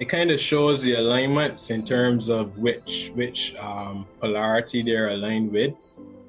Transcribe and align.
it 0.00 0.06
kind 0.06 0.30
of 0.30 0.40
shows 0.40 0.82
the 0.82 0.94
alignments 0.94 1.70
in 1.70 1.84
terms 1.84 2.28
of 2.28 2.56
which 2.58 3.10
which 3.14 3.54
um, 3.56 4.06
polarity 4.20 4.82
they're 4.82 5.10
aligned 5.10 5.52
with. 5.52 5.74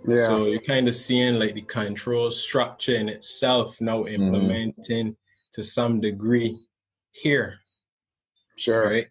Yeah. 0.07 0.27
So 0.27 0.45
you're 0.47 0.61
kind 0.61 0.87
of 0.87 0.95
seeing 0.95 1.39
like 1.39 1.55
the 1.55 1.61
control 1.61 2.29
structure 2.29 2.95
in 2.95 3.09
itself 3.09 3.81
now 3.81 4.03
mm-hmm. 4.03 4.23
implementing 4.23 5.11
mm. 5.11 5.15
to 5.53 5.63
some 5.63 5.99
degree 5.99 6.57
here. 7.11 7.55
Sure. 8.57 8.85
Right. 8.87 9.07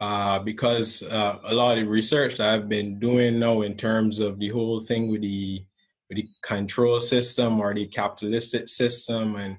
Uh, 0.00 0.38
because 0.40 1.02
uh, 1.04 1.38
a 1.44 1.54
lot 1.54 1.78
of 1.78 1.88
research 1.88 2.36
that 2.36 2.48
I've 2.48 2.68
been 2.68 2.98
doing 2.98 3.38
now 3.38 3.62
in 3.62 3.76
terms 3.76 4.20
of 4.20 4.38
the 4.38 4.48
whole 4.48 4.80
thing 4.80 5.08
with 5.10 5.22
the 5.22 5.64
with 6.08 6.18
the 6.18 6.28
control 6.42 7.00
system 7.00 7.60
or 7.60 7.74
the 7.74 7.86
capitalistic 7.86 8.68
system 8.68 9.36
and 9.36 9.56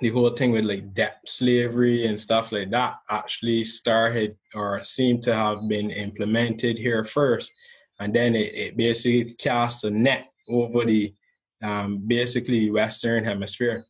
the 0.00 0.10
whole 0.10 0.30
thing 0.30 0.52
with 0.52 0.64
like 0.64 0.92
debt 0.92 1.20
slavery 1.26 2.06
and 2.06 2.20
stuff 2.20 2.52
like 2.52 2.70
that 2.70 2.96
actually 3.10 3.64
started 3.64 4.36
or 4.54 4.82
seemed 4.84 5.22
to 5.22 5.34
have 5.34 5.68
been 5.68 5.90
implemented 5.90 6.78
here 6.78 7.02
first. 7.02 7.50
And 7.98 8.14
then 8.14 8.36
it, 8.36 8.54
it 8.54 8.76
basically 8.76 9.34
cast 9.34 9.84
a 9.84 9.90
net 9.90 10.26
over 10.48 10.84
the 10.84 11.14
um, 11.62 12.02
basically 12.06 12.70
western 12.70 13.24
hemisphere 13.24 13.86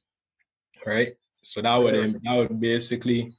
right? 0.86 1.14
So 1.42 1.60
that 1.60 1.76
would 1.76 2.20
that 2.22 2.34
would 2.34 2.60
basically 2.60 3.34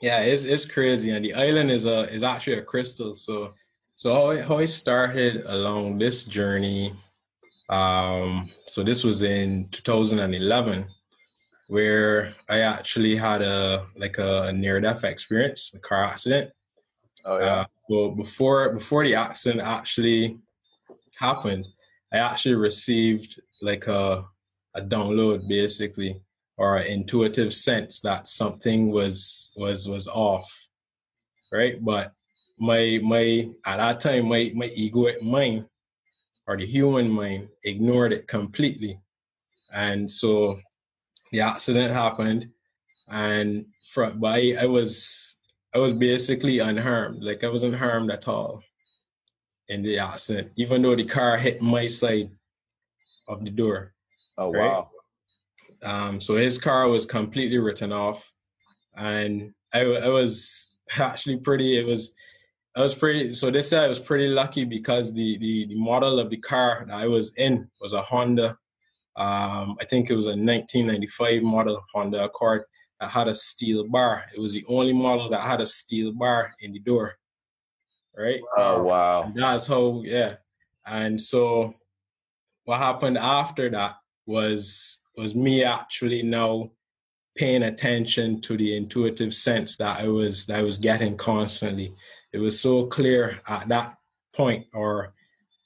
yeah 0.00 0.20
it's, 0.20 0.44
it's 0.44 0.66
crazy. 0.66 1.10
And 1.10 1.24
the 1.24 1.34
island 1.34 1.70
is 1.70 1.86
a 1.86 2.12
is 2.12 2.22
actually 2.22 2.58
a 2.58 2.62
crystal. 2.62 3.14
So 3.14 3.54
so 3.96 4.14
how 4.14 4.30
I, 4.30 4.42
how 4.42 4.58
I 4.58 4.66
started 4.66 5.42
along 5.46 5.98
this 5.98 6.24
journey 6.24 6.94
um 7.68 8.48
so 8.66 8.84
this 8.84 9.02
was 9.02 9.22
in 9.22 9.68
2011 9.72 10.86
where 11.68 12.34
I 12.48 12.60
actually 12.60 13.16
had 13.16 13.42
a 13.42 13.86
like 13.96 14.18
a, 14.18 14.52
near 14.52 14.80
death 14.80 15.04
experience, 15.04 15.72
a 15.74 15.78
car 15.78 16.04
accident. 16.04 16.50
Oh 17.24 17.38
yeah. 17.38 17.44
Uh, 17.44 17.64
well, 17.88 18.10
before 18.10 18.72
before 18.72 19.04
the 19.04 19.14
accident 19.14 19.62
actually 19.62 20.38
happened, 21.18 21.66
I 22.12 22.18
actually 22.18 22.54
received 22.54 23.40
like 23.62 23.86
a 23.86 24.24
a 24.74 24.82
download 24.82 25.48
basically 25.48 26.20
or 26.58 26.76
an 26.76 26.86
intuitive 26.86 27.52
sense 27.52 28.00
that 28.02 28.28
something 28.28 28.90
was 28.90 29.52
was 29.56 29.88
was 29.88 30.08
off, 30.08 30.50
right? 31.52 31.84
But 31.84 32.12
my 32.58 33.00
my 33.02 33.48
at 33.64 33.78
that 33.78 34.00
time 34.00 34.28
my 34.28 34.52
my 34.54 34.68
egoic 34.68 35.20
mind 35.22 35.66
or 36.46 36.56
the 36.56 36.64
human 36.64 37.10
mind 37.10 37.48
ignored 37.64 38.12
it 38.12 38.28
completely, 38.28 39.00
and 39.74 40.10
so 40.10 40.60
the 41.32 41.40
accident 41.40 41.92
happened, 41.92 42.46
and 43.08 43.66
from 43.92 44.20
but 44.20 44.34
I, 44.34 44.56
I 44.60 44.66
was 44.66 45.36
I 45.74 45.78
was 45.78 45.94
basically 45.94 46.58
unharmed. 46.60 47.22
Like 47.22 47.44
I 47.44 47.48
wasn't 47.48 47.74
harmed 47.74 48.10
at 48.10 48.28
all 48.28 48.62
in 49.68 49.82
the 49.82 49.98
accident, 49.98 50.52
even 50.56 50.82
though 50.82 50.96
the 50.96 51.04
car 51.04 51.36
hit 51.36 51.60
my 51.60 51.86
side 51.86 52.30
of 53.28 53.44
the 53.44 53.50
door. 53.50 53.94
Oh 54.38 54.52
right? 54.52 54.70
wow! 54.70 54.90
Um, 55.82 56.20
so 56.20 56.36
his 56.36 56.58
car 56.58 56.88
was 56.88 57.06
completely 57.06 57.58
written 57.58 57.92
off, 57.92 58.32
and 58.96 59.52
I, 59.72 59.80
I 59.80 60.08
was 60.08 60.76
actually 60.98 61.38
pretty. 61.38 61.78
It 61.78 61.86
was 61.86 62.12
I 62.76 62.82
was 62.82 62.94
pretty. 62.94 63.34
So 63.34 63.50
they 63.50 63.62
said 63.62 63.84
I 63.84 63.88
was 63.88 64.00
pretty 64.00 64.28
lucky 64.28 64.64
because 64.64 65.12
the 65.12 65.38
the 65.38 65.66
the 65.66 65.78
model 65.78 66.20
of 66.20 66.30
the 66.30 66.36
car 66.36 66.84
that 66.86 66.94
I 66.94 67.06
was 67.06 67.32
in 67.36 67.68
was 67.80 67.94
a 67.94 68.02
Honda 68.02 68.56
um, 69.16 69.76
I 69.80 69.84
think 69.88 70.10
it 70.10 70.16
was 70.16 70.26
a 70.26 70.30
1995 70.30 71.42
model 71.42 71.82
Honda 71.94 72.24
Accord 72.24 72.64
that 73.00 73.10
had 73.10 73.28
a 73.28 73.34
steel 73.34 73.86
bar. 73.88 74.24
It 74.34 74.40
was 74.40 74.52
the 74.52 74.64
only 74.68 74.92
model 74.92 75.30
that 75.30 75.42
had 75.42 75.60
a 75.60 75.66
steel 75.66 76.12
bar 76.12 76.52
in 76.60 76.72
the 76.72 76.78
door. 76.80 77.14
Right? 78.16 78.40
Oh 78.56 78.82
wow. 78.82 79.22
And 79.24 79.36
that's 79.36 79.66
how 79.66 80.02
yeah. 80.04 80.34
And 80.86 81.20
so 81.20 81.74
what 82.64 82.78
happened 82.78 83.18
after 83.18 83.70
that 83.70 83.96
was 84.26 84.98
was 85.16 85.34
me 85.34 85.64
actually 85.64 86.22
now 86.22 86.70
paying 87.36 87.64
attention 87.64 88.40
to 88.40 88.56
the 88.56 88.76
intuitive 88.76 89.34
sense 89.34 89.76
that 89.76 90.00
I 90.00 90.08
was 90.08 90.46
that 90.46 90.58
I 90.58 90.62
was 90.62 90.78
getting 90.78 91.16
constantly. 91.16 91.94
It 92.32 92.38
was 92.38 92.60
so 92.60 92.86
clear 92.86 93.40
at 93.46 93.68
that 93.68 93.96
point, 94.34 94.66
or 94.74 95.14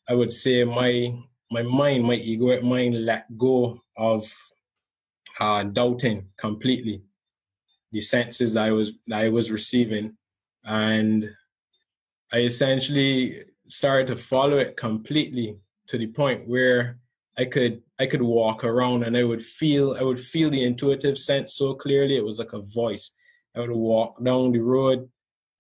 I 0.09 0.15
would 0.15 0.33
say 0.33 0.65
my 0.65 1.15
my 1.51 1.63
mind, 1.63 2.05
my 2.05 2.17
egoic 2.17 2.63
mind 2.63 3.05
let 3.05 3.27
go 3.37 3.81
of 3.97 4.33
uh, 5.41 5.65
doubting 5.65 6.27
completely 6.37 7.03
the 7.93 8.01
senses 8.01 8.57
I 8.57 8.71
was 8.71 8.93
I 9.13 9.29
was 9.29 9.51
receiving, 9.51 10.17
and 10.65 11.29
I 12.33 12.41
essentially 12.41 13.43
started 13.67 14.07
to 14.09 14.17
follow 14.17 14.59
it 14.59 14.77
completely 14.77 15.59
to 15.89 15.99
the 15.99 16.07
point 16.07 16.47
where 16.49 16.99
I 17.37 17.45
could 17.45 17.83
I 17.99 18.07
could 18.07 18.23
walk 18.23 18.65
around 18.65 19.05
and 19.05 19.17
I 19.17 19.25
would 19.25 19.43
feel 19.43 19.97
I 19.99 20.03
would 20.03 20.21
feel 20.21 20.51
the 20.51 20.63
intuitive 20.63 21.19
sense 21.19 21.55
so 21.55 21.75
clearly. 21.75 22.17
It 22.17 22.25
was 22.25 22.39
like 22.39 22.53
a 22.53 22.63
voice. 22.63 23.11
I 23.57 23.61
would 23.61 23.71
walk 23.71 24.23
down 24.23 24.53
the 24.53 24.61
road, 24.61 25.09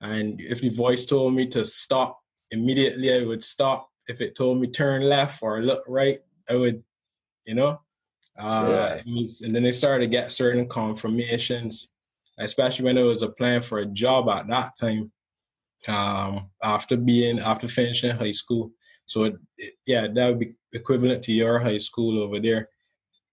and 0.00 0.40
if 0.40 0.60
the 0.60 0.68
voice 0.68 1.04
told 1.04 1.34
me 1.34 1.46
to 1.48 1.64
stop, 1.64 2.20
immediately 2.52 3.12
I 3.12 3.24
would 3.24 3.42
stop 3.42 3.89
if 4.08 4.20
it 4.20 4.34
told 4.34 4.60
me 4.60 4.68
turn 4.68 5.02
left 5.02 5.42
or 5.42 5.62
look 5.62 5.84
right, 5.88 6.20
I 6.48 6.56
would, 6.56 6.82
you 7.44 7.54
know. 7.54 7.80
Uh, 8.38 8.98
was, 9.06 9.42
and 9.42 9.54
then 9.54 9.62
they 9.62 9.70
started 9.70 10.04
to 10.04 10.10
get 10.10 10.32
certain 10.32 10.66
confirmations, 10.66 11.90
especially 12.38 12.86
when 12.86 12.96
it 12.96 13.02
was 13.02 13.22
applying 13.22 13.60
for 13.60 13.80
a 13.80 13.86
job 13.86 14.28
at 14.28 14.48
that 14.48 14.76
time. 14.76 15.12
Um, 15.88 16.50
after 16.62 16.96
being 16.96 17.38
after 17.38 17.66
finishing 17.66 18.14
high 18.14 18.32
school, 18.32 18.70
so 19.06 19.24
it, 19.24 19.36
it, 19.56 19.74
yeah, 19.86 20.06
that 20.14 20.28
would 20.28 20.38
be 20.38 20.54
equivalent 20.74 21.22
to 21.24 21.32
your 21.32 21.58
high 21.58 21.78
school 21.78 22.22
over 22.22 22.38
there, 22.38 22.68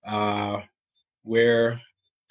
uh, 0.05 0.61
where 1.23 1.81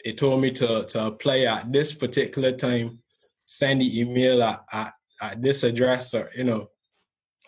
it 0.05 0.17
told 0.17 0.41
me 0.41 0.51
to 0.53 0.85
to 0.87 1.07
apply 1.07 1.41
at 1.41 1.71
this 1.71 1.93
particular 1.93 2.53
time, 2.53 2.99
send 3.47 3.81
the 3.81 4.01
email 4.01 4.43
at, 4.43 4.65
at, 4.73 4.93
at 5.21 5.43
this 5.43 5.65
address 5.65 6.15
or 6.15 6.31
you 6.35 6.45
know 6.45 6.69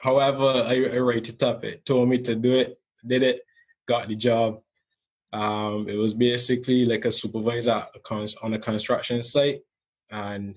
However, 0.00 0.64
I, 0.66 0.75
I 0.75 0.98
it 1.28 1.42
up. 1.42 1.64
It 1.64 1.84
told 1.84 2.09
me 2.09 2.19
to 2.22 2.34
do 2.34 2.54
it, 2.54 2.78
did 3.06 3.22
it, 3.22 3.41
got 3.86 4.09
the 4.09 4.16
job. 4.16 4.60
Um, 5.32 5.88
it 5.88 5.97
was 5.97 6.14
basically 6.14 6.86
like 6.86 7.04
a 7.04 7.10
supervisor 7.10 7.84
on 8.42 8.54
a 8.54 8.59
construction 8.59 9.22
site. 9.22 9.60
And 10.10 10.54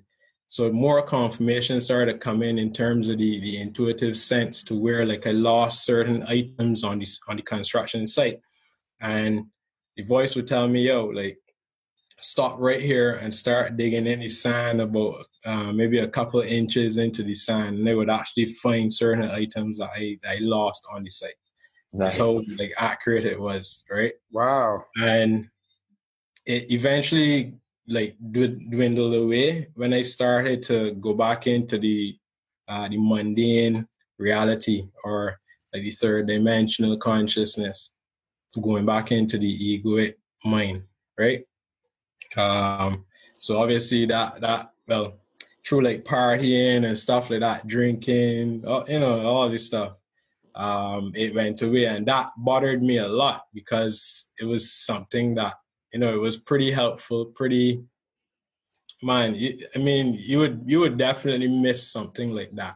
so 0.48 0.72
more 0.72 1.02
confirmation 1.02 1.82
started 1.82 2.20
coming 2.20 2.50
in 2.50 2.60
in 2.60 2.74
terms 2.74 3.10
of 3.10 3.18
the, 3.18 3.40
the 3.40 3.58
intuitive 3.58 4.18
sense 4.18 4.64
to 4.66 4.76
where 4.76 5.06
like 5.06 5.26
I 5.26 5.32
lost 5.32 5.86
certain 5.86 6.24
items 6.24 6.84
on 6.84 7.00
the, 7.00 7.08
on 7.28 7.38
the 7.38 7.42
construction 7.42 8.06
site. 8.06 8.40
And 9.00 9.46
the 9.98 10.04
voice 10.04 10.36
would 10.36 10.48
tell 10.48 10.68
me, 10.68 10.88
yo, 10.88 11.06
like 11.06 11.40
stop 12.20 12.58
right 12.60 12.82
here 12.82 13.16
and 13.16 13.34
start 13.34 13.76
digging 13.76 14.08
in 14.08 14.20
the 14.20 14.30
sand 14.30 14.80
about 14.80 15.26
uh, 15.46 15.72
maybe 15.72 16.00
a 16.00 16.08
couple 16.08 16.40
of 16.40 16.48
inches 16.48 16.98
into 16.98 17.24
the 17.24 17.34
sand, 17.34 17.78
and 17.78 17.88
they 17.88 17.96
would 17.96 18.10
actually 18.10 18.46
find 18.46 18.92
certain 18.92 19.30
items 19.30 19.78
that 19.78 19.90
I, 19.96 20.18
I 20.28 20.38
lost 20.40 20.86
on 20.94 21.04
the 21.04 21.10
site. 21.10 21.34
Nice. 21.94 22.18
That's 22.18 22.20
how 22.20 22.42
like 22.58 22.72
accurate 22.78 23.26
it 23.26 23.40
was, 23.40 23.84
right? 23.90 24.14
Wow. 24.32 24.86
And 24.98 25.50
it 26.46 26.72
eventually 26.72 27.56
like 27.88 28.16
dwindled 28.32 29.14
away 29.16 29.68
when 29.76 29.94
I 29.94 30.02
started 30.02 30.64
to 30.64 30.94
go 30.94 31.14
back 31.14 31.48
into 31.48 31.78
the 31.78 32.18
uh, 32.68 32.88
the 32.88 32.98
mundane 32.98 33.86
reality 34.18 34.88
or 35.04 35.38
like 35.74 35.82
the 35.82 35.92
third 35.92 36.28
dimensional 36.28 36.96
consciousness, 36.98 37.92
going 38.62 38.86
back 38.86 39.12
into 39.12 39.38
the 39.38 39.82
egoic 39.82 40.14
mind, 40.46 40.84
right? 41.18 41.44
Um, 42.38 43.06
so 43.34 43.62
obviously 43.62 44.06
that 44.06 44.40
that 44.40 44.72
well, 44.88 45.21
through 45.66 45.82
like 45.82 46.04
partying 46.04 46.86
and 46.86 46.98
stuff 46.98 47.30
like 47.30 47.42
that, 47.42 47.68
drinking, 47.68 48.64
uh, 48.66 48.84
you 48.88 49.00
know, 49.00 49.26
all 49.26 49.50
this 49.50 49.68
stuff. 49.68 49.94
Um, 50.56 51.14
it 51.16 51.34
went 51.34 51.62
away, 51.62 51.86
and 51.86 52.06
that 52.08 52.32
bothered 52.38 52.84
me 52.84 52.98
a 52.98 53.08
lot 53.08 53.46
because 53.54 54.30
it 54.40 54.46
was 54.46 54.72
something 54.72 55.36
that 55.36 55.54
you 55.94 56.00
know 56.00 56.14
it 56.14 56.20
was 56.20 56.38
pretty 56.38 56.72
helpful, 56.72 57.26
pretty. 57.26 57.84
Man, 59.04 59.36
I 59.74 59.80
mean, 59.80 60.14
you 60.20 60.40
would 60.40 60.64
you 60.66 60.80
would 60.82 60.98
definitely 60.98 61.48
miss 61.48 61.90
something 61.90 62.36
like 62.36 62.52
that, 62.56 62.76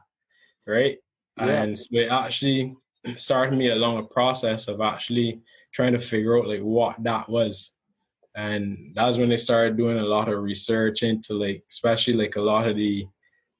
right? 0.65 0.97
Yeah. 1.37 1.63
And 1.63 1.77
so 1.77 1.87
it 1.91 2.09
actually 2.09 2.75
started 3.15 3.57
me 3.57 3.69
along 3.69 3.97
a 3.97 4.03
process 4.03 4.67
of 4.67 4.81
actually 4.81 5.41
trying 5.73 5.93
to 5.93 5.99
figure 5.99 6.37
out 6.37 6.47
like 6.47 6.61
what 6.61 6.95
that 7.03 7.29
was 7.29 7.71
and 8.35 8.91
that's 8.93 9.17
when 9.17 9.29
they 9.29 9.37
started 9.37 9.77
doing 9.77 9.97
a 9.97 10.03
lot 10.03 10.27
of 10.27 10.43
research 10.43 11.03
into 11.03 11.33
like 11.33 11.63
especially 11.71 12.13
like 12.13 12.35
a 12.35 12.41
lot 12.41 12.67
of 12.67 12.75
the 12.75 13.07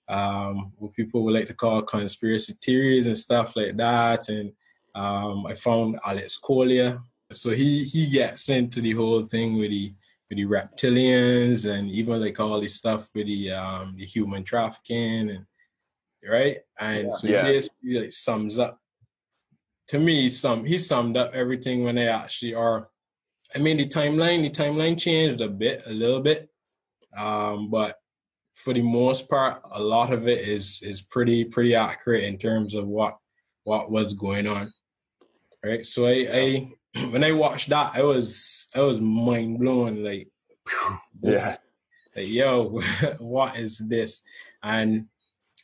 um, 0.07 0.71
what 0.77 0.93
people 0.93 1.23
would 1.23 1.33
like 1.33 1.47
to 1.47 1.53
call 1.53 1.81
conspiracy 1.81 2.55
theories 2.63 3.07
and 3.07 3.17
stuff 3.17 3.55
like 3.55 3.75
that 3.77 4.29
and 4.29 4.51
um, 4.93 5.45
i 5.45 5.53
found 5.53 5.99
alex 6.05 6.37
collier 6.37 6.99
so 7.33 7.51
he 7.51 7.83
he 7.83 8.07
gets 8.07 8.49
into 8.49 8.81
the 8.81 8.91
whole 8.91 9.23
thing 9.23 9.57
with 9.57 9.71
the 9.71 9.93
with 10.29 10.37
the 10.37 10.45
reptilians 10.45 11.69
and 11.71 11.89
even 11.89 12.21
like 12.21 12.39
all 12.39 12.59
this 12.61 12.75
stuff 12.75 13.09
with 13.15 13.27
the 13.27 13.51
um 13.51 13.95
the 13.97 14.05
human 14.05 14.43
trafficking 14.43 15.29
and 15.29 15.45
right 16.27 16.57
and 16.79 17.05
yeah. 17.05 17.11
so 17.11 17.27
yeah. 17.27 17.43
basically 17.43 17.99
like 17.99 18.11
sums 18.11 18.57
up 18.57 18.79
to 19.87 19.99
me 19.99 20.29
some 20.29 20.63
he 20.63 20.77
summed 20.77 21.17
up 21.17 21.33
everything 21.33 21.83
when 21.83 21.95
they 21.95 22.07
actually 22.07 22.53
are 22.53 22.89
i 23.55 23.59
mean 23.59 23.77
the 23.77 23.87
timeline 23.87 24.41
the 24.41 24.49
timeline 24.49 24.99
changed 24.99 25.41
a 25.41 25.47
bit 25.47 25.83
a 25.85 25.91
little 25.93 26.21
bit 26.21 26.49
um 27.17 27.69
but 27.69 27.97
for 28.53 28.73
the 28.73 28.81
most 28.81 29.29
part 29.29 29.61
a 29.71 29.81
lot 29.81 30.13
of 30.13 30.27
it 30.27 30.47
is 30.47 30.81
is 30.83 31.01
pretty 31.01 31.43
pretty 31.43 31.75
accurate 31.75 32.23
in 32.23 32.37
terms 32.37 32.75
of 32.75 32.87
what 32.87 33.17
what 33.63 33.91
was 33.91 34.13
going 34.13 34.47
on 34.47 34.71
right 35.63 35.85
so 35.85 36.05
i 36.05 36.27
i 36.31 36.67
when 37.09 37.23
I 37.23 37.31
watched 37.31 37.69
that, 37.69 37.91
I 37.93 38.03
was 38.03 38.67
I 38.75 38.81
was 38.81 39.01
mind 39.01 39.59
blown. 39.59 40.03
Like, 40.03 40.29
this, 41.21 41.59
yeah, 42.15 42.21
like 42.21 42.31
yo, 42.31 42.81
what 43.19 43.57
is 43.57 43.79
this? 43.79 44.21
And 44.63 45.07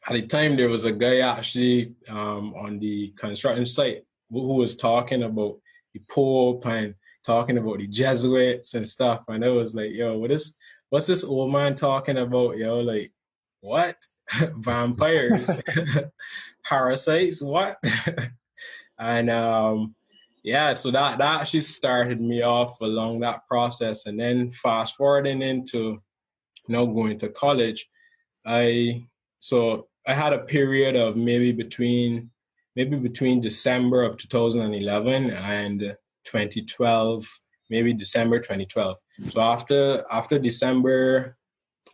at 0.07 0.13
the 0.13 0.23
time, 0.23 0.57
there 0.57 0.69
was 0.69 0.83
a 0.83 0.91
guy 0.91 1.19
actually 1.19 1.93
um, 2.09 2.53
on 2.55 2.79
the 2.79 3.13
construction 3.17 3.65
site 3.65 4.03
who 4.29 4.55
was 4.55 4.75
talking 4.75 5.23
about 5.23 5.59
the 5.93 6.01
Pope 6.09 6.65
and 6.65 6.95
talking 7.25 7.57
about 7.57 7.77
the 7.79 7.88
Jesuits 7.88 8.73
and 8.73 8.88
stuff. 8.88 9.23
And 9.27 9.44
I 9.44 9.50
was 9.50 9.75
like, 9.75 9.91
yo, 9.94 10.18
what 10.18 10.31
is 10.31 10.57
what's 10.89 11.07
this 11.07 11.23
old 11.23 11.51
man 11.51 11.75
talking 11.75 12.18
about? 12.18 12.57
Yo, 12.57 12.79
like, 12.79 13.12
what? 13.62 13.97
Vampires, 14.57 15.62
parasites, 16.63 17.41
what? 17.41 17.77
and 19.00 19.29
um 19.29 19.95
yeah, 20.44 20.73
so 20.73 20.89
that 20.91 21.19
that 21.19 21.41
actually 21.41 21.62
started 21.62 22.19
me 22.19 22.41
off 22.41 22.81
along 22.81 23.19
that 23.19 23.47
process, 23.47 24.07
and 24.07 24.19
then 24.19 24.50
fast 24.50 24.95
forwarding 24.95 25.41
into 25.41 26.01
know 26.67 26.88
going 26.88 27.17
to 27.19 27.29
college, 27.29 27.88
I 28.45 29.06
so 29.39 29.88
I 30.07 30.13
had 30.13 30.33
a 30.33 30.39
period 30.39 30.95
of 30.95 31.15
maybe 31.15 31.51
between 31.51 32.31
maybe 32.75 32.97
between 32.97 33.41
December 33.41 34.03
of 34.03 34.17
2011 34.17 35.29
and 35.31 35.95
2012, 36.25 37.25
maybe 37.69 37.94
December 37.94 38.39
2012. 38.39 38.97
So 39.29 39.41
after 39.41 40.06
after 40.12 40.39
December 40.39 41.38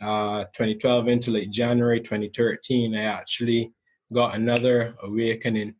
uh, 0.02 0.44
2012 0.54 1.08
into 1.08 1.32
like 1.32 1.50
January 1.50 2.00
2013, 2.00 2.96
I 2.96 3.04
actually 3.04 3.72
got 4.14 4.36
another 4.36 4.96
awakening. 5.04 5.76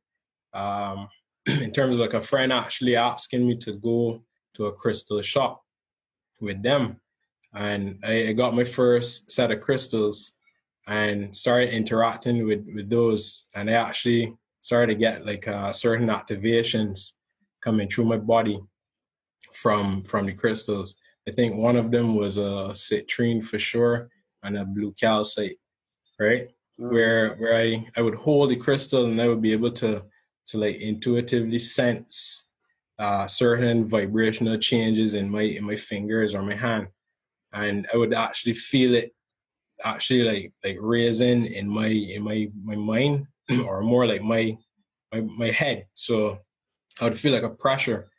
Um, 0.54 1.08
in 1.48 1.72
terms 1.72 1.96
of 1.96 2.02
like 2.02 2.14
a 2.14 2.22
friend 2.22 2.52
actually 2.52 2.96
asking 2.96 3.48
me 3.48 3.56
to 3.58 3.74
go 3.74 4.22
to 4.56 4.66
a 4.66 4.74
crystal 4.74 5.22
shop 5.22 5.64
with 6.42 6.62
them. 6.62 7.00
And 7.54 8.00
I, 8.04 8.30
I 8.30 8.34
got 8.34 8.56
my 8.56 8.64
first 8.64 9.32
set 9.32 9.52
of 9.52 9.62
crystals 9.62 10.34
and 10.88 11.36
started 11.36 11.70
interacting 11.70 12.46
with, 12.46 12.66
with 12.74 12.90
those. 12.90 13.48
And 13.56 13.70
I 13.70 13.74
actually 13.74 14.36
started 14.62 14.94
to 14.94 15.00
get 15.00 15.26
like 15.26 15.48
uh, 15.48 15.72
certain 15.72 16.08
activations 16.08 17.14
coming 17.68 17.90
through 17.90 18.06
my 18.06 18.16
body 18.18 18.58
from 19.52 20.02
from 20.04 20.26
the 20.26 20.34
crystals. 20.34 20.96
I 21.28 21.32
think 21.32 21.56
one 21.56 21.76
of 21.76 21.92
them 21.92 22.16
was 22.16 22.38
a 22.38 22.72
citrine 22.84 23.44
for 23.44 23.60
sure 23.60 24.10
and 24.44 24.58
a 24.58 24.64
blue 24.64 24.94
calcite, 24.94 25.60
right? 26.18 26.46
Mm-hmm. 26.80 26.94
Where 26.94 27.36
where 27.36 27.56
I, 27.58 27.86
I 27.98 28.02
would 28.02 28.16
hold 28.16 28.52
the 28.52 28.56
crystal 28.56 29.04
and 29.04 29.22
I 29.22 29.28
would 29.28 29.42
be 29.42 29.52
able 29.52 29.74
to 29.82 29.92
to 30.50 30.58
like 30.58 30.78
intuitively 30.78 31.60
sense 31.60 32.46
uh, 33.00 33.28
certain 33.28 33.86
vibrational 33.86 34.58
changes 34.58 35.14
in 35.14 35.30
my 35.30 35.46
in 35.58 35.66
my 35.66 35.76
fingers 35.76 36.34
or 36.34 36.42
my 36.42 36.56
hand, 36.56 36.88
and 37.52 37.86
I 37.94 37.98
would 37.98 38.14
actually 38.14 38.54
feel 38.54 38.96
it 38.96 39.12
actually 39.84 40.24
like 40.24 40.54
like 40.64 40.78
raising 40.80 41.48
in 41.60 41.68
my 41.68 41.92
in 42.16 42.22
my 42.24 42.50
my 42.64 42.78
mind 42.94 43.28
or 43.68 43.82
more 43.82 44.08
like 44.08 44.24
my 44.24 44.58
my 45.12 45.20
my 45.44 45.52
head. 45.52 45.86
So 45.96 46.40
I 47.00 47.06
would 47.06 47.20
feel 47.20 47.34
like 47.34 47.44
a 47.44 47.50
pressure. 47.50 48.10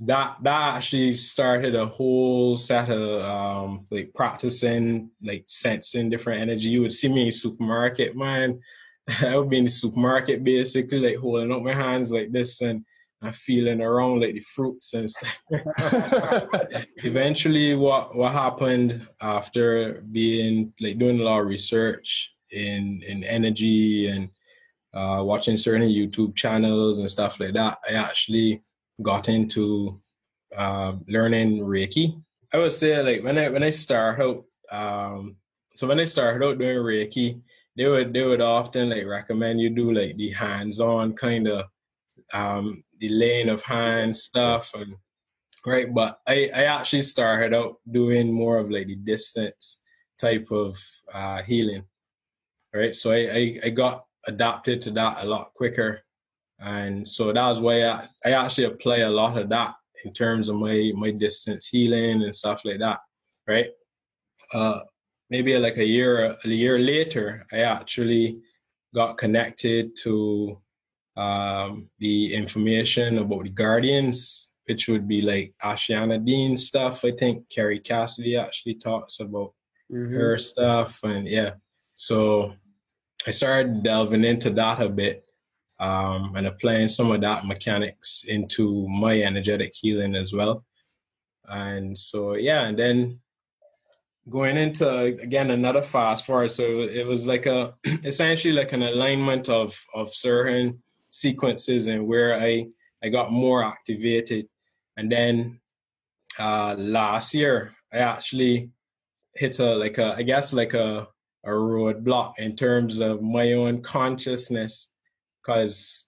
That 0.00 0.36
that 0.42 0.74
actually 0.76 1.12
started 1.14 1.74
a 1.74 1.86
whole 1.86 2.56
set 2.56 2.90
of 2.90 3.22
um 3.24 3.84
like 3.90 4.12
practicing 4.14 5.10
like 5.22 5.44
sensing 5.46 6.10
different 6.10 6.40
energy. 6.40 6.70
You 6.70 6.82
would 6.82 6.92
see 6.92 7.08
me 7.08 7.26
in 7.26 7.32
supermarket, 7.32 8.16
man. 8.16 8.60
I 9.20 9.36
would 9.36 9.50
be 9.50 9.58
in 9.58 9.66
the 9.66 9.70
supermarket 9.70 10.42
basically, 10.42 10.98
like 10.98 11.18
holding 11.18 11.52
up 11.52 11.62
my 11.62 11.74
hands 11.74 12.10
like 12.10 12.32
this 12.32 12.62
and 12.62 12.84
I'm 13.22 13.32
feeling 13.32 13.80
around 13.80 14.20
like 14.20 14.34
the 14.34 14.40
fruits 14.40 14.94
and 14.94 15.08
stuff. 15.08 15.40
Eventually, 17.04 17.76
what 17.76 18.16
what 18.16 18.32
happened 18.32 19.06
after 19.20 20.02
being 20.10 20.72
like 20.80 20.98
doing 20.98 21.20
a 21.20 21.22
lot 21.22 21.40
of 21.40 21.46
research 21.46 22.34
in 22.50 23.02
in 23.06 23.22
energy 23.22 24.08
and 24.08 24.28
uh, 24.94 25.22
watching 25.24 25.56
certain 25.56 25.88
YouTube 25.88 26.34
channels 26.36 26.98
and 26.98 27.10
stuff 27.10 27.40
like 27.40 27.54
that, 27.54 27.78
I 27.88 27.94
actually 27.94 28.62
got 29.02 29.28
into 29.28 30.00
uh, 30.56 30.94
learning 31.08 31.60
Reiki. 31.60 32.22
I 32.52 32.58
would 32.58 32.72
say 32.72 33.00
like 33.02 33.24
when 33.24 33.38
I 33.38 33.48
when 33.48 33.62
I 33.62 33.70
start 33.70 34.20
out, 34.20 34.44
um, 34.70 35.36
so 35.74 35.86
when 35.86 36.00
I 36.00 36.04
started 36.04 36.44
out 36.44 36.58
doing 36.58 36.76
Reiki, 36.76 37.40
they 37.76 37.88
would 37.88 38.12
they 38.12 38.24
would 38.24 38.40
often 38.40 38.90
like 38.90 39.06
recommend 39.06 39.60
you 39.60 39.70
do 39.70 39.92
like 39.92 40.16
the 40.16 40.30
hands-on 40.30 41.14
kind 41.14 41.48
of 41.48 41.66
um 42.32 42.82
the 42.98 43.08
laying 43.08 43.48
of 43.48 43.62
hands 43.62 44.22
stuff 44.22 44.72
and 44.74 44.94
right 45.66 45.94
but 45.94 46.20
i 46.26 46.50
i 46.54 46.64
actually 46.64 47.02
started 47.02 47.54
out 47.54 47.76
doing 47.90 48.32
more 48.32 48.58
of 48.58 48.70
like 48.70 48.86
the 48.86 48.96
distance 48.96 49.80
type 50.18 50.48
of 50.50 50.76
uh 51.12 51.42
healing 51.42 51.84
right 52.74 52.94
so 52.94 53.10
i 53.12 53.28
i, 53.32 53.60
I 53.64 53.70
got 53.70 54.04
adapted 54.26 54.80
to 54.82 54.90
that 54.90 55.22
a 55.22 55.26
lot 55.26 55.52
quicker 55.54 56.00
and 56.60 57.06
so 57.06 57.32
that's 57.32 57.58
why 57.58 57.82
I, 57.84 58.08
I 58.24 58.30
actually 58.32 58.66
apply 58.66 58.98
a 58.98 59.10
lot 59.10 59.36
of 59.36 59.48
that 59.48 59.74
in 60.04 60.12
terms 60.12 60.48
of 60.48 60.56
my 60.56 60.92
my 60.94 61.10
distance 61.10 61.66
healing 61.66 62.22
and 62.22 62.34
stuff 62.34 62.64
like 62.64 62.78
that 62.78 63.00
right 63.46 63.70
uh 64.52 64.80
maybe 65.32 65.56
like 65.56 65.78
a 65.78 65.92
year 65.98 66.36
a 66.44 66.48
year 66.48 66.78
later, 66.78 67.46
I 67.50 67.60
actually 67.76 68.38
got 68.94 69.16
connected 69.16 69.96
to 70.04 70.58
um, 71.16 71.88
the 71.98 72.34
information 72.34 73.18
about 73.18 73.44
the 73.44 73.54
Guardians, 73.64 74.52
which 74.66 74.88
would 74.88 75.08
be 75.08 75.22
like 75.22 75.54
Ashayana 75.64 76.18
Deane 76.22 76.56
stuff. 76.56 77.02
I 77.04 77.12
think 77.12 77.48
Kerry 77.48 77.80
Cassidy 77.80 78.36
actually 78.36 78.74
talks 78.74 79.20
about 79.20 79.54
mm-hmm. 79.90 80.14
her 80.14 80.36
stuff, 80.38 81.00
and 81.02 81.26
yeah, 81.26 81.52
so 81.94 82.52
I 83.26 83.30
started 83.30 83.82
delving 83.82 84.24
into 84.24 84.50
that 84.50 84.80
a 84.80 84.88
bit 84.88 85.24
um, 85.78 86.34
and 86.36 86.46
applying 86.46 86.88
some 86.88 87.10
of 87.10 87.20
that 87.20 87.46
mechanics 87.46 88.24
into 88.26 88.88
my 88.88 89.20
energetic 89.20 89.72
healing 89.74 90.14
as 90.14 90.32
well. 90.32 90.64
And 91.48 91.96
so 91.96 92.34
yeah, 92.34 92.64
and 92.64 92.78
then 92.78 93.20
going 94.30 94.56
into 94.56 94.88
again 94.88 95.50
another 95.50 95.82
fast 95.82 96.24
forward 96.24 96.50
so 96.50 96.62
it 96.62 97.04
was 97.06 97.26
like 97.26 97.46
a 97.46 97.74
essentially 98.04 98.54
like 98.54 98.72
an 98.72 98.82
alignment 98.82 99.48
of 99.48 99.76
of 99.94 100.14
certain 100.14 100.80
sequences 101.10 101.88
and 101.88 102.06
where 102.06 102.40
i 102.40 102.64
i 103.02 103.08
got 103.08 103.32
more 103.32 103.64
activated 103.64 104.46
and 104.96 105.10
then 105.10 105.58
uh 106.38 106.74
last 106.78 107.34
year 107.34 107.72
i 107.92 107.98
actually 107.98 108.70
hit 109.34 109.58
a 109.58 109.74
like 109.74 109.98
a 109.98 110.14
i 110.16 110.22
guess 110.22 110.52
like 110.52 110.74
a 110.74 111.08
a 111.44 111.50
roadblock 111.50 112.38
in 112.38 112.54
terms 112.56 112.98
of 113.00 113.22
my 113.22 113.52
own 113.52 113.82
consciousness 113.82 114.90
because 115.42 116.06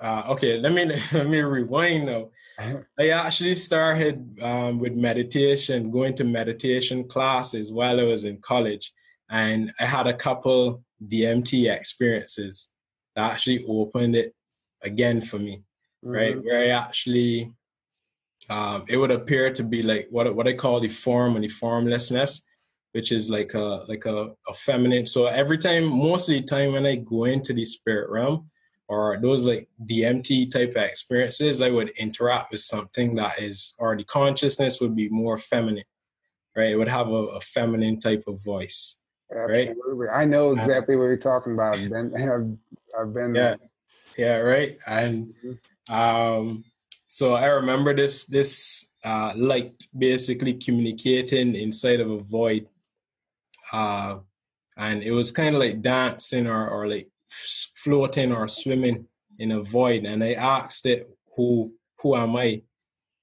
uh, 0.00 0.22
okay, 0.28 0.58
let 0.58 0.72
me 0.72 0.86
let 1.12 1.28
me 1.28 1.40
rewind 1.40 2.06
now. 2.06 2.30
Uh-huh. 2.58 2.78
I 2.98 3.08
actually 3.10 3.54
started 3.54 4.38
um, 4.42 4.78
with 4.78 4.94
meditation, 4.94 5.90
going 5.90 6.14
to 6.14 6.24
meditation 6.24 7.06
classes 7.06 7.72
while 7.72 8.00
I 8.00 8.04
was 8.04 8.24
in 8.24 8.38
college, 8.38 8.92
and 9.30 9.72
I 9.78 9.84
had 9.84 10.06
a 10.06 10.14
couple 10.14 10.82
DMT 11.06 11.70
experiences 11.70 12.70
that 13.14 13.30
actually 13.30 13.64
opened 13.68 14.16
it 14.16 14.34
again 14.82 15.20
for 15.20 15.38
me, 15.38 15.62
mm-hmm. 16.04 16.10
right? 16.10 16.42
Where 16.42 16.60
I 16.60 16.68
actually, 16.68 17.52
um, 18.48 18.84
it 18.88 18.96
would 18.96 19.10
appear 19.10 19.52
to 19.52 19.62
be 19.62 19.82
like 19.82 20.08
what 20.10 20.34
what 20.34 20.48
I 20.48 20.54
call 20.54 20.80
the 20.80 20.88
form 20.88 21.34
and 21.36 21.44
the 21.44 21.48
formlessness, 21.48 22.42
which 22.92 23.12
is 23.12 23.30
like 23.30 23.54
a 23.54 23.84
like 23.88 24.04
a, 24.06 24.30
a 24.48 24.54
feminine. 24.54 25.06
So 25.06 25.26
every 25.26 25.58
time, 25.58 25.84
most 25.84 26.28
of 26.28 26.34
the 26.34 26.42
time 26.42 26.72
when 26.72 26.86
I 26.86 26.96
go 26.96 27.24
into 27.24 27.52
the 27.52 27.64
spirit 27.64 28.10
realm 28.10 28.46
or 28.88 29.18
those 29.22 29.44
like 29.44 29.68
DMT 29.84 30.50
type 30.50 30.70
of 30.70 30.82
experiences, 30.82 31.62
I 31.62 31.70
would 31.70 31.90
interact 31.90 32.50
with 32.50 32.60
something 32.60 33.14
that 33.14 33.40
is, 33.40 33.74
or 33.78 33.96
the 33.96 34.02
consciousness 34.04 34.80
would 34.80 34.96
be 34.96 35.08
more 35.08 35.36
feminine, 35.36 35.84
right? 36.56 36.70
It 36.70 36.76
would 36.76 36.88
have 36.88 37.08
a, 37.08 37.26
a 37.38 37.40
feminine 37.40 38.00
type 38.00 38.24
of 38.26 38.42
voice, 38.42 38.98
Absolutely. 39.30 40.06
right? 40.06 40.12
I 40.12 40.24
know 40.24 40.50
exactly 40.50 40.96
what 40.96 41.04
you're 41.04 41.16
talking 41.16 41.52
about. 41.52 41.76
I've 41.76 41.88
been, 41.88 42.14
I've, 42.16 43.00
I've 43.00 43.14
been 43.14 43.34
yeah, 43.34 43.54
yeah, 44.18 44.36
right. 44.38 44.76
And 44.88 45.32
mm-hmm. 45.44 45.94
um, 45.94 46.64
so 47.06 47.34
I 47.34 47.46
remember 47.46 47.94
this 47.94 48.26
this 48.26 48.90
uh, 49.04 49.32
light 49.36 49.86
basically 49.96 50.54
communicating 50.54 51.54
inside 51.54 52.00
of 52.00 52.10
a 52.10 52.18
void. 52.18 52.66
Uh, 53.72 54.18
and 54.76 55.02
it 55.02 55.12
was 55.12 55.30
kind 55.30 55.54
of 55.54 55.60
like 55.60 55.82
dancing 55.82 56.46
or, 56.46 56.68
or 56.68 56.88
like 56.88 57.08
floating 57.28 58.32
or 58.32 58.48
swimming 58.48 59.06
in 59.38 59.52
a 59.52 59.62
void. 59.62 60.04
And 60.04 60.22
I 60.22 60.32
asked 60.34 60.86
it, 60.86 61.08
who, 61.36 61.72
who 62.00 62.16
am 62.16 62.36
I? 62.36 62.62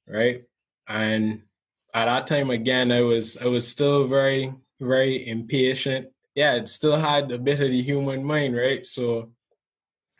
Right. 0.08 0.44
And 0.88 1.42
at 1.94 2.06
that 2.06 2.28
time, 2.28 2.52
again, 2.52 2.92
I 2.92 3.02
was, 3.02 3.38
I 3.38 3.46
was 3.46 3.68
still 3.68 4.08
very, 4.08 4.54
very 4.80 5.28
impatient. 5.28 6.08
Yeah, 6.36 6.54
it 6.54 6.70
still 6.70 6.96
had 6.96 7.32
a 7.32 7.38
bit 7.38 7.60
of 7.60 7.72
the 7.72 7.82
human 7.82 8.24
mind, 8.24 8.56
right? 8.56 8.86
So 8.86 9.32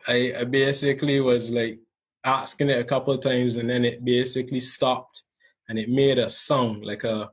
I, 0.08 0.34
I 0.40 0.44
basically 0.46 1.22
was 1.22 1.52
like 1.52 1.80
asking 2.24 2.70
it 2.70 2.80
a 2.80 2.84
couple 2.84 3.14
of 3.14 3.22
times 3.22 3.56
and 3.56 3.70
then 3.70 3.86
it 3.86 4.04
basically 4.04 4.60
stopped 4.60 5.24
and 5.70 5.78
it 5.78 5.90
made 5.90 6.18
a 6.18 6.30
sound 6.30 6.86
like 6.86 7.04
a 7.04 7.30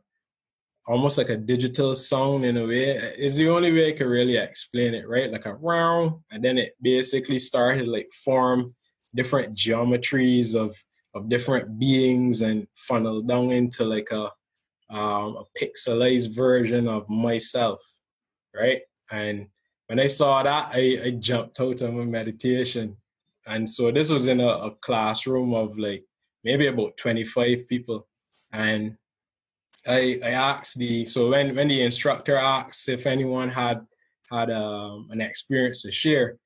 almost 0.86 1.18
like 1.18 1.30
a 1.30 1.36
digital 1.36 1.96
sound 1.96 2.44
in 2.44 2.56
a 2.56 2.66
way. 2.66 2.90
It's 3.16 3.36
the 3.36 3.48
only 3.48 3.72
way 3.72 3.88
I 3.88 3.92
can 3.92 4.08
really 4.08 4.36
explain 4.36 4.94
it, 4.94 5.08
right? 5.08 5.30
Like 5.30 5.46
a 5.46 5.54
round, 5.54 6.20
and 6.30 6.44
then 6.44 6.58
it 6.58 6.74
basically 6.80 7.38
started 7.38 7.88
like 7.88 8.10
form 8.24 8.70
different 9.14 9.56
geometries 9.56 10.54
of 10.54 10.74
of 11.14 11.28
different 11.28 11.78
beings 11.78 12.42
and 12.42 12.66
funnel 12.74 13.22
down 13.22 13.52
into 13.52 13.84
like 13.84 14.10
a 14.10 14.30
um, 14.90 15.36
a 15.36 15.44
pixelized 15.58 16.36
version 16.36 16.88
of 16.88 17.08
myself, 17.08 17.80
right? 18.54 18.82
And 19.10 19.46
when 19.86 20.00
I 20.00 20.06
saw 20.06 20.42
that, 20.42 20.70
I, 20.72 21.00
I 21.04 21.10
jumped 21.12 21.60
out 21.60 21.80
of 21.80 21.94
my 21.94 22.04
meditation. 22.04 22.96
And 23.46 23.68
so 23.68 23.90
this 23.90 24.10
was 24.10 24.26
in 24.26 24.40
a, 24.40 24.48
a 24.48 24.70
classroom 24.76 25.54
of 25.54 25.78
like 25.78 26.04
maybe 26.42 26.66
about 26.66 26.96
25 26.96 27.66
people. 27.68 28.06
And 28.52 28.96
I 29.86 30.18
I 30.22 30.30
asked 30.30 30.78
the 30.78 31.04
so 31.06 31.30
when 31.30 31.54
when 31.54 31.68
the 31.68 31.82
instructor 31.82 32.36
asked 32.36 32.88
if 32.88 33.06
anyone 33.06 33.48
had 33.48 33.86
had 34.30 34.50
um, 34.50 35.08
an 35.10 35.20
experience 35.20 35.82
to 35.82 35.92
share, 35.92 36.38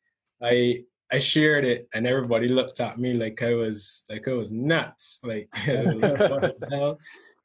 I 0.42 0.84
I 1.10 1.18
shared 1.18 1.64
it 1.64 1.88
and 1.94 2.06
everybody 2.06 2.48
looked 2.48 2.80
at 2.80 2.98
me 2.98 3.14
like 3.14 3.42
I 3.42 3.54
was 3.54 4.04
like 4.10 4.28
I 4.28 4.32
was 4.32 4.52
nuts, 4.52 5.20
like, 5.24 5.48
like 5.66 6.18
what 6.30 6.60
the 6.60 6.68
hell, 6.70 6.98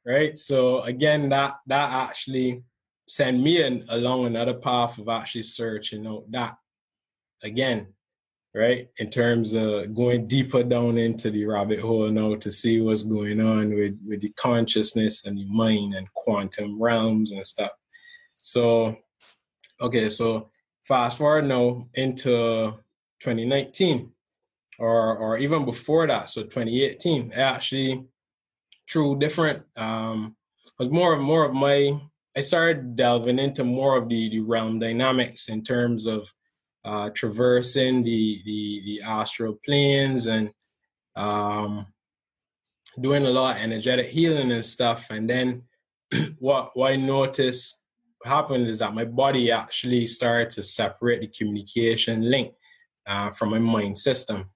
right? 0.04 0.36
So 0.36 0.80
again, 0.82 1.28
that 1.30 1.54
that 1.66 1.92
actually 1.92 2.62
sent 3.08 3.40
me 3.40 3.62
an, 3.62 3.84
along 3.88 4.26
another 4.26 4.54
path 4.54 4.98
of 4.98 5.08
actually 5.08 5.42
searching 5.42 6.06
out 6.06 6.24
that 6.30 6.56
again 7.42 7.88
right? 8.54 8.88
In 8.98 9.10
terms 9.10 9.52
of 9.54 9.94
going 9.94 10.28
deeper 10.28 10.62
down 10.62 10.96
into 10.96 11.30
the 11.30 11.44
rabbit 11.44 11.80
hole 11.80 12.08
now 12.10 12.36
to 12.36 12.50
see 12.50 12.80
what's 12.80 13.02
going 13.02 13.40
on 13.40 13.74
with, 13.74 13.98
with 14.08 14.20
the 14.20 14.30
consciousness 14.30 15.26
and 15.26 15.36
the 15.36 15.44
mind 15.46 15.94
and 15.94 16.12
quantum 16.14 16.80
realms 16.80 17.32
and 17.32 17.44
stuff. 17.44 17.72
So, 18.38 18.96
okay, 19.80 20.08
so 20.08 20.50
fast 20.84 21.18
forward 21.18 21.46
now 21.46 21.88
into 21.94 22.74
2019 23.20 24.10
or 24.78 25.16
or 25.16 25.38
even 25.38 25.64
before 25.64 26.06
that, 26.06 26.28
so 26.28 26.42
2018, 26.42 27.32
I 27.34 27.40
actually 27.40 28.04
through 28.88 29.18
different 29.18 29.62
um 29.76 30.36
was 30.78 30.90
more 30.90 31.14
of 31.14 31.20
more 31.20 31.44
of 31.44 31.54
my 31.54 31.98
I 32.36 32.40
started 32.40 32.96
delving 32.96 33.38
into 33.38 33.62
more 33.62 33.96
of 33.96 34.08
the, 34.08 34.28
the 34.28 34.40
realm 34.40 34.80
dynamics 34.80 35.48
in 35.48 35.62
terms 35.62 36.06
of 36.06 36.28
uh, 36.84 37.10
traversing 37.10 38.02
the, 38.02 38.42
the, 38.44 38.82
the 38.84 39.02
astral 39.02 39.58
planes 39.64 40.26
and 40.26 40.50
um, 41.16 41.86
doing 43.00 43.26
a 43.26 43.30
lot 43.30 43.56
of 43.56 43.62
energetic 43.62 44.06
healing 44.06 44.52
and 44.52 44.64
stuff. 44.64 45.08
And 45.10 45.28
then 45.28 45.62
what, 46.38 46.70
what 46.74 46.92
I 46.92 46.96
noticed 46.96 47.80
happened 48.24 48.66
is 48.68 48.78
that 48.78 48.94
my 48.94 49.04
body 49.04 49.50
actually 49.50 50.06
started 50.06 50.50
to 50.50 50.62
separate 50.62 51.20
the 51.20 51.28
communication 51.28 52.22
link 52.22 52.54
uh, 53.06 53.30
from 53.30 53.50
my 53.50 53.58
mind 53.58 53.96
system, 53.96 54.50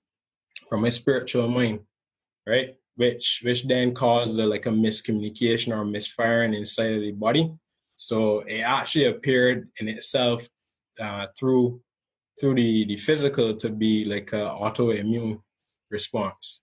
from 0.68 0.82
my 0.82 0.88
spiritual 0.88 1.48
mind, 1.48 1.80
right? 2.46 2.74
Which 2.96 3.42
which 3.44 3.64
then 3.64 3.94
caused 3.94 4.38
a, 4.40 4.46
like 4.46 4.66
a 4.66 4.70
miscommunication 4.70 5.76
or 5.76 5.84
misfiring 5.84 6.54
inside 6.54 6.94
of 6.94 7.00
the 7.00 7.12
body. 7.12 7.52
So 7.96 8.40
it 8.40 8.60
actually 8.60 9.06
appeared 9.06 9.68
in 9.80 9.88
itself 9.88 10.48
uh, 11.00 11.26
through 11.38 11.80
through 12.40 12.54
the, 12.54 12.84
the 12.86 12.96
physical 12.96 13.56
to 13.56 13.70
be 13.70 14.04
like 14.04 14.32
an 14.32 14.40
autoimmune 14.40 15.40
response 15.90 16.60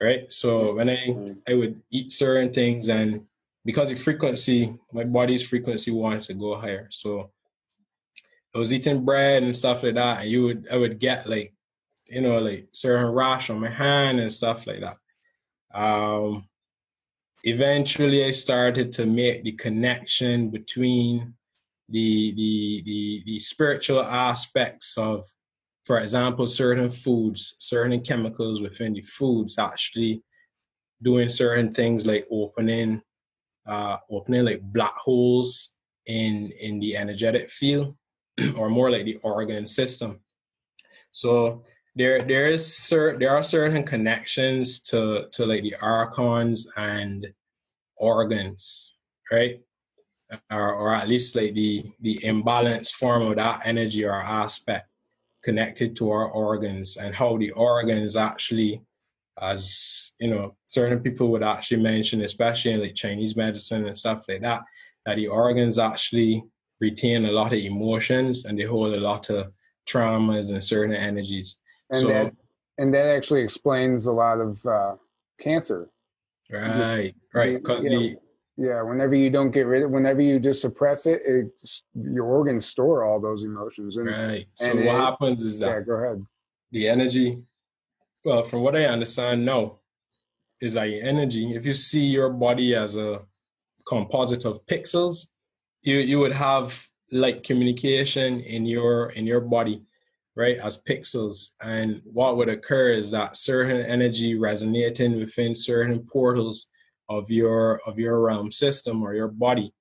right? 0.00 0.30
So 0.30 0.74
when 0.74 0.90
i 0.90 0.96
mm-hmm. 0.96 1.38
i 1.48 1.54
would 1.54 1.80
eat 1.90 2.12
certain 2.12 2.52
things 2.52 2.88
and 2.88 3.22
because 3.64 3.88
the 3.88 3.96
frequency 3.96 4.74
my 4.92 5.04
body's 5.04 5.46
frequency 5.48 5.90
wanted 5.90 6.22
to 6.22 6.34
go 6.34 6.56
higher. 6.56 6.88
So 6.90 7.30
i 8.54 8.58
was 8.58 8.72
eating 8.72 9.04
bread 9.04 9.42
and 9.42 9.54
stuff 9.54 9.82
like 9.82 9.94
that 9.94 10.22
and 10.22 10.30
you 10.30 10.44
would 10.44 10.68
i 10.72 10.76
would 10.76 10.98
get 10.98 11.28
like 11.28 11.52
you 12.08 12.20
know 12.20 12.38
like 12.38 12.68
certain 12.72 13.06
rash 13.06 13.50
on 13.50 13.60
my 13.60 13.70
hand 13.70 14.20
and 14.20 14.32
stuff 14.32 14.66
like 14.66 14.80
that. 14.80 14.98
Um 15.74 16.44
eventually 17.44 18.24
i 18.24 18.30
started 18.32 18.90
to 18.90 19.06
make 19.06 19.44
the 19.44 19.52
connection 19.52 20.50
between 20.50 21.34
the 21.88 22.32
the 22.32 22.82
the, 22.84 23.22
the 23.26 23.38
spiritual 23.38 24.02
aspects 24.02 24.96
of 24.98 25.24
for 25.84 26.00
example 26.00 26.46
certain 26.46 26.90
foods 26.90 27.54
certain 27.58 28.00
chemicals 28.00 28.60
within 28.60 28.92
the 28.92 29.02
foods 29.02 29.58
actually 29.58 30.22
doing 31.02 31.28
certain 31.28 31.72
things 31.72 32.06
like 32.06 32.26
opening 32.30 33.00
uh 33.68 33.96
opening 34.10 34.44
like 34.44 34.60
black 34.72 34.96
holes 34.96 35.74
in 36.06 36.52
in 36.60 36.80
the 36.80 36.96
energetic 36.96 37.50
field 37.50 37.94
or 38.56 38.68
more 38.68 38.90
like 38.90 39.04
the 39.04 39.16
organ 39.22 39.66
system. 39.66 40.20
So 41.12 41.64
there 41.94 42.20
there 42.22 42.50
is 42.50 42.62
cert, 42.62 43.18
there 43.18 43.30
are 43.30 43.42
certain 43.42 43.82
connections 43.82 44.80
to 44.82 45.26
to 45.32 45.46
like 45.46 45.62
the 45.62 45.74
archons 45.80 46.68
and 46.76 47.26
organs 47.96 48.96
right 49.32 49.60
or, 50.50 50.72
or 50.74 50.94
at 50.94 51.08
least 51.08 51.36
like 51.36 51.54
the 51.54 51.84
the 52.00 52.18
imbalanced 52.24 52.94
form 52.94 53.22
of 53.22 53.36
that 53.36 53.62
energy 53.64 54.04
or 54.04 54.14
aspect 54.14 54.88
connected 55.42 55.94
to 55.94 56.10
our 56.10 56.28
organs 56.28 56.96
and 56.96 57.14
how 57.14 57.36
the 57.36 57.50
organs 57.52 58.16
actually 58.16 58.82
as 59.40 60.12
you 60.18 60.28
know 60.28 60.56
certain 60.66 60.98
people 60.98 61.28
would 61.28 61.42
actually 61.42 61.80
mention 61.80 62.22
especially 62.22 62.72
in 62.72 62.80
like 62.80 62.94
chinese 62.94 63.36
medicine 63.36 63.86
and 63.86 63.96
stuff 63.96 64.24
like 64.28 64.40
that 64.40 64.62
that 65.04 65.16
the 65.16 65.28
organs 65.28 65.78
actually 65.78 66.42
retain 66.80 67.24
a 67.26 67.30
lot 67.30 67.52
of 67.52 67.58
emotions 67.58 68.44
and 68.44 68.58
they 68.58 68.64
hold 68.64 68.92
a 68.94 69.00
lot 69.00 69.30
of 69.30 69.52
traumas 69.88 70.50
and 70.50 70.62
certain 70.62 70.94
energies. 70.94 71.56
And 71.90 72.00
so, 72.00 72.08
that 72.08 72.32
and 72.78 72.92
that 72.92 73.06
actually 73.06 73.42
explains 73.42 74.06
a 74.06 74.12
lot 74.12 74.40
of 74.40 74.64
uh, 74.66 74.96
cancer. 75.40 75.88
Right 76.50 77.14
right 77.34 77.56
because 77.56 77.82
the 77.82 78.16
yeah, 78.56 78.80
whenever 78.82 79.14
you 79.14 79.28
don't 79.28 79.50
get 79.50 79.66
rid 79.66 79.82
of, 79.82 79.90
whenever 79.90 80.22
you 80.22 80.38
just 80.38 80.62
suppress 80.62 81.06
it, 81.06 81.20
it 81.26 81.46
your 81.94 82.24
organs 82.24 82.66
store 82.66 83.04
all 83.04 83.20
those 83.20 83.44
emotions. 83.44 83.98
And, 83.98 84.08
right. 84.08 84.46
So 84.54 84.70
and 84.70 84.78
what 84.80 84.94
it, 84.94 84.98
happens 84.98 85.42
is 85.42 85.58
that 85.58 85.66
yeah, 85.66 85.80
go 85.80 85.92
ahead. 85.92 86.26
The 86.72 86.88
energy. 86.88 87.38
Well, 88.24 88.42
from 88.42 88.62
what 88.62 88.74
I 88.74 88.86
understand, 88.86 89.44
no, 89.44 89.80
is 90.60 90.74
that 90.74 90.88
your 90.88 91.04
energy. 91.04 91.54
If 91.54 91.66
you 91.66 91.74
see 91.74 92.04
your 92.06 92.30
body 92.30 92.74
as 92.74 92.96
a 92.96 93.22
composite 93.86 94.46
of 94.46 94.64
pixels, 94.66 95.26
you 95.82 95.98
you 95.98 96.18
would 96.18 96.32
have 96.32 96.82
like 97.12 97.44
communication 97.44 98.40
in 98.40 98.64
your 98.64 99.10
in 99.10 99.26
your 99.26 99.40
body, 99.40 99.82
right, 100.34 100.56
as 100.56 100.82
pixels. 100.82 101.50
And 101.60 102.00
what 102.04 102.38
would 102.38 102.48
occur 102.48 102.92
is 102.92 103.10
that 103.10 103.36
certain 103.36 103.82
energy 103.82 104.34
resonating 104.34 105.18
within 105.18 105.54
certain 105.54 106.00
portals 106.00 106.68
of 107.08 107.30
your 107.30 107.80
of 107.86 107.98
your 107.98 108.20
realm 108.20 108.50
system 108.50 109.02
or 109.02 109.14
your 109.14 109.28
body 109.28 109.72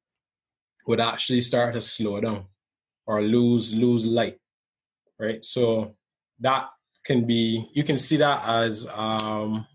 would 0.87 0.99
actually 0.99 1.41
start 1.41 1.73
to 1.73 1.81
slow 1.81 2.19
down 2.21 2.45
or 3.07 3.21
lose 3.21 3.73
lose 3.73 4.05
light 4.05 4.37
right? 5.19 5.43
So 5.43 5.95
that 6.39 6.69
can 7.05 7.25
be 7.25 7.67
you 7.73 7.83
can 7.83 7.97
see 7.97 8.17
that 8.17 8.43
as 8.47 8.87
um 8.93 9.65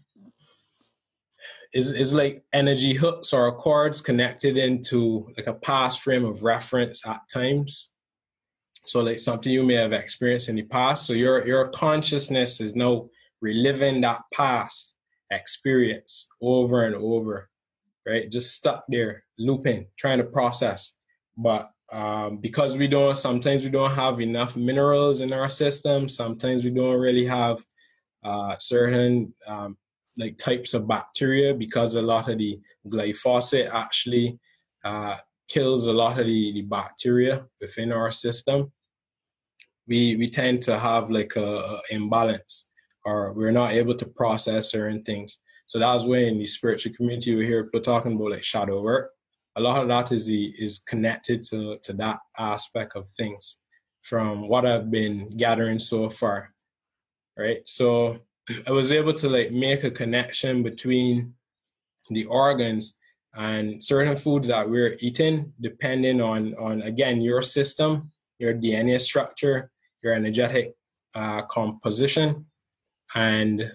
is 1.73 1.93
is 1.93 2.13
like 2.13 2.43
energy 2.53 2.95
hooks 2.95 3.33
or 3.33 3.53
cords 3.57 4.01
connected 4.01 4.57
into 4.57 5.29
like 5.37 5.47
a 5.47 5.55
past 5.55 6.01
frame 6.01 6.25
of 6.25 6.43
reference 6.43 7.07
at 7.07 7.21
times. 7.33 7.93
So 8.87 9.01
like 9.01 9.21
something 9.21 9.53
you 9.53 9.63
may 9.63 9.75
have 9.75 9.93
experienced 9.93 10.49
in 10.49 10.57
the 10.57 10.63
past. 10.63 11.07
So 11.07 11.13
your 11.13 11.47
your 11.47 11.69
consciousness 11.69 12.61
is 12.61 12.75
now 12.75 13.09
reliving 13.41 14.01
that 14.03 14.23
past 14.35 14.95
experience 15.31 16.27
over 16.41 16.85
and 16.85 16.95
over, 16.95 17.49
right? 18.07 18.31
Just 18.31 18.55
stuck 18.55 18.85
there, 18.89 19.25
looping, 19.39 19.87
trying 19.99 20.19
to 20.19 20.25
process. 20.25 20.93
But 21.37 21.71
um, 21.93 22.39
because 22.39 22.79
we 22.79 22.87
don't, 22.87 23.17
sometimes 23.17 23.65
we 23.65 23.71
don't 23.71 23.95
have 23.95 24.21
enough 24.21 24.57
minerals 24.57 25.21
in 25.21 25.33
our 25.33 25.51
system. 25.51 26.09
Sometimes 26.09 26.65
we 26.65 26.71
don't 26.71 27.01
really 27.01 27.25
have 27.27 27.63
uh, 28.23 28.57
certain 28.59 29.35
um, 29.47 29.77
like 30.17 30.37
types 30.39 30.75
of 30.75 30.87
bacteria 30.87 31.55
because 31.55 31.95
a 31.95 32.03
lot 32.03 32.29
of 32.29 32.39
the 32.39 32.61
glyphosate 32.87 33.71
actually 33.73 34.39
uh, 34.85 35.17
kills 35.49 35.87
a 35.87 35.93
lot 35.93 36.19
of 36.19 36.27
the, 36.27 36.53
the 36.53 36.63
bacteria 36.63 37.45
within 37.61 37.93
our 37.93 38.13
system. 38.13 38.71
We 39.89 40.17
we 40.17 40.29
tend 40.29 40.63
to 40.63 40.79
have 40.79 41.11
like 41.11 41.35
a, 41.37 41.57
a 41.57 41.81
imbalance, 41.91 42.69
or 43.05 43.33
we're 43.33 43.53
not 43.53 43.73
able 43.73 43.95
to 43.95 44.07
process 44.07 44.71
certain 44.71 45.03
things. 45.03 45.39
So 45.67 45.79
that's 45.79 46.05
when 46.05 46.23
in 46.23 46.39
the 46.39 46.47
spiritual 46.47 46.93
community 46.95 47.35
we 47.35 47.47
hear 47.47 47.65
people 47.65 47.81
talking 47.81 48.15
about 48.15 48.33
like 48.33 48.43
shadow 48.43 48.83
work. 48.83 49.11
A 49.57 49.61
lot 49.61 49.81
of 49.83 49.89
that 49.89 50.13
is 50.13 50.27
the, 50.27 50.53
is 50.59 50.81
connected 50.81 51.45
to 51.45 51.79
to 51.83 51.93
that 51.95 52.19
aspect 52.39 52.97
of 52.97 53.07
things 53.09 53.59
from 54.03 54.49
what 54.49 54.67
I've 54.67 54.91
been 54.91 55.37
gathering 55.37 55.79
so 55.79 56.09
far. 56.09 56.51
Right. 57.39 57.61
So 57.67 58.19
I 58.67 58.73
was 58.73 58.93
able 58.93 59.15
to 59.15 59.29
like 59.29 59.53
make 59.53 59.85
a 59.85 59.91
connection 59.91 60.63
between 60.63 61.35
the 62.09 62.25
organs 62.27 62.97
and 63.37 63.83
certain 63.83 64.17
foods 64.17 64.49
that 64.49 64.69
we're 64.69 64.97
eating, 65.01 65.53
depending 65.61 66.21
on 66.21 66.55
on 66.55 66.83
again 66.83 67.21
your 67.21 67.43
system, 67.43 68.11
your 68.39 68.55
DNA 68.55 69.01
structure, 69.01 69.71
your 70.03 70.15
energetic 70.15 70.75
uh, 71.15 71.43
composition, 71.43 72.47
and 73.15 73.73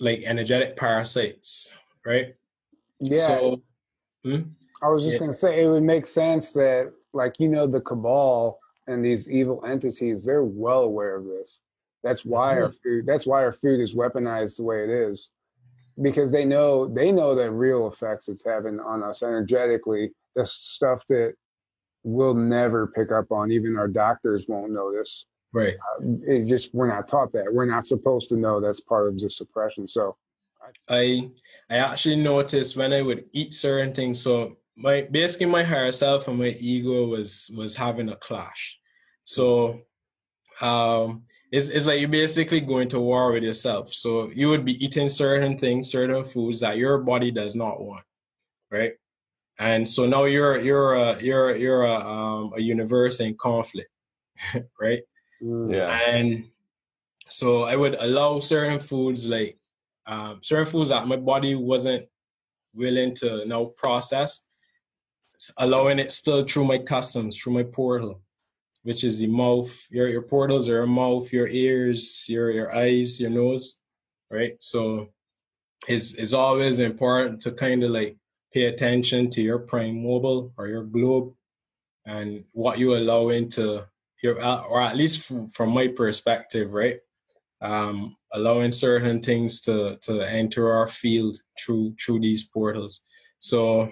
like 0.00 0.22
energetic 0.24 0.76
parasites, 0.76 1.72
right? 2.04 2.34
Yeah. 3.00 3.18
So, 3.18 3.62
hmm? 4.24 4.42
I 4.82 4.88
was 4.88 5.02
just 5.02 5.14
yeah. 5.14 5.18
gonna 5.20 5.32
say 5.32 5.64
it 5.64 5.68
would 5.68 5.82
make 5.82 6.06
sense 6.06 6.52
that 6.52 6.92
like 7.12 7.38
you 7.38 7.48
know 7.48 7.66
the 7.66 7.80
cabal 7.80 8.58
and 8.88 9.04
these 9.04 9.30
evil 9.30 9.64
entities, 9.64 10.24
they're 10.24 10.44
well 10.44 10.80
aware 10.80 11.16
of 11.16 11.24
this. 11.24 11.60
That's 12.02 12.24
why 12.24 12.54
mm-hmm. 12.54 12.64
our 12.64 12.72
food 12.72 13.06
that's 13.06 13.26
why 13.26 13.44
our 13.44 13.52
food 13.52 13.80
is 13.80 13.94
weaponized 13.94 14.56
the 14.56 14.64
way 14.64 14.82
it 14.82 14.90
is. 14.90 15.30
Because 16.00 16.32
they 16.32 16.44
know 16.44 16.88
they 16.88 17.12
know 17.12 17.34
the 17.34 17.50
real 17.50 17.86
effects 17.86 18.28
it's 18.28 18.44
having 18.44 18.80
on 18.80 19.02
us 19.02 19.22
energetically. 19.22 20.10
The 20.34 20.46
stuff 20.46 21.04
that 21.08 21.34
we'll 22.02 22.34
never 22.34 22.88
pick 22.88 23.12
up 23.12 23.30
on, 23.30 23.52
even 23.52 23.76
our 23.76 23.88
doctors 23.88 24.46
won't 24.48 24.72
notice. 24.72 25.26
Right. 25.52 25.74
Uh, 25.74 26.04
it 26.26 26.46
just 26.46 26.74
we're 26.74 26.88
not 26.88 27.08
taught 27.08 27.32
that. 27.32 27.52
We're 27.52 27.66
not 27.66 27.86
supposed 27.86 28.28
to 28.30 28.36
know 28.36 28.60
that's 28.60 28.80
part 28.80 29.08
of 29.08 29.18
the 29.18 29.28
suppression. 29.28 29.86
So 29.86 30.16
I 30.88 31.30
I 31.70 31.76
actually 31.76 32.16
noticed 32.16 32.76
when 32.76 32.92
I 32.92 33.02
would 33.02 33.24
eat 33.32 33.54
certain 33.54 33.94
things. 33.94 34.20
So 34.20 34.56
my 34.76 35.02
basically 35.10 35.46
my 35.46 35.62
higher 35.62 35.92
self 35.92 36.28
and 36.28 36.38
my 36.38 36.56
ego 36.58 37.06
was 37.06 37.50
was 37.56 37.76
having 37.76 38.08
a 38.08 38.16
clash. 38.16 38.78
So 39.24 39.80
um 40.60 41.24
it's, 41.50 41.68
it's 41.68 41.86
like 41.86 42.00
you're 42.00 42.08
basically 42.08 42.60
going 42.60 42.88
to 42.88 43.00
war 43.00 43.32
with 43.32 43.42
yourself. 43.44 43.92
So 43.92 44.30
you 44.32 44.48
would 44.48 44.64
be 44.64 44.82
eating 44.84 45.08
certain 45.08 45.58
things, 45.58 45.90
certain 45.90 46.24
foods 46.24 46.60
that 46.60 46.76
your 46.78 46.98
body 46.98 47.30
does 47.30 47.56
not 47.56 47.80
want, 47.82 48.04
right? 48.70 48.92
And 49.58 49.88
so 49.88 50.06
now 50.06 50.24
you're 50.24 50.58
you're 50.60 50.94
a 50.94 51.22
you're 51.22 51.56
you're 51.56 51.84
a 51.84 51.94
um, 52.00 52.52
a 52.56 52.60
universe 52.60 53.20
in 53.20 53.36
conflict, 53.36 53.90
right? 54.80 55.02
Mm. 55.42 55.74
Yeah. 55.74 55.88
And 56.08 56.44
so 57.28 57.64
I 57.64 57.76
would 57.76 57.96
allow 58.00 58.38
certain 58.38 58.78
foods 58.78 59.26
like 59.26 59.58
um, 60.06 60.38
certain 60.42 60.66
foods 60.66 60.88
that 60.88 61.06
my 61.06 61.16
body 61.16 61.54
wasn't 61.54 62.06
willing 62.74 63.14
to 63.14 63.44
now 63.46 63.66
process, 63.76 64.42
allowing 65.58 65.98
it 65.98 66.12
still 66.12 66.44
through 66.44 66.64
my 66.64 66.78
customs, 66.78 67.38
through 67.38 67.54
my 67.54 67.62
portal, 67.62 68.20
which 68.82 69.04
is 69.04 69.18
the 69.20 69.26
mouth. 69.26 69.70
Your 69.90 70.08
your 70.08 70.22
portals 70.22 70.68
are 70.68 70.74
your 70.74 70.86
mouth, 70.86 71.32
your 71.32 71.48
ears, 71.48 72.26
your 72.28 72.50
your 72.50 72.74
eyes, 72.74 73.20
your 73.20 73.30
nose, 73.30 73.78
right? 74.30 74.54
So 74.60 75.08
it's 75.88 76.14
it's 76.14 76.32
always 76.32 76.78
important 76.78 77.40
to 77.42 77.52
kind 77.52 77.82
of 77.82 77.90
like 77.90 78.16
pay 78.52 78.64
attention 78.64 79.30
to 79.30 79.42
your 79.42 79.58
prime 79.58 80.02
mobile 80.02 80.52
or 80.56 80.68
your 80.68 80.84
globe 80.84 81.32
and 82.04 82.44
what 82.52 82.78
you 82.78 82.96
allow 82.96 83.28
into 83.30 83.62
your 83.62 83.91
or 84.24 84.80
at 84.80 84.96
least 84.96 85.26
from, 85.26 85.48
from 85.48 85.70
my 85.70 85.88
perspective, 85.88 86.72
right? 86.72 86.98
Um, 87.60 88.16
allowing 88.32 88.72
certain 88.72 89.20
things 89.20 89.62
to 89.62 89.96
to 90.02 90.20
enter 90.20 90.72
our 90.72 90.86
field 90.86 91.38
through 91.60 91.94
through 92.04 92.20
these 92.20 92.44
portals. 92.44 93.00
So 93.38 93.90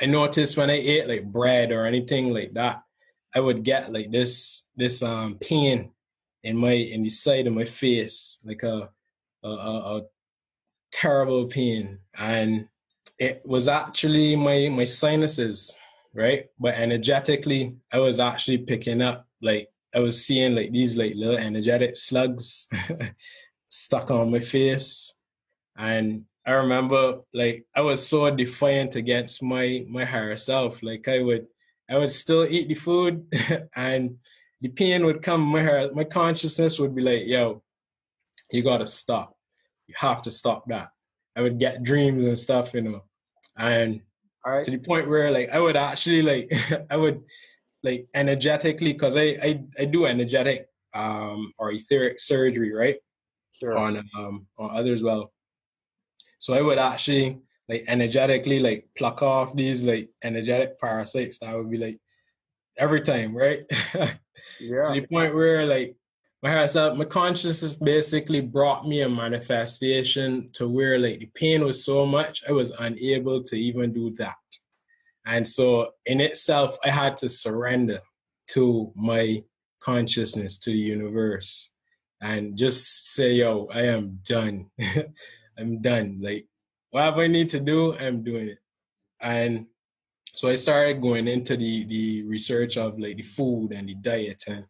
I 0.00 0.06
noticed 0.06 0.56
when 0.56 0.70
I 0.70 0.74
ate 0.74 1.08
like 1.08 1.24
bread 1.24 1.72
or 1.72 1.86
anything 1.86 2.32
like 2.32 2.52
that, 2.54 2.82
I 3.34 3.40
would 3.40 3.62
get 3.64 3.92
like 3.92 4.10
this 4.10 4.66
this 4.76 5.02
um 5.02 5.38
pain 5.40 5.90
in 6.42 6.56
my 6.56 6.72
in 6.72 7.02
the 7.02 7.10
side 7.10 7.46
of 7.46 7.54
my 7.54 7.64
face, 7.64 8.38
like 8.44 8.62
a 8.62 8.90
a, 9.42 9.48
a, 9.48 9.96
a 9.98 10.02
terrible 10.92 11.46
pain, 11.46 11.98
and 12.18 12.66
it 13.18 13.42
was 13.44 13.68
actually 13.68 14.36
my 14.36 14.68
my 14.68 14.84
sinuses, 14.84 15.76
right? 16.14 16.46
But 16.58 16.74
energetically, 16.74 17.76
I 17.92 17.98
was 17.98 18.20
actually 18.20 18.58
picking 18.58 19.02
up 19.02 19.26
like 19.42 19.68
I 19.94 20.00
was 20.00 20.24
seeing 20.24 20.54
like 20.54 20.72
these 20.72 20.96
like 20.96 21.14
little 21.14 21.36
energetic 21.36 21.96
slugs 21.96 22.68
stuck 23.68 24.10
on 24.10 24.30
my 24.30 24.40
face. 24.40 25.12
And 25.76 26.24
I 26.46 26.52
remember 26.52 27.20
like 27.32 27.64
I 27.74 27.80
was 27.80 28.06
so 28.06 28.30
defiant 28.30 28.96
against 28.96 29.42
my 29.42 29.84
my 29.88 30.04
higher 30.04 30.36
self. 30.36 30.82
Like 30.82 31.08
I 31.08 31.20
would 31.20 31.46
I 31.90 31.98
would 31.98 32.10
still 32.10 32.44
eat 32.44 32.68
the 32.68 32.74
food 32.74 33.26
and 33.76 34.16
the 34.60 34.68
pain 34.68 35.04
would 35.04 35.20
come 35.20 35.42
my 35.42 35.62
hair 35.62 35.92
my 35.92 36.04
consciousness 36.04 36.78
would 36.78 36.94
be 36.94 37.02
like, 37.02 37.26
yo, 37.26 37.62
you 38.50 38.62
gotta 38.62 38.86
stop. 38.86 39.36
You 39.86 39.94
have 39.98 40.22
to 40.22 40.30
stop 40.30 40.66
that. 40.68 40.90
I 41.36 41.42
would 41.42 41.58
get 41.58 41.82
dreams 41.82 42.24
and 42.24 42.38
stuff, 42.38 42.74
you 42.74 42.82
know. 42.82 43.04
And 43.56 44.00
right. 44.52 44.64
to 44.64 44.70
the 44.70 44.78
point 44.78 45.08
where 45.08 45.30
like 45.30 45.50
I 45.50 45.58
would 45.58 45.76
actually 45.76 46.22
like 46.22 46.52
I 46.90 46.96
would 46.96 47.22
like 47.82 48.06
energetically 48.14 48.92
because 48.92 49.16
I, 49.16 49.36
I 49.42 49.62
I 49.78 49.84
do 49.84 50.06
energetic 50.06 50.68
um 50.94 51.52
or 51.58 51.72
etheric 51.72 52.20
surgery, 52.20 52.72
right? 52.72 52.96
Sure. 53.60 53.76
On 53.76 53.96
um 54.16 54.46
on 54.58 54.70
others 54.70 55.02
well. 55.02 55.32
So 56.38 56.54
I 56.54 56.62
would 56.62 56.78
actually 56.78 57.38
like 57.68 57.84
energetically 57.88 58.58
like 58.58 58.88
pluck 58.96 59.22
off 59.22 59.54
these 59.56 59.82
like 59.82 60.10
energetic 60.22 60.78
parasites 60.78 61.38
that 61.38 61.56
would 61.56 61.70
be 61.70 61.78
like 61.78 61.98
every 62.76 63.00
time, 63.00 63.34
right? 63.34 63.64
yeah. 64.60 64.82
to 64.82 64.92
the 64.92 65.06
point 65.10 65.34
where 65.34 65.64
like 65.66 65.96
my 66.44 66.66
self, 66.66 66.92
uh, 66.92 66.94
my 66.96 67.06
consciousness 67.06 67.72
basically 67.72 68.42
brought 68.42 68.86
me 68.86 69.00
a 69.00 69.08
manifestation 69.08 70.46
to 70.52 70.68
where 70.68 70.98
like 70.98 71.18
the 71.18 71.30
pain 71.34 71.64
was 71.64 71.82
so 71.82 72.04
much 72.04 72.42
I 72.46 72.52
was 72.52 72.68
unable 72.80 73.42
to 73.44 73.56
even 73.56 73.94
do 73.94 74.10
that. 74.18 74.36
And 75.24 75.48
so 75.48 75.92
in 76.04 76.20
itself, 76.20 76.76
I 76.84 76.90
had 76.90 77.16
to 77.18 77.30
surrender 77.30 78.00
to 78.48 78.92
my 78.94 79.42
consciousness, 79.80 80.58
to 80.58 80.70
the 80.70 80.76
universe, 80.76 81.70
and 82.20 82.58
just 82.58 83.14
say, 83.14 83.32
yo, 83.36 83.66
I 83.72 83.86
am 83.86 84.18
done. 84.22 84.66
I'm 85.58 85.80
done. 85.80 86.18
Like, 86.20 86.46
whatever 86.90 87.22
I 87.22 87.26
need 87.28 87.48
to 87.50 87.60
do, 87.60 87.96
I'm 87.96 88.22
doing 88.22 88.48
it. 88.48 88.58
And 89.22 89.64
so 90.34 90.50
I 90.50 90.56
started 90.56 91.00
going 91.00 91.26
into 91.26 91.56
the 91.56 91.84
the 91.84 92.22
research 92.24 92.76
of 92.76 92.98
like 92.98 93.16
the 93.16 93.22
food 93.22 93.72
and 93.72 93.88
the 93.88 93.94
diet 93.94 94.44
and 94.46 94.66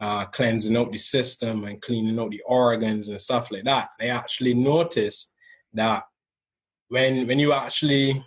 uh, 0.00 0.26
cleansing 0.26 0.76
out 0.76 0.92
the 0.92 0.98
system 0.98 1.64
and 1.64 1.80
cleaning 1.80 2.18
out 2.18 2.30
the 2.30 2.42
organs 2.46 3.08
and 3.08 3.20
stuff 3.20 3.50
like 3.50 3.64
that. 3.64 3.88
They 3.98 4.10
actually 4.10 4.54
noticed 4.54 5.32
that 5.72 6.04
when 6.88 7.26
when 7.26 7.38
you 7.38 7.52
actually 7.52 8.22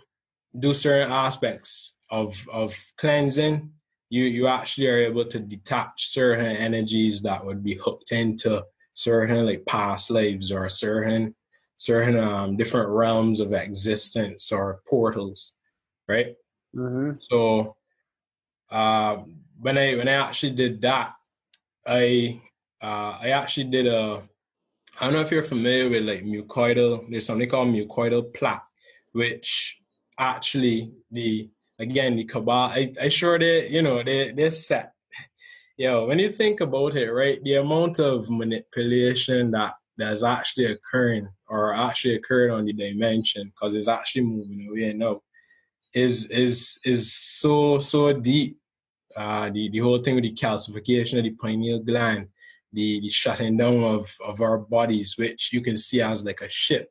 do 0.58 0.74
certain 0.74 1.12
aspects 1.12 1.94
of 2.10 2.46
of 2.52 2.76
cleansing, 2.98 3.70
you 4.08 4.24
you 4.24 4.46
actually 4.48 4.88
are 4.88 4.98
able 4.98 5.24
to 5.26 5.38
detach 5.38 6.08
certain 6.08 6.56
energies 6.56 7.22
that 7.22 7.44
would 7.44 7.62
be 7.62 7.74
hooked 7.74 8.12
into 8.12 8.62
certain 8.94 9.46
like 9.46 9.64
past 9.66 10.10
lives 10.10 10.50
or 10.50 10.68
certain 10.68 11.34
certain 11.76 12.18
um, 12.18 12.56
different 12.58 12.90
realms 12.90 13.40
of 13.40 13.54
existence 13.54 14.52
or 14.52 14.82
portals, 14.86 15.54
right? 16.08 16.34
Mm-hmm. 16.76 17.12
So 17.30 17.76
uh, 18.70 19.16
when 19.58 19.78
I 19.78 19.94
when 19.94 20.08
I 20.08 20.12
actually 20.12 20.52
did 20.52 20.82
that, 20.82 21.12
I 21.86 22.40
uh, 22.82 23.18
I 23.20 23.30
actually 23.30 23.70
did 23.70 23.86
a 23.86 24.22
I 25.00 25.04
don't 25.04 25.14
know 25.14 25.20
if 25.20 25.30
you're 25.30 25.42
familiar 25.42 25.88
with 25.88 26.04
like 26.04 26.24
mucoidal. 26.24 27.06
There's 27.10 27.26
something 27.26 27.48
called 27.48 27.68
mucoidal 27.68 28.34
plaque, 28.34 28.66
which 29.12 29.80
actually 30.18 30.92
the 31.10 31.48
again 31.78 32.14
the 32.16 32.24
cabal 32.24 32.68
I, 32.70 32.92
I 33.00 33.08
sure 33.08 33.38
they 33.38 33.68
you 33.70 33.82
know 33.82 34.02
they 34.02 34.32
they're 34.32 34.50
set 34.50 34.92
yo 35.78 36.06
when 36.06 36.18
you 36.18 36.30
think 36.30 36.60
about 36.60 36.94
it 36.94 37.10
right 37.10 37.42
the 37.42 37.54
amount 37.54 37.98
of 37.98 38.28
manipulation 38.30 39.50
that 39.52 39.74
that's 39.96 40.22
actually 40.22 40.66
occurring 40.66 41.26
or 41.48 41.74
actually 41.74 42.16
occurred 42.16 42.50
on 42.50 42.66
the 42.66 42.74
dimension 42.74 43.48
because 43.48 43.74
it's 43.74 43.88
actually 43.88 44.22
moving 44.22 44.68
away 44.68 44.92
now 44.92 45.22
is 45.94 46.26
is 46.26 46.78
is 46.84 47.12
so 47.12 47.78
so 47.78 48.12
deep 48.12 48.59
uh 49.16 49.50
the, 49.50 49.68
the 49.70 49.78
whole 49.78 50.02
thing 50.02 50.14
with 50.14 50.24
the 50.24 50.34
calcification 50.34 51.18
of 51.18 51.24
the 51.24 51.30
pineal 51.30 51.80
gland 51.80 52.28
the, 52.72 53.00
the 53.00 53.08
shutting 53.08 53.56
down 53.56 53.82
of, 53.82 54.14
of 54.24 54.40
our 54.40 54.58
bodies, 54.58 55.16
which 55.18 55.52
you 55.52 55.60
can 55.60 55.76
see 55.76 56.00
as 56.00 56.24
like 56.24 56.40
a 56.40 56.48
ship, 56.48 56.90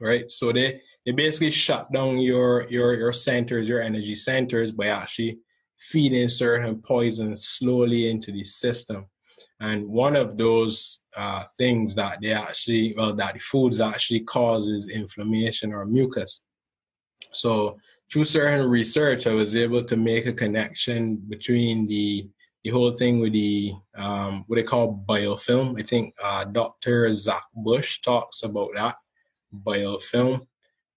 right? 0.00 0.30
So 0.30 0.52
they, 0.52 0.80
they 1.04 1.12
basically 1.12 1.50
shut 1.50 1.92
down 1.92 2.18
your, 2.18 2.66
your, 2.68 2.94
your 2.94 3.12
centers, 3.12 3.68
your 3.68 3.82
energy 3.82 4.14
centers 4.14 4.72
by 4.72 4.88
actually 4.88 5.38
feeding 5.78 6.28
certain 6.28 6.80
poisons 6.82 7.46
slowly 7.46 8.10
into 8.10 8.32
the 8.32 8.44
system. 8.44 9.06
And 9.60 9.88
one 9.88 10.14
of 10.14 10.38
those 10.38 11.00
uh, 11.16 11.44
things 11.56 11.94
that 11.96 12.18
they 12.22 12.32
actually, 12.32 12.94
well, 12.96 13.14
that 13.16 13.34
the 13.34 13.40
foods 13.40 13.80
actually 13.80 14.20
causes 14.20 14.88
inflammation 14.88 15.72
or 15.72 15.84
mucus. 15.84 16.42
So 17.32 17.78
through 18.10 18.24
certain 18.24 18.68
research, 18.68 19.26
I 19.26 19.32
was 19.34 19.54
able 19.54 19.84
to 19.84 19.96
make 19.96 20.26
a 20.26 20.32
connection 20.32 21.16
between 21.16 21.86
the 21.86 22.28
the 22.64 22.70
whole 22.70 22.92
thing 22.92 23.20
with 23.20 23.32
the 23.32 23.72
um, 23.96 24.44
what 24.46 24.56
they 24.56 24.62
call 24.62 25.04
biofilm. 25.08 25.78
I 25.78 25.82
think 25.82 26.14
uh, 26.22 26.44
Dr. 26.44 27.12
Zach 27.12 27.44
Bush 27.54 28.00
talks 28.00 28.42
about 28.42 28.70
that 28.74 28.96
biofilm 29.54 30.46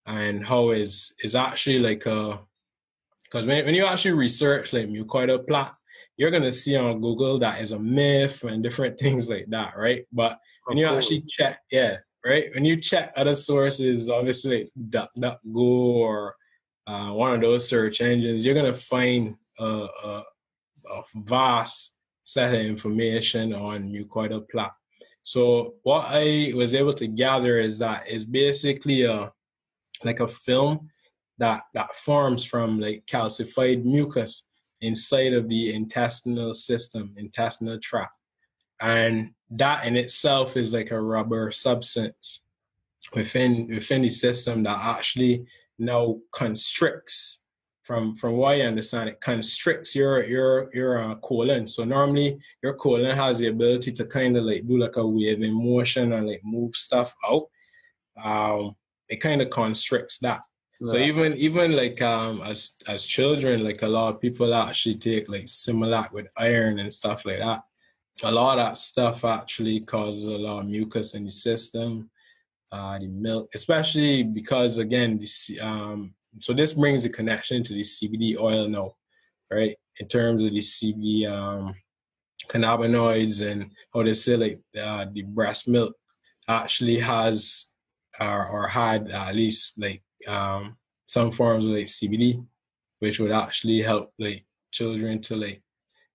and 0.05 0.45
how 0.45 0.71
is 0.71 1.13
is 1.23 1.35
actually 1.35 1.79
like 1.79 2.05
a 2.05 2.39
because 3.23 3.47
when, 3.47 3.65
when 3.65 3.75
you 3.75 3.85
actually 3.85 4.11
research 4.11 4.73
like 4.73 4.87
mucoidal 4.87 5.47
plaque, 5.47 5.75
you're 6.17 6.31
gonna 6.31 6.51
see 6.51 6.75
on 6.75 7.01
Google 7.01 7.39
that 7.39 7.61
is 7.61 7.71
a 7.71 7.79
myth 7.79 8.43
and 8.43 8.63
different 8.63 8.99
things 8.99 9.29
like 9.29 9.45
that, 9.49 9.77
right? 9.77 10.05
But 10.11 10.39
when 10.65 10.77
you 10.77 10.87
actually 10.87 11.23
check, 11.27 11.59
yeah, 11.71 11.97
right? 12.25 12.49
When 12.53 12.65
you 12.65 12.77
check 12.77 13.13
other 13.15 13.35
sources, 13.35 14.09
obviously 14.09 14.69
like 14.89 15.07
DuckDuckGo 15.15 15.55
or 15.55 16.35
uh, 16.87 17.11
one 17.11 17.33
of 17.33 17.41
those 17.41 17.67
search 17.67 18.01
engines, 18.01 18.43
you're 18.45 18.55
gonna 18.55 18.73
find 18.73 19.35
a, 19.59 19.65
a, 19.65 20.23
a 20.89 21.01
vast 21.15 21.95
set 22.23 22.53
of 22.53 22.61
information 22.61 23.53
on 23.53 23.89
mucoidal 23.89 24.47
plaque. 24.49 24.75
So 25.23 25.75
what 25.83 26.05
I 26.07 26.53
was 26.55 26.73
able 26.73 26.93
to 26.93 27.07
gather 27.07 27.59
is 27.59 27.79
that 27.79 28.05
it's 28.07 28.25
basically 28.25 29.03
a 29.03 29.31
like 30.03 30.19
a 30.19 30.27
film 30.27 30.89
that 31.37 31.63
that 31.73 31.93
forms 31.95 32.43
from 32.43 32.79
like 32.79 33.05
calcified 33.05 33.83
mucus 33.83 34.45
inside 34.81 35.33
of 35.33 35.47
the 35.47 35.73
intestinal 35.73 36.53
system, 36.53 37.13
intestinal 37.17 37.79
tract. 37.79 38.17
And 38.79 39.31
that 39.51 39.85
in 39.85 39.95
itself 39.95 40.57
is 40.57 40.73
like 40.73 40.91
a 40.91 40.99
rubber 40.99 41.51
substance 41.51 42.41
within 43.13 43.67
within 43.67 44.01
the 44.01 44.09
system 44.09 44.63
that 44.63 44.77
actually 44.77 45.45
now 45.81 46.17
constricts 46.31 47.41
from 47.83 48.15
from 48.15 48.37
what 48.37 48.55
I 48.55 48.61
understand 48.61 49.09
it 49.09 49.19
constricts 49.21 49.95
your 49.95 50.23
your 50.23 50.69
your 50.73 50.99
uh, 50.99 51.15
colon. 51.15 51.67
So 51.67 51.83
normally 51.83 52.39
your 52.63 52.75
colon 52.75 53.15
has 53.15 53.39
the 53.39 53.47
ability 53.47 53.91
to 53.93 54.05
kind 54.05 54.37
of 54.37 54.43
like 54.45 54.67
do 54.67 54.77
like 54.77 54.97
a 54.97 55.05
waving 55.05 55.53
motion 55.53 56.13
and 56.13 56.27
like 56.27 56.41
move 56.43 56.75
stuff 56.75 57.13
out. 57.27 57.47
Um, 58.23 58.75
it 59.09 59.17
kind 59.17 59.41
of 59.41 59.49
constricts 59.49 60.19
that. 60.19 60.41
So 60.83 60.97
even 60.97 61.35
even 61.37 61.75
like 61.75 62.01
um 62.01 62.41
as 62.41 62.71
as 62.87 63.05
children, 63.05 63.63
like 63.63 63.83
a 63.83 63.87
lot 63.87 64.15
of 64.15 64.21
people 64.21 64.53
actually 64.53 64.95
take 64.95 65.29
like 65.29 65.45
Similac 65.45 66.11
with 66.11 66.27
iron 66.37 66.79
and 66.79 66.91
stuff 66.91 67.25
like 67.25 67.39
that. 67.39 67.61
A 68.23 68.31
lot 68.31 68.57
of 68.57 68.65
that 68.65 68.77
stuff 68.77 69.23
actually 69.25 69.81
causes 69.81 70.25
a 70.25 70.31
lot 70.31 70.61
of 70.61 70.67
mucus 70.67 71.13
in 71.13 71.25
the 71.25 71.31
system. 71.31 72.09
Uh, 72.71 72.97
the 72.99 73.07
milk, 73.07 73.49
especially 73.53 74.23
because 74.23 74.77
again, 74.77 75.19
the 75.19 75.59
um, 75.59 76.13
so 76.39 76.53
this 76.53 76.73
brings 76.73 77.03
a 77.03 77.09
connection 77.09 77.63
to 77.63 77.73
the 77.73 77.81
CBD 77.81 78.39
oil 78.39 78.67
now, 78.69 78.95
right? 79.51 79.75
In 79.99 80.07
terms 80.07 80.43
of 80.43 80.53
the 80.53 80.59
CBD 80.59 81.29
um, 81.29 81.75
cannabinoids 82.47 83.45
and 83.45 83.71
how 83.93 84.03
they 84.03 84.13
say 84.13 84.37
like 84.37 84.59
uh, 84.81 85.05
the 85.11 85.23
breast 85.23 85.67
milk 85.67 85.93
actually 86.47 86.99
has 86.99 87.69
or, 88.19 88.47
or 88.47 88.67
had 88.67 89.09
at 89.09 89.35
least 89.35 89.79
like 89.79 90.01
um, 90.27 90.77
some 91.07 91.31
forms 91.31 91.65
of 91.65 91.73
like 91.73 91.85
CBD, 91.85 92.45
which 92.99 93.19
would 93.19 93.31
actually 93.31 93.81
help 93.81 94.13
like 94.19 94.45
children 94.71 95.21
to 95.21 95.35
like 95.35 95.61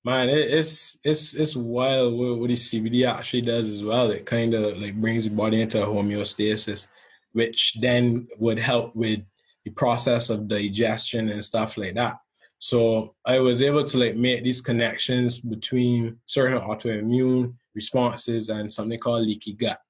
man, 0.06 0.28
it, 0.28 0.48
it's 0.58 0.98
it's 1.02 1.34
it's 1.34 1.56
wild 1.56 2.14
what, 2.16 2.38
what 2.38 2.48
the 2.48 2.54
CBD 2.54 3.06
actually 3.06 3.42
does 3.42 3.68
as 3.68 3.82
well. 3.82 4.10
It 4.10 4.24
kind 4.24 4.54
of 4.54 4.78
like 4.78 4.94
brings 4.94 5.24
the 5.28 5.34
body 5.34 5.60
into 5.60 5.78
homeostasis, 5.78 6.86
which 7.32 7.76
then 7.80 8.28
would 8.38 8.58
help 8.58 8.94
with 8.94 9.20
the 9.64 9.72
process 9.72 10.30
of 10.30 10.46
digestion 10.46 11.28
and 11.30 11.44
stuff 11.44 11.76
like 11.76 11.94
that. 11.96 12.18
So 12.58 13.16
I 13.26 13.40
was 13.40 13.60
able 13.60 13.84
to 13.84 13.98
like 13.98 14.16
make 14.16 14.44
these 14.44 14.60
connections 14.60 15.40
between 15.40 16.18
certain 16.24 16.60
autoimmune 16.60 17.54
responses 17.74 18.48
and 18.48 18.72
something 18.72 19.00
called 19.00 19.26
leaky 19.26 19.54
gut. 19.54 19.80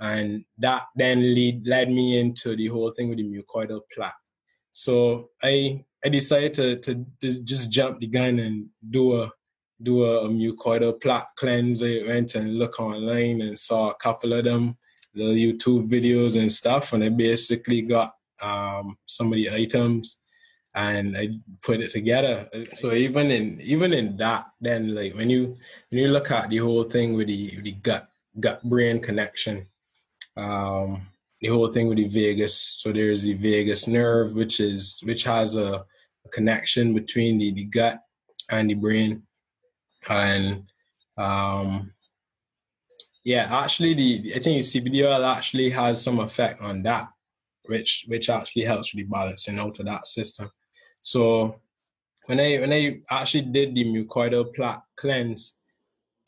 And 0.00 0.44
that 0.58 0.84
then 0.96 1.20
lead 1.20 1.66
led 1.66 1.90
me 1.90 2.18
into 2.18 2.56
the 2.56 2.68
whole 2.68 2.90
thing 2.92 3.10
with 3.10 3.18
the 3.18 3.24
mucoidal 3.24 3.82
plaque. 3.94 4.23
So 4.74 5.30
I 5.42 5.84
I 6.04 6.10
decided 6.10 6.82
to, 6.82 7.06
to, 7.22 7.38
just 7.44 7.70
jump 7.70 8.00
the 8.00 8.06
gun 8.06 8.38
and 8.40 8.66
do 8.90 9.22
a 9.22 9.32
do 9.82 10.04
a, 10.04 10.28
mucoidal 10.28 11.00
plaque 11.00 11.34
cleanse. 11.36 11.82
I 11.82 12.02
went 12.06 12.34
and 12.34 12.58
look 12.58 12.78
online 12.78 13.40
and 13.40 13.58
saw 13.58 13.90
a 13.90 13.94
couple 13.94 14.32
of 14.32 14.44
them, 14.44 14.76
the 15.14 15.24
YouTube 15.24 15.88
videos 15.88 16.38
and 16.38 16.52
stuff, 16.52 16.92
and 16.92 17.02
I 17.02 17.08
basically 17.08 17.82
got 17.82 18.14
um, 18.42 18.98
some 19.06 19.28
of 19.28 19.36
the 19.36 19.50
items 19.50 20.18
and 20.74 21.16
I 21.16 21.28
put 21.62 21.80
it 21.80 21.90
together. 21.90 22.48
So 22.74 22.92
even 22.92 23.30
in 23.30 23.60
even 23.60 23.92
in 23.92 24.16
that, 24.18 24.46
then 24.60 24.94
like 24.94 25.14
when 25.14 25.30
you 25.30 25.56
when 25.90 26.02
you 26.02 26.08
look 26.08 26.30
at 26.30 26.50
the 26.50 26.58
whole 26.58 26.84
thing 26.84 27.14
with 27.14 27.28
the 27.28 27.60
the 27.60 27.72
gut 27.72 28.08
gut 28.40 28.62
brain 28.64 29.00
connection, 29.00 29.66
um, 30.36 31.06
the 31.44 31.50
whole 31.50 31.70
thing 31.70 31.88
with 31.88 31.98
the 31.98 32.08
vagus. 32.08 32.56
So 32.56 32.90
there's 32.90 33.24
the 33.24 33.34
vagus 33.34 33.86
nerve, 33.86 34.34
which 34.34 34.60
is 34.60 35.02
which 35.04 35.24
has 35.24 35.56
a, 35.56 35.84
a 36.24 36.28
connection 36.32 36.94
between 36.94 37.36
the, 37.36 37.52
the 37.52 37.64
gut 37.64 38.00
and 38.50 38.70
the 38.70 38.74
brain, 38.74 39.22
and 40.08 40.62
um, 41.18 41.92
yeah, 43.24 43.46
actually 43.62 43.92
the 43.92 44.32
I 44.34 44.38
think 44.38 44.62
CBD 44.62 45.04
oil 45.06 45.24
actually 45.24 45.68
has 45.68 46.02
some 46.02 46.20
effect 46.20 46.62
on 46.62 46.82
that 46.84 47.08
which 47.66 48.04
which 48.08 48.30
actually 48.30 48.64
helps 48.64 48.94
with 48.94 49.04
the 49.04 49.10
balancing 49.10 49.58
out 49.58 49.78
of 49.78 49.86
that 49.86 50.06
system. 50.06 50.50
So 51.02 51.60
when 52.26 52.40
I 52.40 52.56
when 52.56 52.72
I 52.72 53.00
actually 53.10 53.42
did 53.42 53.74
the 53.74 53.84
mucoidal 53.84 54.54
plaque 54.54 54.82
cleanse, 54.96 55.56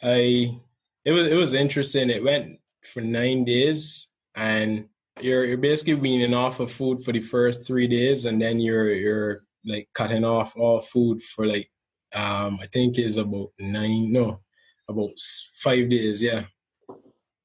I 0.02 0.60
it 1.04 1.12
was 1.12 1.30
it 1.30 1.36
was 1.36 1.54
interesting. 1.54 2.10
It 2.10 2.22
went 2.22 2.58
for 2.84 3.00
nine 3.00 3.44
days, 3.44 4.08
and 4.34 4.86
you're 5.20 5.44
you're 5.44 5.56
basically 5.56 5.94
weaning 5.94 6.34
off 6.34 6.60
of 6.60 6.70
food 6.70 7.02
for 7.02 7.12
the 7.12 7.20
first 7.20 7.66
three 7.66 7.88
days, 7.88 8.26
and 8.26 8.40
then 8.40 8.60
you're 8.60 8.92
you're 8.92 9.44
like 9.64 9.88
cutting 9.94 10.24
off 10.24 10.56
all 10.56 10.80
food 10.80 11.22
for 11.22 11.46
like 11.46 11.70
um 12.14 12.58
I 12.62 12.66
think 12.72 12.98
is 12.98 13.16
about 13.16 13.50
nine 13.58 14.12
no 14.12 14.40
about 14.88 15.18
five 15.54 15.88
days, 15.88 16.22
yeah, 16.22 16.44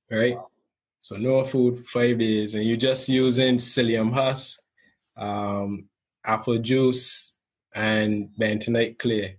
right. 0.09 0.37
So 0.99 1.15
no 1.15 1.43
food 1.43 1.79
five 1.87 2.19
days, 2.19 2.53
and 2.53 2.63
you're 2.63 2.77
just 2.77 3.09
using 3.09 3.55
psyllium 3.55 4.13
husk, 4.13 4.59
um, 5.17 5.89
apple 6.23 6.59
juice, 6.59 7.35
and 7.73 8.29
bentonite 8.39 8.99
clay, 8.99 9.37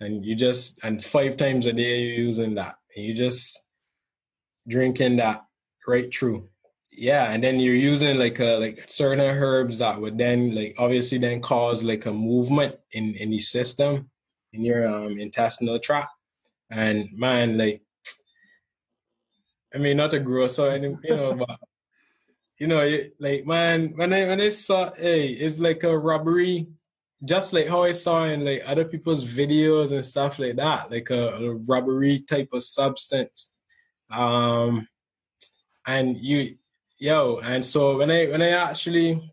and 0.00 0.24
you 0.24 0.34
just 0.34 0.82
and 0.84 1.04
five 1.04 1.36
times 1.36 1.66
a 1.66 1.72
day 1.72 2.02
you're 2.02 2.24
using 2.24 2.54
that, 2.54 2.76
and 2.96 3.04
you 3.04 3.12
just 3.14 3.62
drinking 4.66 5.16
that 5.16 5.44
right 5.86 6.12
through. 6.14 6.48
Yeah, 6.94 7.32
and 7.32 7.42
then 7.42 7.58
you're 7.58 7.74
using 7.74 8.18
like 8.18 8.38
a 8.38 8.58
like 8.58 8.84
certain 8.86 9.20
herbs 9.20 9.78
that 9.78 10.00
would 10.00 10.18
then 10.18 10.54
like 10.54 10.74
obviously 10.78 11.18
then 11.18 11.40
cause 11.40 11.82
like 11.82 12.06
a 12.06 12.12
movement 12.12 12.76
in 12.92 13.14
in 13.14 13.30
the 13.30 13.40
system 13.40 14.10
in 14.52 14.62
your 14.62 14.86
um 14.86 15.18
intestinal 15.18 15.78
tract, 15.78 16.10
and 16.70 17.08
man 17.14 17.56
like 17.56 17.82
I 19.74 19.78
mean, 19.78 19.96
not 19.96 20.14
a 20.14 20.20
gross 20.20 20.58
or 20.58 20.76
you 20.76 20.98
know, 21.08 21.34
but 21.34 21.58
you 22.58 22.66
know, 22.66 22.98
like 23.18 23.46
man, 23.46 23.92
when 23.96 24.12
I 24.12 24.26
when 24.26 24.40
I 24.40 24.50
saw, 24.50 24.92
hey, 24.94 25.28
it's 25.28 25.58
like 25.58 25.82
a 25.84 25.98
robbery, 25.98 26.66
just 27.24 27.52
like 27.52 27.68
how 27.68 27.84
I 27.84 27.92
saw 27.92 28.24
in 28.24 28.44
like 28.44 28.62
other 28.66 28.84
people's 28.84 29.24
videos 29.24 29.92
and 29.92 30.04
stuff 30.04 30.38
like 30.38 30.56
that, 30.56 30.90
like 30.90 31.10
a, 31.10 31.36
a 31.36 32.18
type 32.20 32.50
of 32.52 32.62
substance. 32.62 33.52
Um, 34.10 34.86
and 35.86 36.16
you, 36.18 36.56
yo, 37.02 37.40
and 37.42 37.64
so 37.64 37.98
when 37.98 38.10
I 38.10 38.26
when 38.26 38.42
I 38.42 38.50
actually 38.50 39.32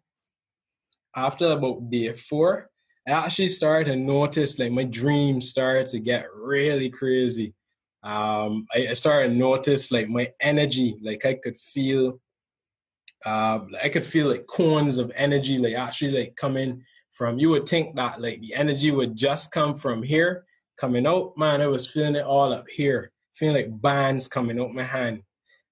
after 1.16 1.48
about 1.52 1.90
day 1.90 2.14
four, 2.14 2.70
I 3.08 3.12
actually 3.12 3.50
started 3.50 3.92
to 3.92 3.96
notice 3.96 4.60
like 4.60 4.72
my 4.72 4.84
dreams 4.84 5.50
started 5.50 5.88
to 5.90 6.00
get 6.00 6.26
really 6.34 6.90
crazy 6.90 7.54
um, 8.04 8.66
I, 8.74 8.90
I 8.90 8.94
started 8.94 9.30
to 9.30 9.36
notice 9.36 9.92
like 9.92 10.10
my 10.10 10.32
energy, 10.40 10.98
like 11.02 11.26
I 11.26 11.34
could 11.36 11.58
feel, 11.58 12.20
uh, 13.26 13.60
I 13.84 13.90
could 13.90 14.06
feel 14.06 14.30
like 14.30 14.48
cones 14.48 14.98
of 14.98 15.12
energy, 15.16 15.58
like 15.58 15.76
actually 15.76 16.12
like 16.12 16.36
coming 16.36 16.84
from. 17.12 17.38
You 17.38 17.50
would 17.50 17.68
think 17.68 17.96
that 17.96 18.22
like 18.22 18.40
the 18.40 18.54
energy 18.56 18.92
would 18.92 19.16
just 19.16 19.52
come 19.52 19.76
from 19.76 20.02
here, 20.02 20.46
coming 20.78 21.06
out. 21.06 21.34
Man, 21.38 21.62
I 21.62 21.68
was 21.68 21.92
feeling 21.92 22.16
it 22.16 22.24
all 22.24 22.54
up 22.54 22.70
here, 22.70 23.12
feeling 23.34 23.56
like 23.56 23.82
bands 23.82 24.28
coming 24.28 24.60
out 24.60 24.72
my 24.72 24.84
hand. 24.84 25.22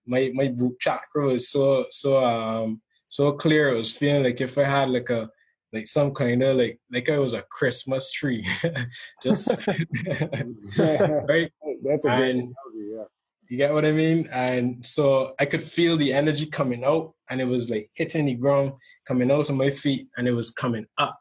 My 0.07 0.31
my 0.33 0.53
root 0.57 0.79
chakra 0.79 1.25
was 1.27 1.49
so 1.49 1.85
so 1.91 2.23
um 2.23 2.81
so 3.07 3.33
clear. 3.33 3.69
It 3.69 3.77
was 3.77 3.93
feeling 3.93 4.23
like 4.23 4.41
if 4.41 4.57
I 4.57 4.63
had 4.63 4.89
like 4.89 5.09
a 5.09 5.29
like 5.73 5.87
some 5.87 6.13
kind 6.13 6.41
of 6.43 6.57
like 6.57 6.79
like 6.91 7.09
I 7.09 7.19
was 7.19 7.33
a 7.33 7.43
Christmas 7.43 8.11
tree. 8.11 8.45
Just 9.23 9.49
right. 10.77 11.51
That's 11.83 12.05
a 12.05 12.15
great 12.15 12.35
analogy, 12.35 12.53
yeah. 12.93 13.03
You 13.49 13.57
get 13.57 13.73
what 13.73 13.85
I 13.85 13.91
mean? 13.91 14.27
And 14.33 14.85
so 14.85 15.33
I 15.39 15.45
could 15.45 15.63
feel 15.63 15.95
the 15.95 16.11
energy 16.11 16.45
coming 16.47 16.83
out 16.83 17.13
and 17.29 17.39
it 17.39 17.47
was 17.47 17.69
like 17.69 17.89
hitting 17.93 18.25
the 18.25 18.33
ground, 18.33 18.73
coming 19.05 19.31
out 19.31 19.49
of 19.49 19.55
my 19.55 19.69
feet, 19.69 20.07
and 20.17 20.27
it 20.27 20.33
was 20.33 20.51
coming 20.51 20.85
up. 20.97 21.17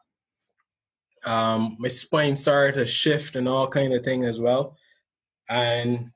Um, 1.23 1.77
my 1.79 1.87
spine 1.87 2.35
started 2.35 2.75
to 2.75 2.85
shift 2.85 3.35
and 3.35 3.47
all 3.47 3.67
kind 3.67 3.93
of 3.93 4.03
thing 4.03 4.23
as 4.23 4.41
well. 4.41 4.77
And 5.49 6.11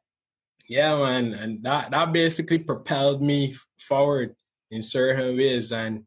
yeah, 0.71 0.95
man, 0.95 1.33
and 1.33 1.61
that 1.63 1.91
that 1.91 2.13
basically 2.13 2.59
propelled 2.59 3.21
me 3.21 3.53
forward 3.77 4.33
in 4.71 4.81
certain 4.81 5.35
ways. 5.35 5.73
And 5.73 6.05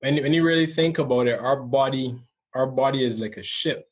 when 0.00 0.22
when 0.22 0.34
you 0.34 0.44
really 0.44 0.66
think 0.66 0.98
about 0.98 1.28
it, 1.28 1.40
our 1.40 1.56
body, 1.56 2.14
our 2.54 2.66
body 2.66 3.04
is 3.04 3.18
like 3.18 3.38
a 3.38 3.42
ship. 3.42 3.88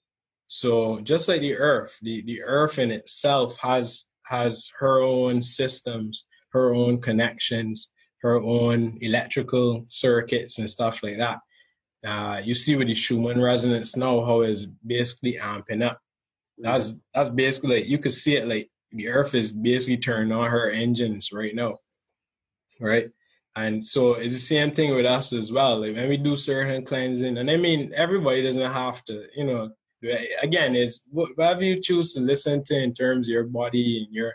So 0.47 1.01
just 1.01 1.27
like 1.27 1.41
the 1.41 1.57
earth, 1.57 1.99
the, 2.03 2.21
the 2.27 2.43
earth 2.43 2.79
in 2.79 2.91
itself 2.91 3.59
has 3.63 4.05
has 4.27 4.71
her 4.79 5.01
own 5.01 5.41
systems, 5.41 6.27
her 6.53 6.75
own 6.75 7.01
connections, 7.01 7.91
her 8.21 8.37
own 8.37 8.99
electrical 9.01 9.87
circuits 9.89 10.59
and 10.59 10.69
stuff 10.69 11.03
like 11.03 11.17
that. 11.17 11.39
Uh, 12.05 12.43
you 12.45 12.53
see 12.53 12.77
with 12.77 12.89
the 12.89 12.95
Schumann 12.95 13.41
resonance 13.41 13.97
now 13.97 14.23
how 14.23 14.43
it's 14.43 14.67
basically 14.87 15.39
amping 15.41 15.83
up. 15.83 15.99
That's 16.59 16.93
that's 17.15 17.31
basically 17.31 17.77
like, 17.77 17.89
you 17.89 17.97
could 17.97 18.13
see 18.13 18.37
it 18.37 18.47
like 18.47 18.69
the 18.93 19.09
earth 19.09 19.35
is 19.35 19.53
basically 19.53 19.99
turning 19.99 20.33
on 20.33 20.51
her 20.51 20.71
engines 20.71 21.33
right 21.33 21.55
now. 21.55 21.79
Right? 22.81 23.11
And 23.57 23.85
so 23.85 24.15
it's 24.15 24.35
the 24.35 24.41
same 24.41 24.71
thing 24.73 24.95
with 24.95 25.07
us 25.07 25.33
as 25.33 25.53
well. 25.53 25.81
Like 25.81 25.97
when 25.97 26.09
we 26.09 26.17
do 26.17 26.37
certain 26.37 26.85
cleansing, 26.85 27.39
and 27.39 27.51
I 27.51 27.57
mean 27.57 27.93
everybody 27.95 28.43
doesn't 28.43 28.73
have 28.73 29.05
to, 29.07 29.27
you 29.37 29.45
know, 29.45 29.71
again, 30.43 30.77
is 30.77 31.03
whatever 31.11 31.65
you 31.65 31.81
choose 31.81 32.15
to 32.15 32.21
listen 32.21 32.63
to 32.65 32.79
in 32.81 32.95
terms 32.95 33.29
of 33.29 33.33
your 33.33 33.45
body 33.45 34.05
and 34.05 34.15
your 34.15 34.35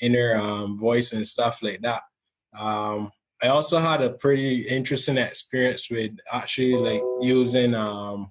inner 0.00 0.36
um, 0.36 0.78
voice 0.78 1.12
and 1.12 1.26
stuff 1.26 1.62
like 1.62 1.80
that. 1.82 2.02
Um, 2.58 3.10
I 3.42 3.48
also 3.48 3.78
had 3.78 4.00
a 4.00 4.10
pretty 4.10 4.62
interesting 4.62 5.18
experience 5.18 5.90
with 5.90 6.12
actually 6.32 6.74
like 6.76 7.02
using 7.20 7.74
um, 7.74 8.30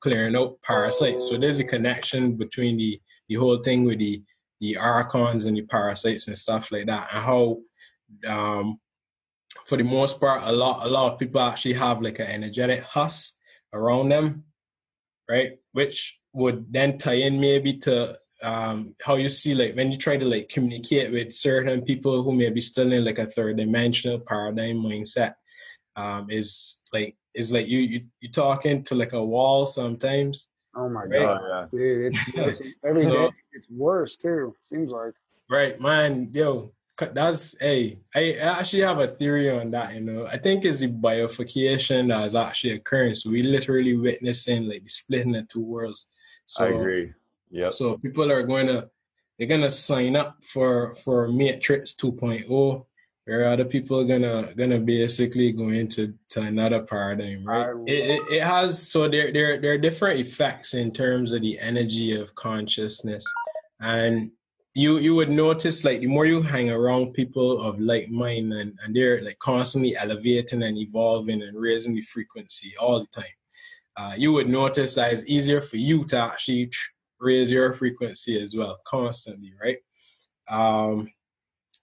clearing 0.00 0.36
out 0.36 0.60
parasites. 0.62 1.28
So 1.28 1.38
there's 1.38 1.60
a 1.60 1.64
connection 1.64 2.36
between 2.36 2.76
the 2.76 3.00
the 3.28 3.36
whole 3.36 3.62
thing 3.62 3.84
with 3.84 4.00
the 4.00 4.22
the 4.62 4.78
archons 4.78 5.44
and 5.44 5.56
the 5.58 5.62
parasites 5.62 6.26
and 6.26 6.38
stuff 6.38 6.72
like 6.72 6.86
that, 6.86 7.10
and 7.12 7.22
how 7.22 7.58
um, 8.26 8.80
for 9.66 9.76
the 9.76 9.84
most 9.84 10.18
part, 10.18 10.42
a 10.44 10.52
lot 10.52 10.86
a 10.86 10.88
lot 10.88 11.12
of 11.12 11.18
people 11.18 11.42
actually 11.42 11.74
have 11.74 12.00
like 12.00 12.18
an 12.18 12.28
energetic 12.28 12.82
husk 12.82 13.34
around 13.74 14.08
them 14.08 14.44
right? 15.32 15.52
Which 15.72 16.18
would 16.32 16.72
then 16.72 16.98
tie 16.98 17.24
in 17.24 17.40
maybe 17.40 17.74
to 17.78 18.18
um, 18.42 18.94
how 19.04 19.16
you 19.16 19.28
see 19.28 19.54
like 19.54 19.74
when 19.76 19.92
you 19.92 19.98
try 19.98 20.16
to 20.16 20.26
like 20.26 20.48
communicate 20.48 21.12
with 21.12 21.32
certain 21.32 21.82
people 21.82 22.22
who 22.22 22.32
may 22.32 22.50
be 22.50 22.60
still 22.60 22.92
in 22.92 23.04
like 23.04 23.18
a 23.18 23.26
third 23.26 23.56
dimensional 23.56 24.18
paradigm 24.18 24.76
mindset 24.76 25.34
um, 25.96 26.28
is 26.28 26.80
like 26.92 27.16
is 27.34 27.52
like 27.52 27.68
you 27.68 27.78
you 27.78 28.00
you 28.20 28.30
talking 28.30 28.82
to 28.84 28.94
like 28.94 29.12
a 29.12 29.24
wall 29.24 29.64
sometimes. 29.64 30.48
Oh 30.74 30.88
my 30.88 31.04
right? 31.04 31.20
god, 31.20 31.70
dude! 31.70 32.14
It's, 32.14 32.34
it's 32.62 32.76
every 32.84 33.04
so, 33.04 33.28
day 33.28 33.34
it's 33.52 33.68
worse 33.70 34.16
too. 34.16 34.54
Seems 34.62 34.90
like. 34.90 35.14
Right, 35.50 35.78
man. 35.80 36.30
Yo, 36.32 36.72
that's 36.98 37.54
hey, 37.60 37.98
I 38.14 38.32
actually 38.34 38.82
have 38.82 38.98
a 38.98 39.06
theory 39.06 39.50
on 39.50 39.70
that. 39.72 39.94
You 39.94 40.00
know, 40.00 40.26
I 40.26 40.38
think 40.38 40.64
it's 40.64 40.80
the 40.80 40.86
bifurcation 40.86 42.08
that 42.08 42.24
is 42.24 42.34
actually 42.34 42.74
occurring. 42.74 43.14
So 43.14 43.30
we 43.30 43.42
literally 43.42 43.96
witnessing 43.96 44.68
like 44.68 44.84
the 44.84 44.88
splitting 44.88 45.36
of 45.36 45.48
two 45.48 45.60
worlds. 45.60 46.06
So, 46.46 46.64
I 46.64 46.68
agree. 46.68 47.12
Yeah. 47.50 47.70
So 47.70 47.98
people 47.98 48.30
are 48.32 48.42
going 48.42 48.66
to 48.68 48.88
they're 49.38 49.48
gonna 49.48 49.70
sign 49.70 50.16
up 50.16 50.42
for 50.42 50.94
for 50.94 51.28
Matrix 51.28 51.94
2.0, 51.94 52.86
where 53.24 53.48
other 53.48 53.64
people 53.64 54.00
are 54.00 54.04
gonna 54.04 54.52
gonna 54.56 54.78
basically 54.78 55.52
go 55.52 55.68
into 55.68 56.14
to 56.30 56.40
another 56.40 56.82
paradigm, 56.82 57.44
right? 57.44 57.70
It, 57.86 58.10
it, 58.10 58.22
it 58.30 58.42
has 58.42 58.90
so 58.90 59.08
there 59.08 59.32
there 59.32 59.58
there 59.58 59.72
are 59.72 59.78
different 59.78 60.20
effects 60.20 60.74
in 60.74 60.92
terms 60.92 61.32
of 61.32 61.42
the 61.42 61.58
energy 61.58 62.12
of 62.12 62.34
consciousness, 62.34 63.24
and 63.80 64.30
you 64.74 64.98
you 64.98 65.14
would 65.14 65.30
notice 65.30 65.84
like 65.84 66.00
the 66.00 66.06
more 66.06 66.24
you 66.24 66.40
hang 66.42 66.70
around 66.70 67.12
people 67.12 67.60
of 67.60 67.78
like 67.78 68.08
mind 68.08 68.52
and, 68.52 68.78
and 68.82 68.96
they're 68.96 69.22
like 69.22 69.38
constantly 69.38 69.96
elevating 69.96 70.62
and 70.62 70.78
evolving 70.78 71.42
and 71.42 71.60
raising 71.60 71.94
the 71.94 72.00
frequency 72.00 72.72
all 72.80 73.00
the 73.00 73.06
time 73.06 73.24
uh, 73.98 74.14
you 74.16 74.32
would 74.32 74.48
notice 74.48 74.94
that 74.94 75.12
it's 75.12 75.26
easier 75.26 75.60
for 75.60 75.76
you 75.76 76.04
to 76.04 76.16
actually 76.16 76.70
raise 77.20 77.50
your 77.50 77.72
frequency 77.74 78.42
as 78.42 78.56
well 78.56 78.78
constantly 78.86 79.52
right 79.62 79.78
um, 80.48 81.08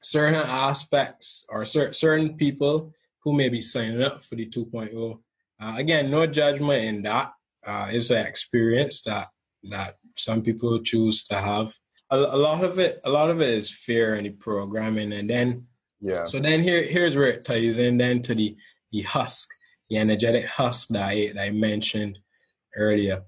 certain 0.01 0.35
aspects 0.35 1.45
or 1.49 1.65
cer- 1.65 1.93
certain 1.93 2.35
people 2.35 2.93
who 3.23 3.33
may 3.33 3.49
be 3.49 3.61
signing 3.61 4.01
up 4.01 4.23
for 4.23 4.35
the 4.35 4.45
2.0 4.45 5.19
uh, 5.61 5.73
again 5.77 6.09
no 6.09 6.25
judgment 6.25 6.85
in 6.85 7.01
that. 7.03 7.33
Uh, 7.65 7.87
it's 7.91 8.09
an 8.11 8.25
experience 8.25 9.03
that 9.03 9.27
that 9.63 9.97
some 10.17 10.41
people 10.41 10.79
choose 10.81 11.25
to 11.25 11.35
have. 11.35 11.73
A, 12.11 12.17
a 12.17 12.37
lot 12.37 12.63
of 12.63 12.79
it 12.79 13.01
a 13.03 13.09
lot 13.09 13.29
of 13.29 13.41
it 13.41 13.49
is 13.49 13.69
fear 13.69 14.15
and 14.15 14.25
the 14.25 14.31
programming 14.31 15.13
and 15.13 15.29
then 15.29 15.67
yeah. 16.01 16.25
so 16.25 16.39
then 16.39 16.63
here 16.63 16.83
here's 16.83 17.17
where 17.17 17.27
it 17.27 17.43
ties 17.43 17.77
in 17.77 17.97
then 17.97 18.21
to 18.23 18.33
the 18.33 18.55
the 18.91 19.01
husk 19.01 19.49
the 19.89 19.97
energetic 19.97 20.45
husk 20.45 20.89
that 20.89 21.03
I, 21.03 21.31
that 21.33 21.41
I 21.41 21.49
mentioned 21.51 22.17
earlier. 22.75 23.23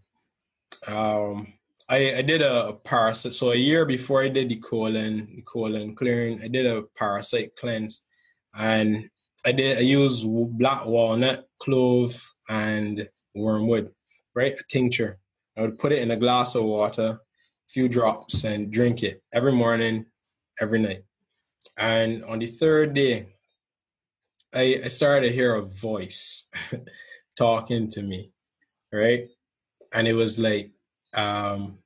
Um 0.87 1.53
I, 1.91 2.19
I 2.19 2.21
did 2.21 2.41
a 2.41 2.73
parasite 2.85 3.33
so 3.33 3.51
a 3.51 3.55
year 3.55 3.85
before 3.85 4.23
I 4.23 4.29
did 4.29 4.49
the 4.49 4.55
colon 4.55 5.27
the 5.35 5.41
colon 5.41 5.93
clearing 5.93 6.41
I 6.43 6.47
did 6.47 6.65
a 6.65 6.83
parasite 6.97 7.51
cleanse 7.59 8.03
and 8.55 9.09
I 9.45 9.51
did 9.51 9.77
I 9.77 9.81
used 9.81 10.25
black 10.57 10.85
walnut 10.85 11.47
clove 11.59 12.13
and 12.49 13.07
wormwood 13.35 13.91
right 14.33 14.53
a 14.53 14.63
tincture 14.69 15.19
I 15.57 15.61
would 15.61 15.77
put 15.77 15.91
it 15.91 16.01
in 16.01 16.11
a 16.11 16.17
glass 16.17 16.55
of 16.55 16.63
water 16.63 17.19
few 17.71 17.87
drops 17.87 18.43
and 18.43 18.71
drink 18.71 19.01
it 19.01 19.23
every 19.33 19.51
morning, 19.51 20.05
every 20.59 20.79
night. 20.79 21.03
And 21.77 22.23
on 22.25 22.39
the 22.39 22.45
third 22.45 22.93
day, 22.93 23.35
I, 24.53 24.81
I 24.83 24.87
started 24.89 25.29
to 25.29 25.33
hear 25.33 25.55
a 25.55 25.61
voice 25.61 26.47
talking 27.37 27.89
to 27.91 28.01
me, 28.01 28.31
right? 28.91 29.27
And 29.93 30.07
it 30.07 30.13
was 30.13 30.37
like, 30.37 30.71
um, 31.13 31.79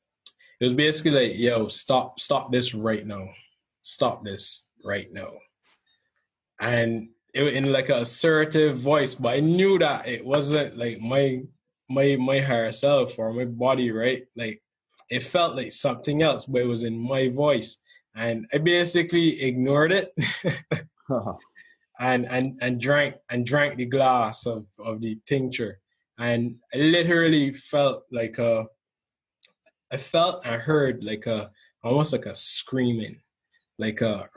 it 0.60 0.64
was 0.64 0.74
basically 0.74 1.30
like, 1.30 1.38
yo, 1.38 1.68
stop, 1.68 2.20
stop 2.20 2.52
this 2.52 2.74
right 2.74 3.06
now. 3.06 3.28
Stop 3.82 4.24
this 4.24 4.68
right 4.84 5.12
now. 5.12 5.32
And 6.60 7.10
it 7.34 7.44
was 7.44 7.54
in 7.54 7.72
like 7.72 7.90
an 7.90 8.02
assertive 8.02 8.78
voice, 8.78 9.16
but 9.16 9.36
I 9.36 9.40
knew 9.42 9.78
that 9.80 10.08
it 10.08 10.26
wasn't 10.26 10.78
like 10.78 11.00
my 11.00 11.42
my 11.90 12.16
my 12.16 12.40
higher 12.40 12.72
self 12.72 13.20
or 13.20 13.34
my 13.34 13.46
body, 13.46 13.92
right? 13.92 14.24
Like 14.36 14.62
it 15.10 15.22
felt 15.22 15.56
like 15.56 15.72
something 15.72 16.24
else, 16.24 16.46
but 16.46 16.62
it 16.62 16.68
was 16.68 16.84
in 16.84 16.98
my 16.98 17.30
voice. 17.30 17.78
And 18.16 18.48
I 18.54 18.60
basically 18.60 19.42
ignored 19.42 19.92
it 19.92 20.14
and, 22.00 22.26
and, 22.26 22.58
and 22.62 22.82
drank 22.82 23.16
and 23.30 23.46
drank 23.46 23.78
the 23.78 23.86
glass 23.86 24.46
of, 24.46 24.66
of 24.80 25.02
the 25.02 25.18
tincture. 25.26 25.80
And 26.18 26.56
I 26.74 26.78
literally 26.78 27.52
felt 27.52 28.04
like 28.12 28.38
a 28.38 28.66
I 29.92 29.98
felt 29.98 30.46
I 30.46 30.58
heard 30.58 31.04
like 31.04 31.28
a 31.28 31.52
almost 31.84 32.12
like 32.12 32.26
a 32.26 32.36
screaming, 32.36 33.22
like 33.78 34.02
a 34.02 34.30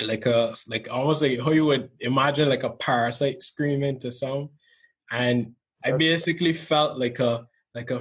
like 0.00 0.26
a 0.26 0.54
like 0.68 0.88
almost 0.90 1.22
like 1.22 1.40
how 1.40 1.50
you 1.50 1.64
would 1.66 1.90
imagine 2.00 2.48
like 2.48 2.62
a 2.62 2.70
parasite 2.70 3.42
screaming 3.42 3.98
to 4.00 4.10
sound. 4.10 4.48
And 5.10 5.54
I 5.84 5.92
basically 5.92 6.52
felt 6.52 6.98
like 6.98 7.18
a 7.20 7.46
like 7.74 7.90
a 7.90 8.00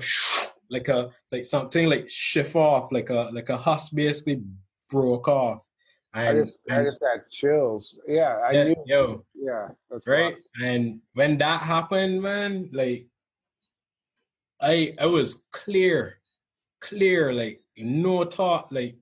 like 0.70 0.88
a 0.88 1.10
like 1.32 1.44
something 1.46 1.90
like 1.90 2.10
shift 2.10 2.56
off, 2.56 2.92
like 2.92 3.10
a 3.10 3.30
like 3.32 3.50
a 3.50 3.58
husk 3.58 3.94
basically 3.96 4.42
broke 4.90 5.28
off. 5.28 5.66
And, 6.14 6.38
I 6.38 6.42
just 6.42 6.60
and, 6.68 6.80
I 6.80 6.84
just 6.84 7.00
got 7.00 7.30
chills. 7.30 7.98
Yeah, 8.08 8.38
I 8.46 8.52
yeah, 8.52 8.64
knew. 8.64 8.84
Yo, 8.86 9.26
yeah, 9.34 9.68
that's 9.90 10.08
right. 10.08 10.36
And 10.62 11.00
when 11.14 11.38
that 11.38 11.62
happened, 11.62 12.22
man, 12.22 12.70
like 12.74 13.08
I 14.62 14.94
I 15.00 15.06
was 15.06 15.44
clear, 15.52 16.21
clear, 16.82 17.32
like 17.34 17.62
no 17.78 18.26
thought, 18.26 18.72
like 18.72 18.96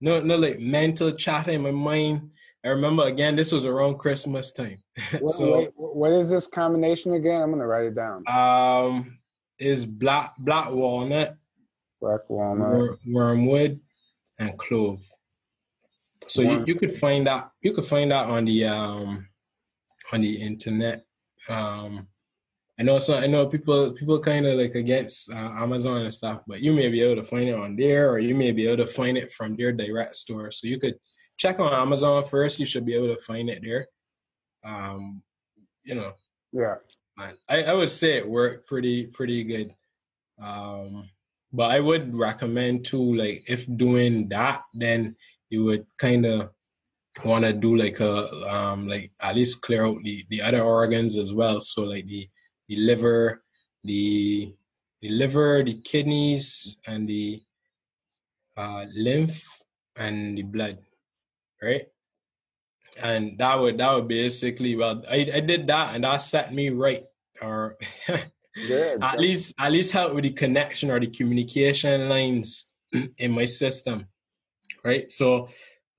no 0.00 0.20
no 0.20 0.36
like 0.36 0.60
mental 0.60 1.10
chatter 1.12 1.50
in 1.50 1.62
my 1.62 1.72
mind. 1.72 2.30
I 2.64 2.68
remember 2.68 3.04
again, 3.04 3.36
this 3.36 3.52
was 3.52 3.64
around 3.64 3.98
Christmas 3.98 4.52
time. 4.52 4.82
What, 5.20 5.30
so, 5.30 5.72
what 5.76 6.12
is 6.12 6.30
this 6.30 6.46
combination 6.46 7.14
again? 7.14 7.42
I'm 7.42 7.50
gonna 7.50 7.66
write 7.66 7.86
it 7.86 7.94
down. 7.94 8.24
Um, 8.28 9.18
is 9.58 9.86
black 9.86 10.34
black 10.38 10.70
walnut, 10.70 11.36
black 12.00 12.28
walnut, 12.28 12.98
wormwood, 13.06 13.80
and 14.38 14.58
clove. 14.58 15.00
So 16.28 16.42
you, 16.42 16.64
you 16.66 16.74
could 16.74 16.94
find 16.94 17.26
that 17.26 17.50
you 17.60 17.72
could 17.72 17.84
find 17.84 18.10
that 18.10 18.26
on 18.26 18.44
the 18.44 18.64
um 18.64 19.28
on 20.12 20.20
the 20.20 20.40
internet. 20.40 21.04
Um 21.48 22.08
I 22.78 22.82
know 22.82 22.98
so 22.98 23.16
I 23.16 23.26
know 23.26 23.46
people 23.46 23.92
people 23.92 24.18
kind 24.20 24.44
of 24.44 24.58
like 24.58 24.74
against 24.74 25.32
uh, 25.32 25.36
Amazon 25.62 26.02
and 26.02 26.12
stuff, 26.12 26.42
but 26.46 26.60
you 26.60 26.72
may 26.72 26.88
be 26.90 27.00
able 27.00 27.22
to 27.22 27.28
find 27.28 27.48
it 27.48 27.54
on 27.54 27.74
there, 27.74 28.10
or 28.10 28.18
you 28.18 28.34
may 28.34 28.52
be 28.52 28.66
able 28.66 28.84
to 28.84 28.92
find 28.92 29.16
it 29.16 29.32
from 29.32 29.56
their 29.56 29.72
direct 29.72 30.14
store. 30.14 30.50
So 30.50 30.66
you 30.66 30.78
could 30.78 30.96
check 31.38 31.58
on 31.58 31.72
Amazon 31.72 32.22
first. 32.24 32.60
You 32.60 32.66
should 32.66 32.84
be 32.84 32.94
able 32.94 33.14
to 33.14 33.22
find 33.22 33.48
it 33.48 33.62
there. 33.62 33.88
Um, 34.64 35.22
you 35.84 35.94
know. 35.94 36.12
Yeah. 36.52 36.76
I, 37.48 37.62
I 37.62 37.72
would 37.72 37.90
say 37.90 38.18
it 38.18 38.28
worked 38.28 38.66
pretty 38.66 39.06
pretty 39.06 39.42
good. 39.44 39.74
Um, 40.40 41.08
but 41.52 41.70
I 41.70 41.80
would 41.80 42.14
recommend 42.14 42.84
too, 42.84 43.14
like 43.14 43.44
if 43.48 43.64
doing 43.76 44.28
that, 44.28 44.62
then 44.74 45.16
you 45.48 45.64
would 45.64 45.86
kind 45.96 46.26
of 46.26 46.50
want 47.24 47.46
to 47.46 47.52
do 47.54 47.76
like 47.76 48.00
a 48.00 48.54
um 48.54 48.86
like 48.86 49.10
at 49.20 49.34
least 49.34 49.62
clear 49.62 49.86
out 49.86 49.96
the 50.02 50.26
the 50.28 50.42
other 50.42 50.60
organs 50.60 51.16
as 51.16 51.32
well. 51.32 51.60
So 51.60 51.84
like 51.84 52.06
the 52.06 52.28
the 52.68 52.76
liver, 52.76 53.42
the 53.84 54.54
the 55.02 55.08
liver, 55.10 55.62
the 55.62 55.74
kidneys, 55.82 56.78
and 56.86 57.08
the 57.08 57.42
uh, 58.56 58.86
lymph 58.94 59.44
and 59.96 60.38
the 60.38 60.42
blood, 60.42 60.78
right? 61.62 61.86
And 63.02 63.38
that 63.38 63.54
would 63.54 63.78
that 63.78 63.94
would 63.94 64.08
basically 64.08 64.76
well, 64.76 65.02
I 65.08 65.30
I 65.34 65.40
did 65.40 65.66
that 65.68 65.94
and 65.94 66.04
that 66.04 66.18
set 66.18 66.54
me 66.54 66.70
right, 66.70 67.04
or 67.42 67.76
Good. 68.68 69.02
at 69.02 69.20
least 69.20 69.52
at 69.58 69.72
least 69.72 69.92
help 69.92 70.14
with 70.14 70.24
the 70.24 70.32
connection 70.32 70.90
or 70.90 70.98
the 70.98 71.08
communication 71.08 72.08
lines 72.08 72.72
in 73.18 73.32
my 73.32 73.44
system, 73.44 74.06
right? 74.82 75.10
So 75.10 75.48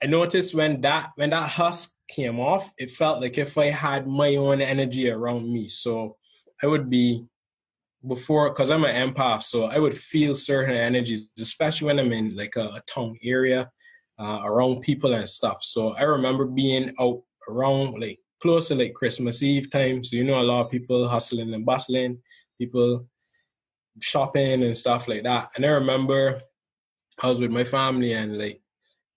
I 0.02 0.08
noticed 0.08 0.56
when 0.56 0.82
that 0.82 1.12
when 1.16 1.30
that 1.30 1.50
husk 1.50 1.94
came 2.10 2.40
off, 2.40 2.74
it 2.78 2.90
felt 2.90 3.22
like 3.22 3.38
if 3.38 3.58
I 3.58 3.66
had 3.66 4.08
my 4.08 4.36
own 4.36 4.62
energy 4.62 5.10
around 5.10 5.52
me. 5.52 5.68
So 5.68 6.17
I 6.64 6.68
would 6.68 6.90
be 6.90 7.26
before 8.08 8.50
because 8.50 8.72
I'm 8.72 8.86
an 8.86 9.14
empath, 9.14 9.44
so 9.44 9.66
I 9.66 9.80
would 9.80 9.98
feel 9.98 10.36
certain 10.36 10.76
energies, 10.76 11.30
especially 11.40 11.88
when 11.88 12.00
I'm 12.00 12.14
in 12.14 12.36
like 12.36 12.56
a, 12.56 12.66
a 12.66 12.84
tongue 12.88 13.18
area 13.24 13.70
uh, 14.20 14.42
around 14.44 14.82
people 14.82 15.14
and 15.14 15.30
stuff. 15.30 15.64
So 15.64 15.94
I 15.94 16.04
remember 16.04 16.46
being 16.46 16.94
out 17.00 17.22
around 17.50 18.00
like 18.00 18.20
close 18.42 18.68
to 18.68 18.76
like 18.76 18.94
Christmas 18.94 19.44
Eve 19.44 19.70
time. 19.70 20.04
So 20.04 20.16
you 20.16 20.24
know 20.24 20.40
a 20.40 20.44
lot 20.44 20.66
of 20.66 20.72
people 20.72 21.08
hustling 21.08 21.54
and 21.54 21.66
bustling, 21.66 22.20
people 22.58 23.08
shopping 24.00 24.64
and 24.64 24.78
stuff 24.78 25.08
like 25.08 25.24
that. 25.24 25.50
And 25.56 25.66
I 25.66 25.70
remember 25.70 26.40
I 27.22 27.28
was 27.28 27.42
with 27.42 27.52
my 27.52 27.64
family 27.64 28.14
and 28.14 28.38
like 28.38 28.62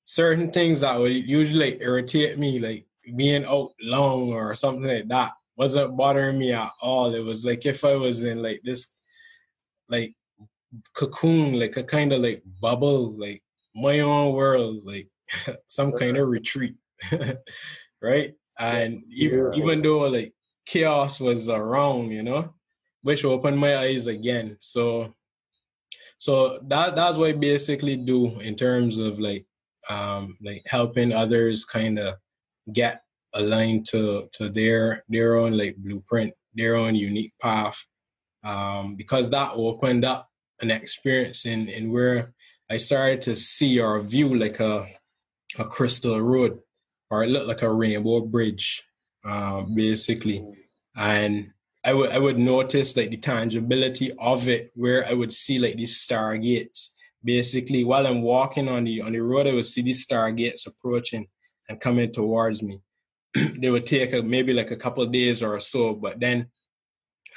certain 0.05 0.50
things 0.50 0.81
that 0.81 0.98
would 0.98 1.12
usually 1.12 1.72
like, 1.72 1.83
irritate 1.83 2.38
me, 2.38 2.59
like 2.59 2.87
being 3.16 3.44
out 3.44 3.72
long 3.83 4.33
or 4.33 4.55
something 4.55 4.85
like 4.85 5.09
that 5.09 5.33
wasn't 5.60 5.94
bothering 5.94 6.38
me 6.38 6.54
at 6.54 6.72
all. 6.80 7.14
It 7.14 7.20
was 7.20 7.44
like 7.44 7.66
if 7.66 7.84
I 7.84 7.94
was 7.94 8.24
in 8.24 8.42
like 8.42 8.62
this 8.64 8.94
like 9.90 10.14
cocoon, 10.96 11.60
like 11.60 11.76
a 11.76 11.84
kind 11.84 12.14
of 12.14 12.22
like 12.22 12.42
bubble, 12.62 13.12
like 13.18 13.42
my 13.74 14.00
own 14.00 14.32
world, 14.32 14.78
like 14.84 15.08
some 15.66 15.92
kind 15.92 16.16
of 16.16 16.28
retreat. 16.28 16.76
right? 18.00 18.32
And 18.58 19.02
even 19.10 19.52
even 19.52 19.82
though 19.82 20.08
like 20.08 20.32
chaos 20.64 21.20
was 21.20 21.50
around, 21.50 22.10
you 22.10 22.22
know, 22.22 22.54
which 23.02 23.26
opened 23.26 23.58
my 23.58 23.76
eyes 23.76 24.06
again. 24.06 24.56
So 24.60 25.12
so 26.16 26.60
that 26.68 26.96
that's 26.96 27.18
what 27.18 27.28
I 27.28 27.32
basically 27.32 27.98
do 27.98 28.40
in 28.40 28.56
terms 28.56 28.96
of 28.96 29.20
like 29.20 29.44
um 29.90 30.38
like 30.40 30.62
helping 30.64 31.12
others 31.12 31.66
kind 31.66 31.98
of 31.98 32.14
get 32.72 33.02
aligned 33.34 33.86
to 33.86 34.28
to 34.32 34.48
their 34.48 35.04
their 35.08 35.36
own 35.36 35.56
like 35.56 35.76
blueprint, 35.76 36.34
their 36.54 36.76
own 36.76 36.94
unique 36.94 37.32
path. 37.40 37.84
Um, 38.42 38.96
because 38.96 39.28
that 39.30 39.52
opened 39.54 40.04
up 40.04 40.30
an 40.60 40.70
experience 40.70 41.46
in 41.46 41.68
in 41.68 41.92
where 41.92 42.32
I 42.70 42.76
started 42.76 43.22
to 43.22 43.36
see 43.36 43.80
or 43.80 44.00
view 44.00 44.34
like 44.34 44.60
a 44.60 44.88
a 45.58 45.64
crystal 45.64 46.20
road 46.20 46.60
or 47.10 47.24
it 47.24 47.30
looked 47.30 47.48
like 47.48 47.62
a 47.62 47.72
rainbow 47.72 48.20
bridge, 48.20 48.82
uh, 49.24 49.62
basically. 49.62 50.44
And 50.96 51.50
I 51.84 51.92
would 51.92 52.10
I 52.10 52.18
would 52.18 52.38
notice 52.38 52.96
like 52.96 53.10
the 53.10 53.16
tangibility 53.16 54.12
of 54.18 54.48
it 54.48 54.70
where 54.74 55.06
I 55.06 55.12
would 55.12 55.32
see 55.32 55.58
like 55.58 55.76
these 55.76 56.06
stargates. 56.06 56.90
Basically, 57.22 57.84
while 57.84 58.06
I'm 58.06 58.22
walking 58.22 58.68
on 58.68 58.84
the 58.84 59.02
on 59.02 59.12
the 59.12 59.20
road, 59.20 59.46
I 59.46 59.54
would 59.54 59.66
see 59.66 59.82
these 59.82 60.06
stargates 60.06 60.66
approaching 60.66 61.26
and 61.68 61.80
coming 61.80 62.12
towards 62.12 62.62
me. 62.62 62.80
They 63.34 63.70
would 63.70 63.86
take 63.86 64.12
a, 64.12 64.22
maybe 64.22 64.52
like 64.52 64.70
a 64.70 64.76
couple 64.76 65.02
of 65.02 65.12
days 65.12 65.42
or 65.42 65.58
so, 65.60 65.94
but 65.94 66.18
then 66.20 66.46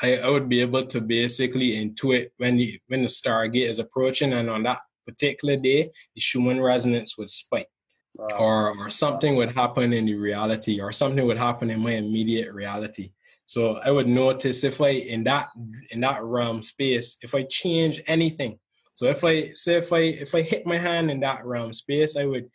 I, 0.01 0.17
I 0.17 0.29
would 0.29 0.49
be 0.49 0.62
able 0.62 0.86
to 0.88 1.01
basically 1.01 1.73
intuit 1.73 2.29
when 2.38 2.58
the 2.58 2.79
when 2.88 3.01
the 3.01 3.08
stargate 3.08 3.69
is 3.69 3.79
approaching, 3.79 4.34
and 4.34 4.49
on 4.49 4.63
that 4.63 4.79
particular 5.06 5.56
day, 5.56 5.91
the 6.15 6.21
Schumann 6.21 6.62
resonance 6.62 7.17
would 7.17 7.29
spike, 7.29 7.69
wow. 8.15 8.27
or 8.39 8.77
or 8.77 8.89
something 8.89 9.36
would 9.36 9.51
happen 9.51 9.93
in 9.93 10.06
the 10.06 10.15
reality, 10.15 10.82
or 10.82 10.91
something 10.91 11.25
would 11.27 11.38
happen 11.38 11.69
in 11.69 11.79
my 11.79 11.91
immediate 11.91 12.51
reality. 12.53 13.12
So 13.45 13.75
I 13.77 13.91
would 13.91 14.08
notice 14.08 14.63
if 14.63 14.82
I 14.82 14.89
in 14.89 15.23
that 15.25 15.49
in 15.91 16.01
that 16.01 16.23
realm 16.23 16.62
space, 16.62 17.17
if 17.21 17.36
I 17.36 17.43
change 17.43 18.01
anything. 18.08 18.58
So 18.93 19.08
if 19.08 19.23
I 19.23 19.51
say 19.53 19.75
if 19.75 19.93
I 19.93 19.99
if 19.99 20.34
I 20.34 20.41
hit 20.41 20.65
my 20.65 20.77
hand 20.77 21.12
in 21.12 21.19
that 21.19 21.45
realm 21.45 21.73
space, 21.73 22.15
I 22.15 22.25
would 22.25 22.49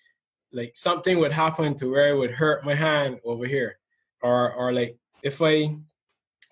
like 0.53 0.73
something 0.75 1.19
would 1.19 1.33
happen 1.33 1.75
to 1.75 1.91
where 1.91 2.11
it 2.11 2.19
would 2.19 2.31
hurt 2.31 2.65
my 2.65 2.75
hand 2.75 3.19
over 3.25 3.47
here. 3.47 3.79
Or 4.23 4.53
or 4.55 4.73
like 4.73 4.97
if 5.23 5.43
i 5.43 5.75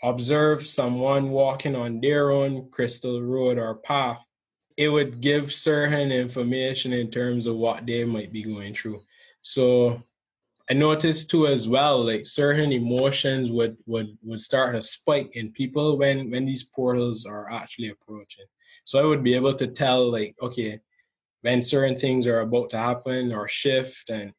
observe 0.03 0.67
someone 0.67 1.31
walking 1.31 1.75
on 1.75 2.01
their 2.01 2.31
own 2.31 2.69
crystal 2.71 3.23
road 3.23 3.59
or 3.59 3.77
path 3.77 4.25
it 4.77 4.89
would 4.89 5.23
give 5.23 5.51
certain 5.51 6.13
information 6.13 6.93
in 6.93 7.11
terms 7.11 7.47
of 7.47 7.57
what 7.57 7.87
they 7.87 8.05
might 8.05 8.31
be 8.31 8.43
going 8.43 8.75
through. 8.75 9.01
So 9.43 10.03
i 10.69 10.75
noticed 10.75 11.31
too 11.31 11.47
as 11.47 11.69
well 11.69 12.05
like 12.05 12.27
certain 12.27 12.73
emotions 12.73 13.53
would 13.53 13.77
would 13.87 14.19
would 14.23 14.41
start 14.41 14.75
to 14.75 14.81
spike 14.81 15.31
in 15.37 15.53
people 15.53 15.97
when 15.97 16.29
when 16.31 16.45
these 16.45 16.65
portals 16.65 17.25
are 17.25 17.51
actually 17.51 17.89
approaching. 17.89 18.45
So 18.85 19.01
i 19.01 19.05
would 19.05 19.23
be 19.23 19.35
able 19.35 19.55
to 19.55 19.67
tell 19.67 20.11
like 20.11 20.37
okay 20.43 20.81
when 21.43 21.63
certain 21.63 21.97
things 21.99 22.27
are 22.27 22.41
about 22.41 22.71
to 22.71 22.79
happen 22.79 23.33
or 23.33 23.49
shift. 23.49 24.11
And 24.11 24.33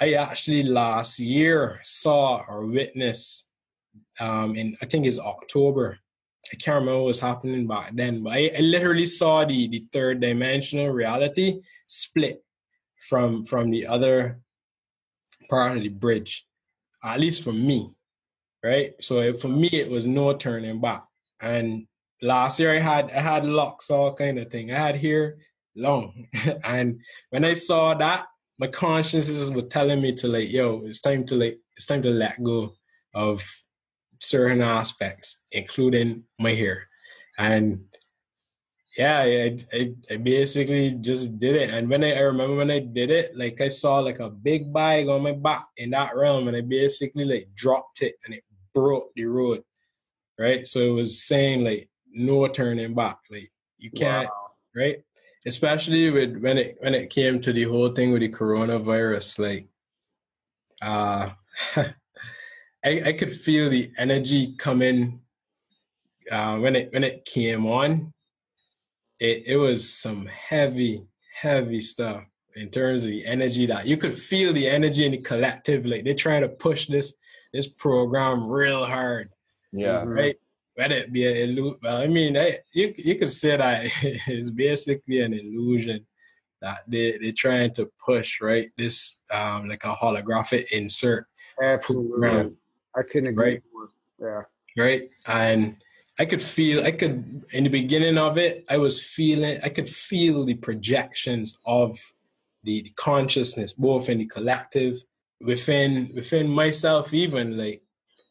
I 0.00 0.14
actually 0.14 0.62
last 0.62 1.18
year 1.18 1.80
saw 1.82 2.42
or 2.48 2.66
witnessed 2.66 3.46
um, 4.20 4.54
in 4.56 4.76
I 4.82 4.86
think 4.86 5.06
it's 5.06 5.18
October. 5.18 5.98
I 6.52 6.56
can't 6.56 6.80
remember 6.80 7.00
what 7.00 7.06
was 7.06 7.20
happening 7.20 7.66
back 7.66 7.92
then, 7.94 8.22
but 8.22 8.32
I, 8.32 8.50
I 8.56 8.60
literally 8.60 9.06
saw 9.06 9.44
the 9.44 9.68
the 9.68 9.84
third 9.92 10.20
dimensional 10.20 10.90
reality 10.90 11.60
split 11.86 12.42
from 13.08 13.44
from 13.44 13.70
the 13.70 13.86
other 13.86 14.40
part 15.48 15.76
of 15.76 15.82
the 15.82 15.88
bridge, 15.88 16.46
at 17.04 17.20
least 17.20 17.44
for 17.44 17.52
me, 17.52 17.90
right? 18.64 18.92
So 19.00 19.34
for 19.34 19.48
me, 19.48 19.68
it 19.72 19.90
was 19.90 20.06
no 20.06 20.34
turning 20.34 20.80
back. 20.80 21.02
And 21.40 21.86
last 22.22 22.60
year 22.60 22.74
I 22.74 22.78
had 22.78 23.10
I 23.10 23.20
had 23.20 23.44
locks, 23.44 23.90
all 23.90 24.14
kind 24.14 24.38
of 24.38 24.50
thing. 24.50 24.72
I 24.72 24.78
had 24.78 24.96
here 24.96 25.38
long. 25.80 26.26
and 26.64 27.00
when 27.30 27.44
I 27.44 27.54
saw 27.54 27.94
that, 27.94 28.26
my 28.58 28.66
conscience 28.66 29.28
was 29.28 29.64
telling 29.70 30.02
me 30.02 30.14
to 30.16 30.28
like, 30.28 30.50
yo, 30.50 30.82
it's 30.84 31.00
time 31.00 31.24
to 31.26 31.36
like, 31.36 31.58
it's 31.76 31.86
time 31.86 32.02
to 32.02 32.10
let 32.10 32.42
go 32.42 32.74
of 33.14 33.42
certain 34.20 34.60
aspects, 34.60 35.40
including 35.52 36.24
my 36.38 36.52
hair. 36.52 36.86
And 37.38 37.80
yeah, 38.96 39.20
I, 39.20 39.58
I, 39.72 39.92
I 40.10 40.16
basically 40.16 40.92
just 41.00 41.38
did 41.38 41.56
it. 41.56 41.70
And 41.70 41.88
when 41.88 42.04
I, 42.04 42.12
I 42.12 42.20
remember 42.20 42.56
when 42.56 42.70
I 42.70 42.80
did 42.80 43.10
it, 43.10 43.36
like 43.36 43.60
I 43.60 43.68
saw 43.68 43.98
like 43.98 44.18
a 44.18 44.28
big 44.28 44.72
bag 44.72 45.08
on 45.08 45.22
my 45.22 45.32
back 45.32 45.66
in 45.76 45.90
that 45.90 46.14
realm, 46.16 46.48
and 46.48 46.56
I 46.56 46.60
basically 46.60 47.24
like 47.24 47.48
dropped 47.54 48.02
it 48.02 48.16
and 48.24 48.34
it 48.34 48.44
broke 48.74 49.10
the 49.14 49.24
road. 49.24 49.62
Right. 50.38 50.66
So 50.66 50.80
it 50.80 50.92
was 50.92 51.22
saying 51.22 51.64
like 51.64 51.88
no 52.12 52.46
turning 52.48 52.94
back. 52.94 53.18
Like 53.30 53.50
you 53.78 53.90
can't, 53.90 54.28
wow. 54.28 54.50
right? 54.74 54.98
Especially 55.46 56.10
with 56.10 56.36
when 56.38 56.58
it 56.58 56.76
when 56.80 56.94
it 56.94 57.10
came 57.10 57.40
to 57.40 57.52
the 57.52 57.64
whole 57.64 57.90
thing 57.90 58.12
with 58.12 58.20
the 58.20 58.28
coronavirus 58.28 59.38
like 59.38 59.68
uh 60.82 61.30
I, 62.84 63.02
I 63.06 63.12
could 63.12 63.32
feel 63.32 63.68
the 63.68 63.90
energy 63.98 64.54
coming 64.56 65.20
uh, 66.30 66.58
when 66.58 66.76
it 66.76 66.92
when 66.92 67.04
it 67.04 67.24
came 67.24 67.66
on. 67.66 68.12
It 69.18 69.44
it 69.46 69.56
was 69.56 69.92
some 69.92 70.26
heavy, 70.26 71.06
heavy 71.34 71.80
stuff 71.80 72.24
in 72.56 72.70
terms 72.70 73.04
of 73.04 73.10
the 73.10 73.26
energy 73.26 73.66
that 73.66 73.86
you 73.86 73.96
could 73.96 74.14
feel 74.14 74.52
the 74.52 74.66
energy 74.66 75.04
in 75.04 75.12
the 75.12 75.18
collective. 75.18 75.84
Like 75.84 76.04
they're 76.04 76.14
trying 76.14 76.42
to 76.42 76.48
push 76.48 76.86
this 76.86 77.12
this 77.52 77.68
program 77.68 78.48
real 78.48 78.86
hard. 78.86 79.30
Yeah. 79.72 80.04
Right 80.04 80.36
let 80.80 80.92
it 80.92 81.12
be 81.12 81.26
an 81.26 81.36
illusion. 81.36 81.78
Well, 81.82 81.98
I 82.02 82.06
mean, 82.06 82.36
I, 82.36 82.58
you 82.72 82.94
you 82.96 83.14
could 83.16 83.30
say 83.30 83.56
that 83.56 83.84
it's 84.02 84.50
basically 84.50 85.20
an 85.20 85.34
illusion, 85.34 86.06
that 86.62 86.78
they 86.88 87.18
they're 87.20 87.40
trying 87.44 87.72
to 87.74 87.90
push 88.04 88.40
right 88.40 88.68
this 88.76 89.18
um 89.30 89.68
like 89.68 89.84
a 89.84 89.94
holographic 90.02 90.64
insert. 90.72 91.26
Absolutely, 91.62 92.10
program, 92.10 92.56
I 92.96 93.02
couldn't 93.02 93.30
agree 93.30 93.52
right? 93.52 93.62
more. 93.72 93.88
Yeah, 94.76 94.82
right, 94.82 95.10
and 95.26 95.76
I 96.18 96.26
could 96.26 96.42
feel, 96.42 96.84
I 96.84 96.92
could, 96.92 97.44
in 97.52 97.64
the 97.64 97.70
beginning 97.70 98.18
of 98.18 98.36
it, 98.36 98.66
I 98.68 98.76
was 98.76 99.02
feeling, 99.02 99.58
I 99.62 99.70
could 99.70 99.88
feel 99.88 100.44
the 100.44 100.58
projections 100.68 101.56
of 101.64 101.98
the, 102.62 102.82
the 102.82 102.90
consciousness, 102.90 103.72
both 103.72 104.10
in 104.10 104.18
the 104.18 104.26
collective, 104.26 104.96
within 105.40 106.10
within 106.14 106.46
myself, 106.48 107.14
even 107.14 107.56
like 107.56 107.82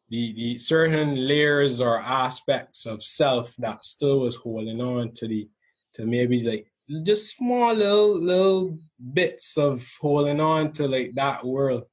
the 0.10 0.34
the 0.34 0.60
certain 0.60 1.28
layers 1.28 1.82
or 1.82 1.99
aspects 1.99 2.86
of 2.86 3.03
self 3.03 3.55
that 3.57 3.84
still 3.84 4.22
was 4.22 4.36
holding 4.36 4.82
on 4.82 5.12
to 5.14 5.28
the 5.28 5.47
to 5.93 6.05
maybe 6.05 6.43
like 6.43 6.72
just 7.03 7.38
small 7.38 7.74
little 7.74 8.20
little 8.20 8.80
bits 9.14 9.57
of 9.57 9.88
holding 10.01 10.39
on 10.39 10.72
to 10.74 10.88
like 10.88 11.14
that 11.16 11.45
world. 11.45 11.84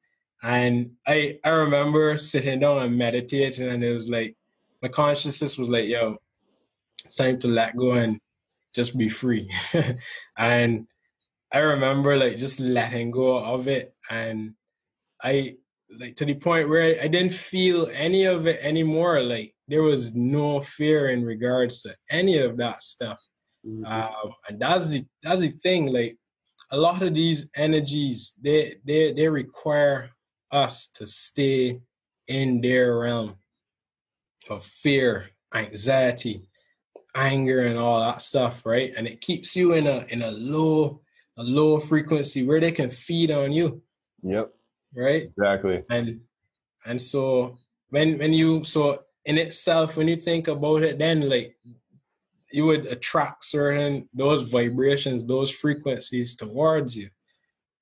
And 0.43 0.93
I 1.07 1.39
I 1.45 1.51
remember 1.51 2.17
sitting 2.19 2.61
down 2.61 2.83
and 2.83 2.97
meditating 2.97 3.69
and 3.69 3.85
it 3.85 3.93
was 3.93 4.09
like 4.09 4.37
my 4.83 4.89
consciousness 4.89 5.59
was 5.59 5.69
like, 5.69 5.89
yo, 5.89 6.17
it's 7.05 7.17
time 7.17 7.39
to 7.41 7.49
let 7.49 7.77
go 7.77 7.93
and 7.93 8.19
just 8.75 8.97
be 8.97 9.09
free. 9.09 9.51
and 10.39 10.87
I 11.53 11.59
remember 11.59 12.17
like 12.17 12.37
just 12.37 12.61
letting 12.61 13.11
go 13.11 13.39
of 13.39 13.69
it. 13.69 13.95
And 14.11 14.55
I 15.23 15.57
like 15.99 16.16
to 16.16 16.24
the 16.24 16.34
point 16.34 16.68
where 16.68 17.01
I, 17.01 17.09
didn't 17.09 17.32
feel 17.32 17.89
any 17.93 18.24
of 18.24 18.47
it 18.47 18.59
anymore. 18.62 19.22
Like 19.22 19.55
there 19.68 19.82
was 19.82 20.14
no 20.14 20.61
fear 20.61 21.11
in 21.11 21.24
regards 21.24 21.82
to 21.82 21.95
any 22.11 22.39
of 22.39 22.57
that 22.57 22.82
stuff. 22.82 23.20
Mm-hmm. 23.66 23.84
Um, 23.84 24.32
and 24.49 24.61
that's 24.61 24.89
the 24.89 25.05
that's 25.22 25.41
the 25.41 25.51
thing. 25.51 25.87
Like 25.87 26.16
a 26.70 26.76
lot 26.76 27.03
of 27.03 27.14
these 27.14 27.49
energies, 27.57 28.34
they 28.43 28.76
they 28.84 29.12
they 29.12 29.28
require 29.28 30.11
us 30.51 30.89
to 30.95 31.07
stay 31.07 31.80
in 32.28 32.61
their 32.61 32.99
realm 32.99 33.37
of 34.49 34.64
fear, 34.64 35.30
anxiety, 35.55 36.49
anger, 37.14 37.62
and 37.62 37.78
all 37.78 38.01
that 38.01 38.22
stuff, 38.22 38.64
right? 38.66 38.93
And 38.97 39.07
it 39.07 39.20
keeps 39.20 39.57
you 39.57 39.74
in 39.74 39.87
a 39.87 40.05
in 40.09 40.22
a 40.22 40.30
low 40.30 41.01
a 41.39 41.43
low 41.43 41.78
frequency 41.78 42.45
where 42.45 42.61
they 42.61 42.72
can 42.72 42.91
feed 42.91 43.30
on 43.30 43.53
you. 43.53 43.82
Yep. 44.22 44.53
Right. 44.95 45.24
Exactly. 45.24 45.82
And 45.91 46.20
and 46.87 47.01
so 47.01 47.59
when 47.91 48.18
when 48.18 48.32
you 48.32 48.64
so 48.64 49.03
in 49.24 49.39
itself 49.39 49.97
when 49.97 50.09
you 50.09 50.16
think 50.16 50.49
about 50.49 50.82
it, 50.82 50.99
then 50.99 51.28
like 51.28 51.57
you 52.53 52.64
would 52.66 52.87
attract 52.87 53.45
certain 53.45 54.09
those 54.14 54.51
vibrations, 54.51 55.24
those 55.24 55.51
frequencies 55.51 56.37
towards 56.37 56.97
you. 56.97 57.11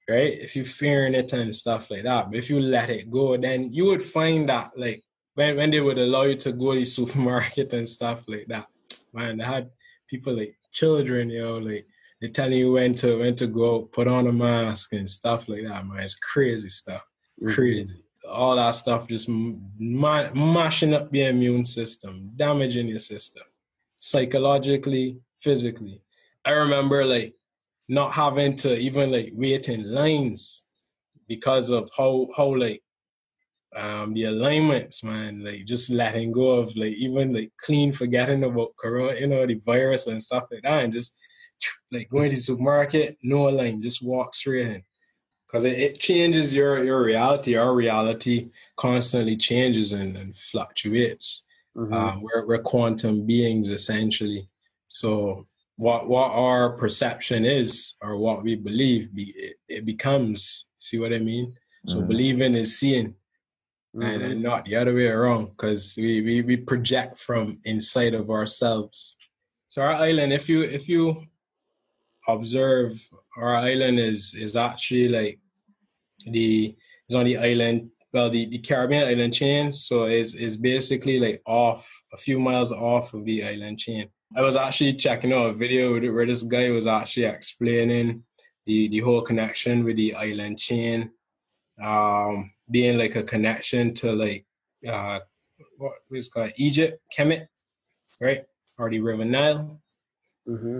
Right? 0.08 0.38
If 0.38 0.54
you're 0.54 0.66
fearing 0.66 1.14
it 1.14 1.32
and 1.32 1.54
stuff 1.54 1.90
like 1.90 2.02
that. 2.02 2.30
But 2.30 2.38
if 2.38 2.50
you 2.50 2.60
let 2.60 2.90
it 2.90 3.10
go, 3.10 3.36
then 3.38 3.72
you 3.72 3.86
would 3.86 4.02
find 4.02 4.48
that 4.50 4.72
like 4.76 5.02
when 5.34 5.56
when 5.56 5.70
they 5.70 5.80
would 5.80 5.98
allow 5.98 6.22
you 6.22 6.36
to 6.36 6.52
go 6.52 6.74
to 6.74 6.80
the 6.80 6.84
supermarket 6.98 7.72
and 7.72 7.88
stuff 7.88 8.24
like 8.28 8.46
that, 8.48 8.66
man, 9.12 9.38
they 9.38 9.44
had 9.44 9.70
people 10.08 10.34
like 10.36 10.56
children, 10.72 11.30
you 11.30 11.42
know, 11.42 11.58
like 11.58 11.86
they're 12.24 12.30
telling 12.30 12.56
you 12.56 12.72
when 12.72 12.94
to 12.94 13.18
when 13.18 13.36
to 13.36 13.46
go 13.46 13.82
put 13.82 14.08
on 14.08 14.28
a 14.28 14.32
mask 14.32 14.94
and 14.94 15.06
stuff 15.06 15.46
like 15.46 15.62
that, 15.64 15.86
man. 15.86 16.02
It's 16.02 16.14
crazy 16.14 16.68
stuff, 16.68 17.04
mm-hmm. 17.38 17.52
crazy. 17.52 18.02
All 18.26 18.56
that 18.56 18.70
stuff 18.70 19.06
just 19.06 19.28
ma- 19.28 20.32
mashing 20.32 20.94
up 20.94 21.14
your 21.14 21.28
immune 21.28 21.66
system, 21.66 22.30
damaging 22.36 22.88
your 22.88 22.98
system, 22.98 23.42
psychologically, 23.96 25.18
physically. 25.38 26.00
I 26.46 26.52
remember 26.52 27.04
like 27.04 27.34
not 27.90 28.12
having 28.12 28.56
to 28.56 28.74
even 28.74 29.12
like 29.12 29.32
wait 29.34 29.68
in 29.68 29.92
lines 29.92 30.62
because 31.28 31.68
of 31.68 31.90
how 31.94 32.28
how 32.34 32.56
like 32.56 32.82
um, 33.76 34.14
the 34.14 34.24
alignments, 34.24 35.04
man, 35.04 35.44
like 35.44 35.66
just 35.66 35.90
letting 35.90 36.32
go 36.32 36.52
of 36.52 36.74
like 36.74 36.94
even 36.94 37.34
like 37.34 37.52
clean 37.58 37.92
forgetting 37.92 38.44
about 38.44 38.74
corona, 38.78 39.20
you 39.20 39.26
know, 39.26 39.44
the 39.44 39.60
virus 39.66 40.06
and 40.06 40.22
stuff 40.22 40.44
like 40.50 40.62
that, 40.62 40.84
and 40.84 40.90
just 40.90 41.18
like 41.94 42.10
going 42.10 42.30
to 42.30 42.36
the 42.36 42.42
supermarket, 42.42 43.18
no 43.22 43.44
line, 43.44 43.82
just 43.82 44.02
walk 44.02 44.34
straight 44.34 44.66
in. 44.66 44.82
Cause 45.50 45.64
it, 45.64 45.78
it 45.78 46.00
changes 46.00 46.52
your 46.52 46.82
your 46.84 47.04
reality. 47.04 47.56
Our 47.56 47.74
reality 47.74 48.50
constantly 48.76 49.36
changes 49.36 49.92
and, 49.92 50.16
and 50.16 50.34
fluctuates. 50.34 51.44
Mm-hmm. 51.76 51.94
Um, 51.94 52.22
we're 52.22 52.46
we're 52.46 52.58
quantum 52.58 53.24
beings 53.24 53.68
essentially. 53.68 54.48
So 54.88 55.44
what 55.76 56.08
what 56.08 56.32
our 56.32 56.70
perception 56.70 57.44
is 57.44 57.94
or 58.00 58.16
what 58.16 58.42
we 58.42 58.56
believe 58.56 59.14
be, 59.14 59.32
it, 59.36 59.56
it 59.68 59.84
becomes. 59.84 60.66
See 60.80 60.98
what 60.98 61.14
I 61.14 61.18
mean? 61.18 61.54
So 61.86 61.98
mm-hmm. 61.98 62.08
believing 62.08 62.54
is 62.54 62.78
seeing 62.78 63.14
mm-hmm. 63.94 64.22
and, 64.22 64.42
not 64.42 64.64
the 64.64 64.76
other 64.76 64.94
way 64.94 65.06
around 65.06 65.46
because 65.46 65.94
we, 65.96 66.20
we 66.22 66.42
we 66.42 66.56
project 66.56 67.18
from 67.18 67.58
inside 67.64 68.14
of 68.14 68.30
ourselves 68.30 69.16
so 69.68 69.82
our 69.82 69.94
island 69.94 70.32
if 70.32 70.48
you 70.48 70.62
if 70.62 70.88
you 70.88 71.22
observe 72.28 72.92
our 73.36 73.54
island 73.54 73.98
is 73.98 74.34
is 74.34 74.56
actually 74.56 75.08
like 75.08 75.38
the 76.30 76.74
is 77.08 77.14
on 77.14 77.24
the 77.24 77.36
island 77.36 77.88
well 78.12 78.30
the, 78.30 78.46
the 78.46 78.58
caribbean 78.58 79.06
island 79.06 79.34
chain 79.34 79.72
so 79.72 80.04
it's, 80.04 80.34
is 80.34 80.56
basically 80.56 81.18
like 81.18 81.42
off 81.46 81.88
a 82.12 82.16
few 82.16 82.38
miles 82.38 82.72
off 82.72 83.12
of 83.14 83.24
the 83.24 83.44
island 83.44 83.78
chain 83.78 84.08
i 84.36 84.40
was 84.40 84.56
actually 84.56 84.94
checking 84.94 85.32
out 85.32 85.50
a 85.50 85.52
video 85.52 85.92
where 85.92 86.26
this 86.26 86.42
guy 86.42 86.70
was 86.70 86.86
actually 86.86 87.26
explaining 87.26 88.22
the 88.66 88.88
the 88.88 89.00
whole 89.00 89.20
connection 89.20 89.84
with 89.84 89.96
the 89.96 90.14
island 90.14 90.58
chain 90.58 91.10
um 91.82 92.50
being 92.70 92.96
like 92.96 93.16
a 93.16 93.22
connection 93.22 93.92
to 93.92 94.12
like 94.12 94.46
uh 94.88 95.18
what 95.78 95.94
was 96.10 96.28
called 96.28 96.52
Egypt, 96.56 97.00
Kemet, 97.16 97.46
right? 98.20 98.44
Or 98.78 98.90
the 98.90 99.00
River 99.00 99.24
Nile. 99.24 99.80
Mm-hmm. 100.48 100.78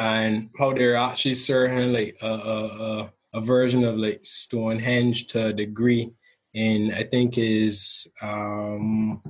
And 0.00 0.48
how 0.58 0.72
they're 0.72 0.96
actually 0.96 1.34
serving 1.34 1.92
like 1.92 2.16
a, 2.22 2.26
a, 2.26 3.12
a 3.34 3.40
version 3.40 3.84
of 3.84 3.96
like 3.96 4.20
Stonehenge 4.24 5.26
to 5.28 5.46
a 5.48 5.52
degree. 5.52 6.10
In 6.54 6.92
I 6.92 7.04
think 7.04 7.38
is 7.38 8.08
um 8.22 9.22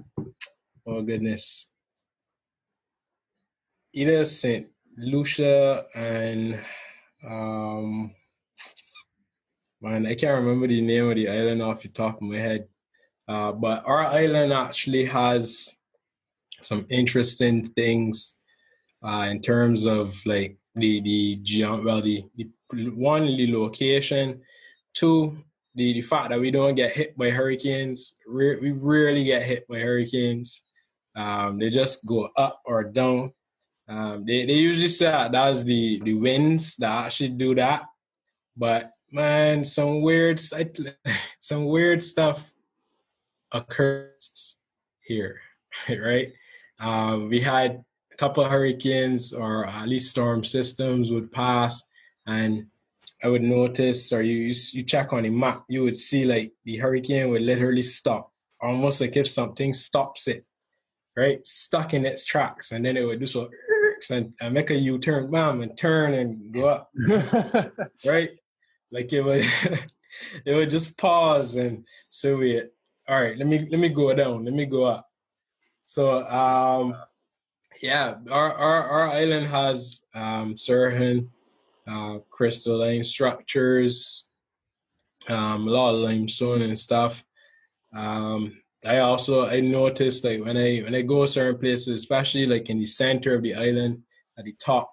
oh 0.87 1.03
goodness. 1.03 1.67
Either 3.93 4.25
Saint 4.25 4.69
Lucia 4.97 5.85
and 5.95 6.59
um 7.29 8.15
Man, 9.83 10.07
I 10.07 10.15
can't 10.15 10.45
remember 10.45 10.67
the 10.67 10.83
name 10.83 11.09
of 11.09 11.17
the 11.17 11.29
island 11.29 11.63
off 11.63 11.83
the 11.83 11.89
top 11.89 12.17
of 12.17 12.23
my 12.23 12.37
head. 12.37 12.69
Uh, 13.27 13.51
but 13.53 13.83
our 13.87 14.05
island 14.05 14.53
actually 14.53 15.07
has 15.07 15.75
some 16.61 16.85
interesting 16.91 17.71
things 17.71 18.37
uh, 19.03 19.29
in 19.31 19.41
terms 19.41 19.87
of 19.87 20.15
like 20.27 20.59
the 20.75 21.01
the 21.01 21.65
well 21.85 22.01
the, 22.01 22.25
the 22.37 22.49
one 22.91 23.27
the 23.27 23.53
location, 23.53 24.41
two 24.95 25.39
the, 25.75 25.95
the 25.95 26.01
fact 26.01 26.31
that 26.31 26.41
we 26.41 26.51
don't 26.51 26.75
get 26.75 26.93
hit 26.93 27.17
by 27.17 27.31
hurricanes. 27.31 28.15
we 28.29 28.57
we 28.57 28.73
rarely 28.73 29.25
get 29.25 29.43
hit 29.43 29.67
by 29.69 29.79
hurricanes. 29.79 30.63
Um, 31.17 31.59
they 31.59 31.71
just 31.71 32.07
go 32.07 32.29
up 32.37 32.61
or 32.65 32.85
down. 32.85 33.33
Um, 33.89 34.25
they 34.25 34.47
they 34.47 34.55
usually 34.55 34.89
say 34.89 35.07
that 35.07 35.33
that's 35.33 35.65
the 35.65 36.01
the 36.05 36.15
winds 36.15 36.77
that 36.77 37.07
actually 37.07 37.31
do 37.31 37.55
that, 37.57 37.85
but 38.57 38.93
man, 39.13 39.65
some 39.65 40.03
weird, 40.03 40.41
some 41.39 41.67
weird 41.67 42.03
stuff 42.03 42.53
occurs 43.53 44.57
here, 45.01 45.41
right? 45.89 46.33
Um, 46.79 47.29
we 47.29 47.41
had 47.41 47.85
couple 48.21 48.45
of 48.45 48.51
hurricanes 48.51 49.33
or 49.33 49.67
at 49.67 49.89
least 49.89 50.11
storm 50.11 50.45
systems 50.45 51.11
would 51.11 51.33
pass, 51.33 51.83
and 52.27 52.67
I 53.25 53.29
would 53.29 53.43
notice, 53.43 54.13
or 54.13 54.21
you 54.21 54.53
you 54.73 54.83
check 54.83 55.15
on 55.15 55.23
the 55.23 55.31
map, 55.31 55.65
you 55.69 55.83
would 55.85 55.97
see 55.97 56.25
like 56.27 56.53
the 56.67 56.77
hurricane 56.77 57.31
would 57.31 57.41
literally 57.41 57.83
stop, 57.83 58.31
almost 58.61 59.01
like 59.01 59.17
if 59.17 59.27
something 59.27 59.73
stops 59.73 60.29
it, 60.29 60.47
right? 61.17 61.45
Stuck 61.47 61.95
in 61.95 62.05
its 62.05 62.27
tracks, 62.27 62.73
and 62.73 62.85
then 62.85 62.99
it 62.99 63.07
would 63.07 63.21
do 63.21 63.27
so 63.27 63.49
and, 64.11 64.35
and 64.41 64.55
make 64.55 64.71
a 64.71 64.75
U-turn, 64.75 65.31
bam, 65.31 65.63
and 65.63 65.77
turn 65.77 66.15
and 66.15 66.53
go 66.53 66.69
up, 66.69 66.91
right? 68.05 68.31
Like 68.93 69.13
it 69.15 69.23
would 69.23 69.45
it 70.45 70.55
would 70.55 70.71
just 70.71 70.97
pause 70.99 71.57
and 71.57 71.87
so 72.11 72.37
we 72.37 72.61
all 73.09 73.23
right, 73.23 73.37
let 73.39 73.47
me 73.47 73.67
let 73.71 73.81
me 73.81 73.89
go 73.89 74.13
down, 74.13 74.45
let 74.45 74.53
me 74.53 74.67
go 74.67 74.85
up. 74.85 75.09
So 75.85 76.23
um 76.29 76.95
yeah, 77.83 78.15
our 78.31 78.53
our, 78.55 78.85
our 78.85 79.09
island 79.09 79.47
has 79.47 80.03
um 80.15 80.57
certain 80.57 81.31
uh 81.89 82.19
crystalline 82.31 83.05
structures, 83.05 84.29
um 85.29 85.67
a 85.67 85.71
lot 85.71 85.95
of 85.95 86.01
limestone 86.01 86.63
and 86.63 86.79
stuff. 86.79 87.25
Um 87.95 88.61
I 88.87 88.99
also 88.99 89.47
I 89.47 89.61
noticed 89.61 90.25
like 90.25 90.43
when 90.45 90.57
I 90.57 90.79
when 90.79 90.95
I 90.95 91.03
go 91.03 91.25
certain 91.25 91.61
places, 91.61 91.89
especially 91.89 92.47
like 92.47 92.71
in 92.71 92.79
the 92.79 92.87
center 92.87 93.35
of 93.35 93.43
the 93.43 93.55
island 93.55 94.03
at 94.39 94.45
the 94.45 94.55
top, 94.55 94.93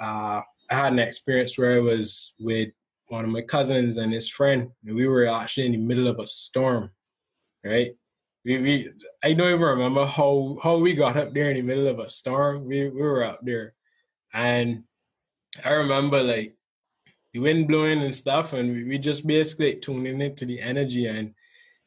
uh 0.00 0.40
I 0.70 0.74
had 0.74 0.92
an 0.92 0.98
experience 1.00 1.58
where 1.58 1.76
I 1.76 1.80
was 1.80 2.34
with 2.38 2.68
one 3.08 3.24
of 3.24 3.30
my 3.30 3.42
cousins 3.42 3.96
and 3.98 4.12
his 4.12 4.28
friend, 4.28 4.68
and 4.86 4.94
we 4.94 5.08
were 5.08 5.26
actually 5.26 5.66
in 5.66 5.72
the 5.72 5.78
middle 5.78 6.06
of 6.06 6.20
a 6.20 6.26
storm, 6.26 6.90
right? 7.64 7.92
We, 8.44 8.58
we 8.58 8.90
I 9.22 9.34
don't 9.34 9.52
even 9.52 9.60
remember 9.60 10.06
how 10.06 10.58
how 10.62 10.78
we 10.78 10.94
got 10.94 11.16
up 11.16 11.32
there 11.32 11.50
in 11.50 11.56
the 11.56 11.62
middle 11.62 11.88
of 11.88 11.98
a 11.98 12.08
storm. 12.08 12.64
We 12.64 12.88
we 12.88 13.02
were 13.02 13.24
up 13.24 13.40
there, 13.42 13.74
and 14.32 14.84
I 15.64 15.70
remember 15.72 16.22
like 16.22 16.56
the 17.32 17.40
wind 17.40 17.68
blowing 17.68 18.02
and 18.02 18.14
stuff, 18.14 18.54
and 18.54 18.72
we, 18.72 18.84
we 18.84 18.98
just 18.98 19.26
basically 19.26 19.76
tuning 19.76 20.20
into 20.20 20.46
the 20.46 20.60
energy, 20.60 21.06
and 21.06 21.34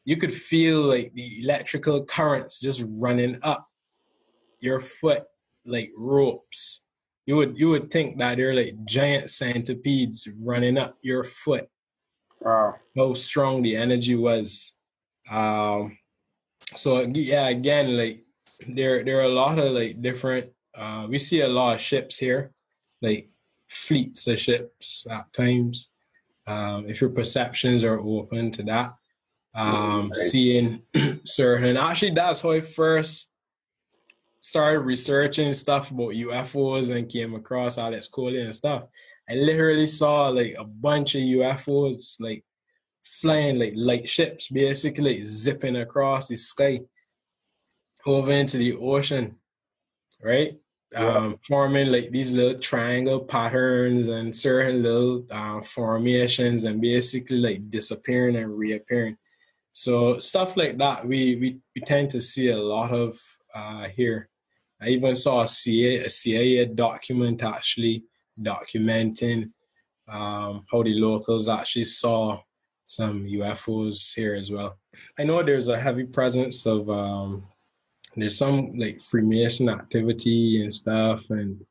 you 0.05 0.17
could 0.17 0.33
feel 0.33 0.81
like 0.81 1.13
the 1.13 1.43
electrical 1.43 2.05
currents 2.05 2.59
just 2.59 2.83
running 3.01 3.39
up 3.41 3.67
your 4.59 4.79
foot 4.79 5.23
like 5.65 5.91
ropes. 5.97 6.83
You 7.25 7.37
would 7.37 7.57
you 7.57 7.69
would 7.69 7.89
think 7.89 8.17
that 8.17 8.37
they're 8.37 8.53
like 8.53 8.75
giant 8.85 9.29
centipedes 9.29 10.27
running 10.39 10.77
up 10.77 10.97
your 11.01 11.23
foot. 11.23 11.67
Wow. 12.41 12.75
How 12.95 13.13
strong 13.13 13.61
the 13.61 13.75
energy 13.75 14.15
was. 14.15 14.73
Um 15.31 15.97
so 16.75 17.01
yeah, 17.01 17.47
again, 17.49 17.97
like 17.97 18.23
there 18.67 19.03
there 19.03 19.19
are 19.19 19.29
a 19.29 19.29
lot 19.29 19.59
of 19.59 19.71
like 19.71 20.01
different 20.01 20.49
uh 20.75 21.05
we 21.09 21.17
see 21.17 21.41
a 21.41 21.47
lot 21.47 21.75
of 21.75 21.81
ships 21.81 22.17
here, 22.17 22.51
like 23.01 23.29
fleets 23.69 24.27
of 24.27 24.39
ships 24.39 25.05
at 25.09 25.31
times. 25.33 25.89
Um 26.47 26.87
if 26.87 27.01
your 27.01 27.09
perceptions 27.09 27.83
are 27.83 27.99
open 27.99 28.51
to 28.51 28.63
that. 28.63 28.93
Um 29.55 30.09
right. 30.09 30.15
seeing 30.15 30.81
certain 31.25 31.77
actually 31.77 32.11
that's 32.11 32.41
how 32.41 32.51
I 32.51 32.61
first 32.61 33.33
started 34.43 34.79
researching 34.81 35.53
stuff 35.53 35.91
about 35.91 36.09
UFOs 36.09 36.93
and 36.93 37.09
came 37.09 37.33
across 37.33 37.77
Alex 37.77 38.09
Collier 38.09 38.41
and 38.41 38.53
stuff, 38.53 38.83
I 39.29 39.35
literally 39.35 39.87
saw 39.87 40.27
like 40.27 40.55
a 40.59 40.65
bunch 40.65 41.15
of 41.15 41.21
UFOs 41.21 42.17
like 42.19 42.43
flying 43.03 43.59
like 43.59 43.73
light 43.75 44.09
ships, 44.09 44.49
basically 44.49 45.23
zipping 45.23 45.77
across 45.77 46.27
the 46.27 46.35
sky 46.35 46.79
over 48.05 48.31
into 48.31 48.57
the 48.57 48.73
ocean, 48.73 49.37
right? 50.21 50.53
Yeah. 50.91 51.07
Um, 51.07 51.39
forming 51.47 51.91
like 51.91 52.11
these 52.11 52.31
little 52.31 52.59
triangle 52.59 53.19
patterns 53.19 54.09
and 54.09 54.35
certain 54.35 54.83
little 54.83 55.25
uh, 55.31 55.59
formations 55.61 56.65
and 56.65 56.79
basically 56.79 57.37
like 57.37 57.69
disappearing 57.69 58.35
and 58.35 58.55
reappearing. 58.55 59.17
So 59.71 60.19
stuff 60.19 60.55
like 60.55 60.77
that 60.77 61.05
we 61.07 61.35
we, 61.37 61.59
we 61.75 61.81
tend 61.81 62.11
to 62.11 62.21
see 62.21 62.49
a 62.49 62.57
lot 62.57 62.91
of 62.91 63.19
uh, 63.55 63.87
here. 63.89 64.29
I 64.79 64.89
even 64.89 65.15
saw 65.15 65.41
a 65.41 65.47
CIA, 65.47 65.97
a 65.97 66.09
CIA 66.09 66.65
document 66.65 67.41
actually 67.41 68.03
documenting 68.39 69.51
um, 70.07 70.65
how 70.71 70.83
the 70.83 70.93
locals 70.93 71.49
actually 71.49 71.85
saw 71.85 72.39
some 72.85 73.25
UFOs 73.25 74.13
here 74.13 74.35
as 74.35 74.51
well. 74.51 74.77
I 75.17 75.23
know 75.23 75.41
there's 75.41 75.67
a 75.67 75.79
heavy 75.79 76.05
presence 76.05 76.65
of 76.65 76.89
um, 76.89 77.43
there's 78.15 78.37
some 78.37 78.77
like 78.77 79.01
Freemason 79.01 79.69
activity 79.69 80.61
and 80.61 80.73
stuff, 80.73 81.29
and 81.29 81.65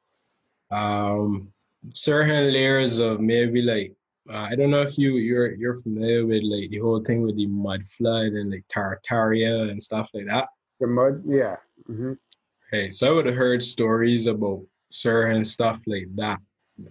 um, 0.71 1.53
certain 1.95 2.53
layers 2.53 2.99
of 2.99 3.21
maybe 3.21 3.63
like 3.63 3.95
uh, 4.31 4.47
I 4.51 4.55
don't 4.55 4.71
know 4.71 4.83
if 4.83 4.99
you 4.99 5.17
you're 5.17 5.53
you're 5.53 5.77
familiar 5.77 6.27
with 6.27 6.43
like 6.45 6.71
the 6.71 6.79
whole 6.79 7.03
thing 7.03 7.23
with 7.23 7.37
the 7.37 7.47
mud 7.47 7.83
flood 7.83 8.33
and 8.33 8.51
like 8.51 8.65
Tartaria 8.69 9.71
and 9.71 9.83
stuff 9.83 10.09
like 10.15 10.27
that. 10.27 10.49
The 10.81 10.87
mud, 10.87 11.23
yeah. 11.27 11.57
Mm-hmm. 11.89 12.13
Hey, 12.71 12.91
so 12.91 13.09
I 13.09 13.11
would 13.11 13.27
have 13.27 13.35
heard 13.35 13.63
stories 13.63 14.27
about 14.27 14.63
certain 14.91 15.45
stuff 15.45 15.81
like 15.87 16.09
that. 16.17 16.41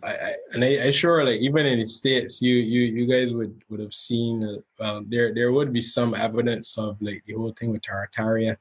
I, 0.03 0.11
I 0.11 0.35
and 0.53 0.63
I, 0.63 0.87
I, 0.87 0.89
sure 0.91 1.23
like 1.23 1.39
even 1.41 1.65
in 1.65 1.79
the 1.79 1.85
states, 1.85 2.41
you 2.41 2.55
you 2.55 2.81
you 2.81 3.05
guys 3.05 3.33
would 3.33 3.63
would 3.69 3.79
have 3.79 3.93
seen 3.93 4.61
uh, 4.79 5.01
there 5.07 5.33
there 5.33 5.51
would 5.51 5.73
be 5.73 5.81
some 5.81 6.13
evidence 6.13 6.77
of 6.77 7.01
like 7.01 7.23
the 7.25 7.33
whole 7.33 7.53
thing 7.53 7.71
with 7.71 7.81
Tartaria 7.81 8.57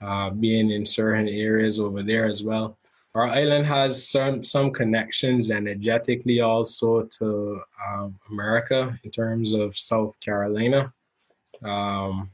uh, 0.00 0.30
being 0.30 0.70
in 0.70 0.84
certain 0.84 1.28
areas 1.28 1.80
over 1.80 2.02
there 2.02 2.26
as 2.26 2.42
well. 2.42 2.78
Our 3.14 3.26
island 3.26 3.66
has 3.66 4.08
some 4.08 4.44
some 4.44 4.70
connections 4.72 5.50
energetically 5.50 6.40
also 6.40 7.02
to 7.18 7.60
um, 7.86 8.18
America 8.30 8.98
in 9.02 9.10
terms 9.10 9.54
of 9.54 9.76
South 9.76 10.14
Carolina. 10.20 10.92
Um, 11.62 12.30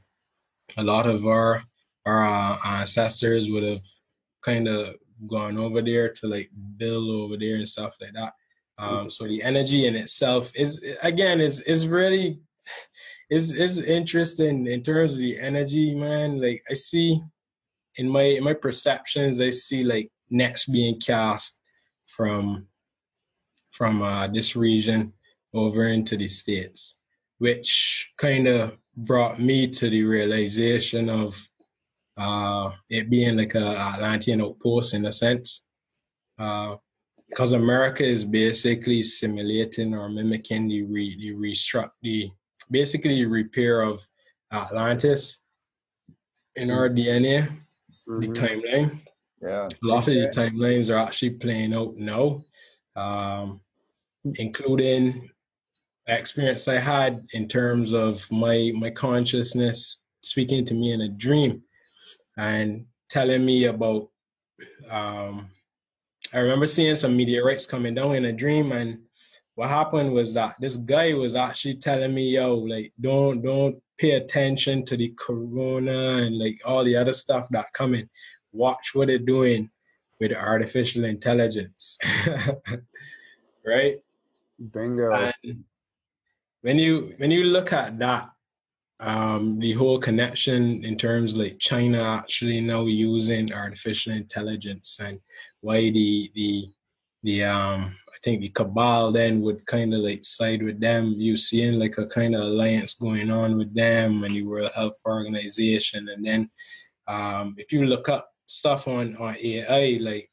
a 0.77 0.83
lot 0.83 1.07
of 1.07 1.27
our 1.27 1.63
our 2.05 2.27
uh, 2.27 2.59
ancestors 2.65 3.51
would 3.51 3.63
have 3.63 3.87
kind 4.43 4.69
of 4.69 4.97
gone 5.29 5.59
over 5.59 5.83
there 5.83 6.09
to 6.13 6.27
like 6.27 6.51
build 6.77 7.09
over 7.11 7.37
there 7.37 7.57
and 7.57 7.69
stuff 7.69 7.95
like 8.01 8.13
that. 8.15 8.33
Um, 8.77 9.09
so 9.09 9.25
the 9.25 9.43
energy 9.43 9.87
in 9.87 9.95
itself 9.95 10.51
is 10.55 10.85
again 11.03 11.41
is 11.41 11.61
is 11.63 11.87
really 11.87 12.41
is 13.31 13.53
is 13.53 13.79
interesting 13.79 14.67
in 14.67 14.83
terms 14.83 15.15
of 15.15 15.21
the 15.21 15.39
energy, 15.39 15.95
man. 15.95 16.41
Like 16.41 16.63
I 16.69 16.75
see 16.75 17.21
in 17.97 18.09
my 18.09 18.23
in 18.23 18.45
my 18.45 18.55
perceptions, 18.55 19.41
I 19.41 19.51
see 19.51 19.85
like 19.85 20.11
nets 20.31 20.67
being 20.67 21.01
cast 21.01 21.59
from 22.07 22.67
from 23.71 24.03
uh, 24.03 24.29
this 24.29 24.57
region 24.57 25.13
over 25.53 25.89
into 25.89 26.17
the 26.17 26.29
states, 26.29 26.97
which 27.39 28.13
kind 28.19 28.47
of 28.47 28.77
brought 28.97 29.41
me 29.41 29.67
to 29.69 29.91
the 29.91 30.03
realization 30.05 31.09
of 31.09 31.37
uh, 32.17 32.71
it 32.89 33.11
being 33.11 33.37
like 33.37 33.55
a 33.55 33.79
Atlantean 33.79 34.41
outpost 34.41 34.95
in 34.95 35.07
a 35.07 35.13
sense. 35.13 35.63
Uh, 36.39 36.77
because 37.29 37.53
America 37.53 38.05
is 38.05 38.25
basically 38.25 39.03
simulating 39.03 39.93
or 39.95 40.09
mimicking 40.09 40.69
the 40.69 40.83
re, 40.85 41.17
the 41.19 41.35
restruct 41.35 41.91
the 42.03 42.31
basically 42.71 43.17
the 43.17 43.25
repair 43.25 43.81
of 43.81 44.07
Atlantis 44.53 45.39
in 46.55 46.71
our 46.71 46.89
DNA, 46.89 47.49
mm-hmm. 48.09 48.21
the 48.21 48.29
timeline. 48.29 49.01
Yeah. 49.43 49.67
A 49.67 49.87
lot 49.87 50.07
of 50.07 50.15
the 50.15 50.31
timelines 50.35 50.95
are 50.95 50.99
actually 50.99 51.31
playing 51.31 51.75
out 51.75 51.97
now, 51.97 52.45
um, 52.95 53.61
including 54.37 55.29
the 56.07 56.17
experience 56.17 56.69
I 56.69 56.79
had 56.79 57.27
in 57.33 57.49
terms 57.49 57.93
of 57.93 58.31
my 58.31 58.73
my 58.77 58.91
consciousness 58.91 60.03
speaking 60.23 60.65
to 60.67 60.75
me 60.75 60.93
in 60.93 61.03
a 61.03 61.09
dream 61.09 61.63
and 62.37 62.87
telling 63.09 63.45
me 63.45 63.65
about 63.65 64.09
um, 64.91 65.49
I 66.33 66.39
remember 66.39 66.67
seeing 66.67 66.97
some 66.97 67.17
meteorites 67.17 67.67
coming 67.67 67.95
down 67.95 68.15
in 68.17 68.27
a 68.27 68.33
dream 68.33 68.73
and 68.73 68.99
what 69.55 69.69
happened 69.69 70.13
was 70.13 70.35
that 70.35 70.57
this 70.61 70.77
guy 70.77 71.15
was 71.15 71.37
actually 71.37 71.77
telling 71.77 72.13
me, 72.13 72.31
yo, 72.31 72.55
like 72.57 72.93
don't 73.01 73.43
don't 73.43 73.81
pay 73.99 74.13
attention 74.13 74.85
to 74.85 74.97
the 74.97 75.15
corona 75.17 76.17
and 76.25 76.39
like 76.39 76.61
all 76.65 76.83
the 76.83 76.97
other 76.97 77.13
stuff 77.13 77.49
that 77.51 77.73
coming. 77.73 78.09
Watch 78.53 78.95
what 78.95 79.09
they're 79.09 79.19
doing 79.19 79.71
with 80.21 80.33
artificial 80.33 81.05
intelligence. 81.05 81.99
right? 83.67 83.97
Bingo. 84.73 85.13
And 85.13 85.65
when 86.63 86.79
you 86.79 87.15
when 87.19 87.31
you 87.31 87.45
look 87.45 87.73
at 87.73 87.99
that, 88.01 88.31
um, 89.05 89.59
the 89.59 89.73
whole 89.73 89.99
connection 89.99 90.83
in 90.83 90.97
terms 90.97 91.37
like 91.37 91.59
China 91.59 92.03
actually 92.03 92.61
now 92.63 92.87
using 92.87 93.53
artificial 93.53 94.15
intelligence 94.15 94.99
and 94.99 95.21
why 95.61 95.91
the 95.91 96.31
the 96.35 96.71
the 97.23 97.45
um 97.45 97.95
I 98.09 98.17
think 98.23 98.41
the 98.41 98.49
cabal 98.49 99.13
then 99.13 99.43
would 99.43 99.67
kind 99.67 99.93
of 99.93 100.01
like 100.01 100.25
side 100.25 100.63
with 100.63 100.81
them. 100.81 101.15
You 101.19 101.37
seeing 101.37 101.79
like 101.79 101.99
a 101.99 102.07
kind 102.07 102.35
of 102.35 102.41
alliance 102.41 102.95
going 102.95 103.31
on 103.31 103.59
with 103.59 103.75
them 103.75 104.25
and 104.25 104.35
the 104.35 104.43
World 104.43 104.71
Health 104.75 104.97
Organization, 105.05 106.09
and 106.09 106.25
then 106.25 106.51
um, 107.07 107.55
if 107.59 107.73
you 107.73 107.85
look 107.85 108.09
up 108.09 108.31
stuff 108.47 108.89
on 108.89 109.17
on 109.17 109.37
AI, 109.43 109.99
like 110.01 110.31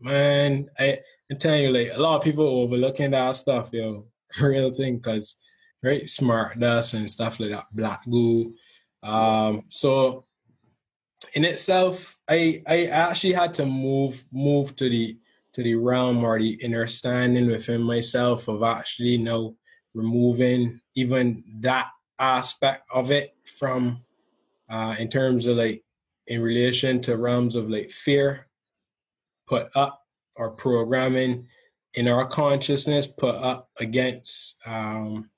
man, 0.00 0.68
I 0.78 1.00
I'm 1.30 1.38
telling 1.38 1.62
you, 1.62 1.72
like 1.72 1.90
a 1.94 2.00
lot 2.00 2.16
of 2.16 2.22
people 2.22 2.46
overlooking 2.46 3.10
that 3.10 3.34
stuff, 3.34 3.70
yo, 3.72 4.06
real 4.40 4.72
thing, 4.72 4.98
because 4.98 5.36
right? 5.82 6.08
Smart 6.08 6.58
dust 6.58 6.94
and 6.94 7.10
stuff 7.10 7.40
like 7.40 7.50
that, 7.50 7.66
black 7.72 8.08
goo. 8.08 8.54
Um, 9.02 9.64
so 9.68 10.24
in 11.34 11.44
itself, 11.44 12.16
I 12.28 12.62
I 12.66 12.86
actually 12.86 13.32
had 13.32 13.54
to 13.54 13.66
move 13.66 14.24
move 14.32 14.76
to 14.76 14.88
the 14.88 15.18
to 15.54 15.62
the 15.62 15.74
realm 15.74 16.24
or 16.24 16.38
the 16.38 16.60
understanding 16.64 17.48
within 17.48 17.82
myself 17.82 18.48
of 18.48 18.62
actually 18.62 19.18
know 19.18 19.56
removing 19.94 20.80
even 20.94 21.42
that 21.60 21.88
aspect 22.18 22.82
of 22.92 23.10
it 23.10 23.34
from 23.58 24.02
uh 24.70 24.94
in 24.98 25.08
terms 25.08 25.46
of 25.46 25.56
like 25.56 25.82
in 26.26 26.42
relation 26.42 27.00
to 27.00 27.16
realms 27.16 27.56
of 27.56 27.70
like 27.70 27.90
fear 27.90 28.46
put 29.46 29.68
up 29.74 30.02
or 30.36 30.50
programming 30.50 31.46
in 31.94 32.06
our 32.06 32.26
consciousness 32.26 33.06
put 33.06 33.34
up 33.34 33.68
against 33.78 34.58
um 34.66 35.28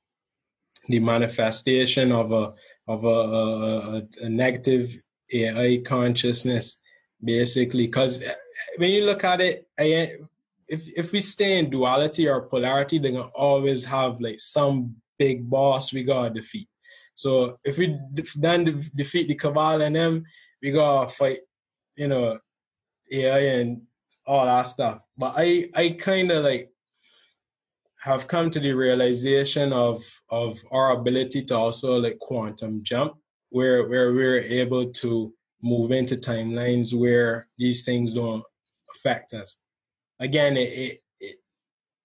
the 0.91 1.01
manifestation 1.01 2.13
of 2.13 2.33
a 2.33 2.53
of 2.89 3.05
a, 3.05 3.09
a, 3.09 4.03
a 4.23 4.29
negative 4.29 4.97
AI 5.33 5.81
consciousness, 5.85 6.79
basically. 7.23 7.87
Because 7.87 8.23
eh, 8.23 8.35
when 8.77 8.91
you 8.91 9.05
look 9.05 9.25
at 9.25 9.41
it, 9.41 9.69
if 9.79 10.89
if 10.97 11.13
we 11.13 11.21
stay 11.21 11.59
in 11.59 11.71
duality 11.71 12.29
or 12.29 12.43
polarity, 12.43 12.99
they're 12.99 13.13
gonna 13.13 13.29
always 13.35 13.85
have 13.85 14.21
like 14.21 14.39
some 14.39 14.95
big 15.19 15.49
boss 15.49 15.93
we 15.93 16.05
gotta 16.05 16.31
defeat. 16.31 16.69
So 17.15 17.59
if 17.65 17.77
we 17.77 17.99
then 18.37 18.81
defeat 18.95 19.29
the 19.29 19.35
cabal 19.35 19.83
and 19.83 19.97
them, 19.97 20.25
we 20.63 20.71
gotta 20.71 21.09
fight, 21.09 21.41
you 21.97 22.09
know, 22.09 22.39
AI 23.13 23.39
and 23.61 23.83
all 24.27 24.47
that 24.47 24.63
stuff. 24.63 25.01
But 25.19 25.35
I 25.37 25.69
I 25.75 25.91
kind 25.99 26.31
of 26.31 26.45
like 26.45 26.70
have 28.01 28.27
come 28.27 28.51
to 28.51 28.61
the 28.61 28.73
realization 28.73 29.73
of 29.73 30.03
of 30.31 30.59
our 30.71 30.93
ability 30.93 31.43
to 31.45 31.57
also 31.57 31.99
like 31.99 32.19
quantum 32.19 32.83
jump, 32.83 33.15
where 33.51 33.89
where 33.89 34.13
we're 34.13 34.41
able 34.41 34.91
to 34.91 35.33
move 35.63 35.91
into 35.93 36.17
timelines 36.17 36.99
where 36.99 37.47
these 37.59 37.85
things 37.85 38.15
don't 38.15 38.43
affect 38.95 39.35
us. 39.35 39.59
Again, 40.19 40.57
it, 40.57 40.73
it, 40.73 41.03
it 41.21 41.37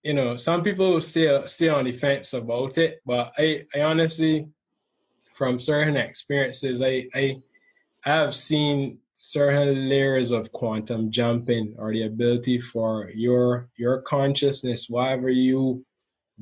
you 0.03 0.13
know 0.13 0.35
some 0.35 0.63
people 0.63 0.99
still 0.99 1.47
stay 1.47 1.69
on 1.69 1.85
the 1.85 1.93
fence 1.93 2.33
about 2.33 2.77
it, 2.77 2.99
but 3.05 3.31
I 3.37 3.63
I 3.73 3.81
honestly, 3.81 4.47
from 5.33 5.59
certain 5.59 5.95
experiences, 5.95 6.81
I 6.81 7.07
I 7.15 7.41
I 8.05 8.09
have 8.09 8.35
seen 8.35 8.99
certain 9.15 9.87
layers 9.87 10.31
of 10.31 10.51
quantum 10.51 11.09
jumping 11.09 11.73
or 11.77 11.93
the 11.93 12.03
ability 12.03 12.59
for 12.59 13.09
your 13.15 13.69
your 13.77 14.01
consciousness 14.01 14.89
whatever 14.89 15.29
you 15.29 15.84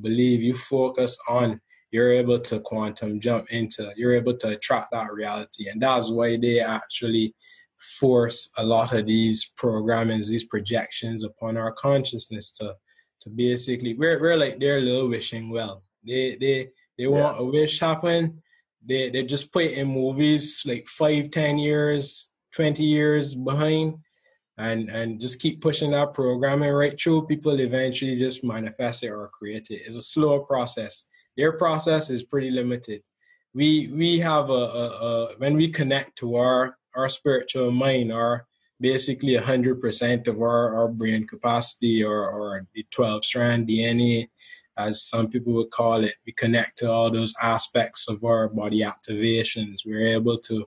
believe 0.00 0.42
you 0.42 0.54
focus 0.54 1.18
on 1.28 1.60
you're 1.90 2.12
able 2.12 2.40
to 2.40 2.58
quantum 2.60 3.20
jump 3.20 3.48
into 3.50 3.92
you're 3.96 4.14
able 4.14 4.36
to 4.36 4.48
attract 4.48 4.90
that 4.92 5.12
reality. 5.12 5.68
And 5.68 5.80
that's 5.80 6.10
why 6.10 6.36
they 6.36 6.60
actually 6.60 7.34
force 8.00 8.50
a 8.56 8.64
lot 8.64 8.92
of 8.92 9.06
these 9.06 9.52
programmings 9.60 10.28
these 10.28 10.46
projections 10.46 11.22
upon 11.22 11.56
our 11.56 11.72
consciousness 11.72 12.50
to 12.52 12.74
to 13.22 13.30
basically 13.30 13.94
we're, 13.94 14.20
we're 14.20 14.36
like 14.36 14.58
they're 14.58 14.80
little 14.80 15.08
wishing 15.08 15.50
well. 15.50 15.84
They 16.04 16.36
they 16.40 16.68
they 16.98 17.04
yeah. 17.04 17.08
want 17.08 17.40
a 17.40 17.44
wish 17.44 17.78
happen. 17.80 18.42
They 18.84 19.10
they 19.10 19.22
just 19.22 19.52
put 19.52 19.66
in 19.66 19.88
movies 19.88 20.62
like 20.66 20.86
five 20.88 21.30
ten 21.30 21.58
years 21.58 22.30
20 22.54 22.84
years 22.84 23.34
behind 23.34 23.94
and 24.58 24.88
and 24.88 25.20
just 25.20 25.40
keep 25.40 25.60
pushing 25.60 25.90
that 25.90 26.12
programming 26.12 26.70
right 26.70 26.98
through 27.00 27.26
people 27.26 27.58
eventually 27.58 28.16
just 28.16 28.44
manifest 28.44 29.02
it 29.02 29.08
or 29.10 29.28
create 29.28 29.68
it. 29.70 29.82
It's 29.86 29.96
a 29.96 30.02
slower 30.02 30.40
process. 30.40 31.04
Their 31.36 31.52
process 31.52 32.10
is 32.10 32.24
pretty 32.24 32.50
limited. 32.50 33.02
We 33.52 33.88
we 33.88 34.18
have 34.20 34.50
a, 34.50 34.52
a, 34.52 34.86
a 34.88 35.34
when 35.38 35.56
we 35.56 35.68
connect 35.68 36.16
to 36.18 36.36
our 36.36 36.76
our 36.94 37.08
spiritual 37.08 37.70
mind 37.70 38.12
our 38.12 38.46
basically 38.80 39.34
100% 39.34 40.28
of 40.28 40.42
our, 40.42 40.76
our 40.76 40.88
brain 40.88 41.26
capacity 41.26 42.02
or, 42.02 42.28
or 42.28 42.66
the 42.74 42.84
12 42.90 43.24
strand 43.24 43.68
dna 43.68 44.28
as 44.76 45.04
some 45.04 45.28
people 45.28 45.52
would 45.52 45.70
call 45.70 46.04
it 46.04 46.14
we 46.26 46.32
connect 46.32 46.78
to 46.78 46.90
all 46.90 47.10
those 47.10 47.34
aspects 47.40 48.08
of 48.08 48.24
our 48.24 48.48
body 48.48 48.80
activations. 48.80 49.86
We're 49.86 50.08
able 50.08 50.38
to 50.38 50.66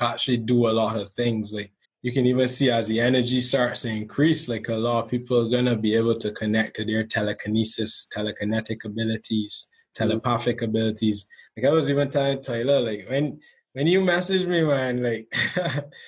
actually 0.00 0.38
do 0.38 0.68
a 0.68 0.72
lot 0.72 0.96
of 0.96 1.10
things. 1.10 1.52
Like 1.52 1.72
you 2.02 2.12
can 2.12 2.26
even 2.26 2.48
see 2.48 2.70
as 2.70 2.88
the 2.88 3.00
energy 3.00 3.40
starts 3.40 3.82
to 3.82 3.88
increase, 3.88 4.48
like 4.48 4.68
a 4.68 4.74
lot 4.74 5.04
of 5.04 5.10
people 5.10 5.46
are 5.46 5.50
gonna 5.50 5.76
be 5.76 5.94
able 5.94 6.18
to 6.18 6.32
connect 6.32 6.76
to 6.76 6.84
their 6.84 7.04
telekinesis, 7.04 8.08
telekinetic 8.14 8.84
abilities, 8.84 9.68
mm-hmm. 9.68 10.04
telepathic 10.04 10.62
abilities. 10.62 11.28
Like 11.56 11.66
I 11.66 11.70
was 11.70 11.88
even 11.88 12.08
telling 12.08 12.42
Tyler, 12.42 12.80
like 12.80 13.06
when 13.08 13.38
when 13.74 13.86
you 13.86 14.04
message 14.04 14.46
me, 14.46 14.62
man, 14.62 15.02
like 15.02 15.32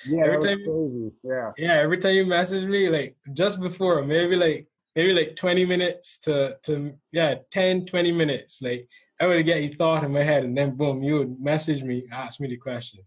yeah, 0.06 0.24
every 0.24 0.40
time, 0.40 0.58
crazy. 0.64 1.10
yeah, 1.22 1.52
yeah, 1.56 1.74
every 1.74 1.98
time 1.98 2.14
you 2.14 2.26
message 2.26 2.66
me, 2.66 2.88
like 2.88 3.16
just 3.32 3.60
before, 3.60 4.02
maybe 4.02 4.36
like 4.36 4.66
maybe 4.96 5.12
like 5.12 5.36
20 5.36 5.64
minutes 5.66 6.18
to 6.18 6.56
to 6.62 6.92
yeah 7.12 7.34
10 7.50 7.86
20 7.86 8.12
minutes 8.12 8.62
like 8.62 8.88
i 9.20 9.26
would 9.26 9.44
get 9.44 9.58
a 9.58 9.68
thought 9.68 10.04
in 10.04 10.12
my 10.12 10.22
head 10.22 10.44
and 10.44 10.56
then 10.56 10.76
boom 10.76 11.02
you 11.02 11.18
would 11.18 11.40
message 11.40 11.82
me 11.82 12.04
ask 12.12 12.40
me 12.40 12.48
the 12.48 12.56
question 12.56 13.00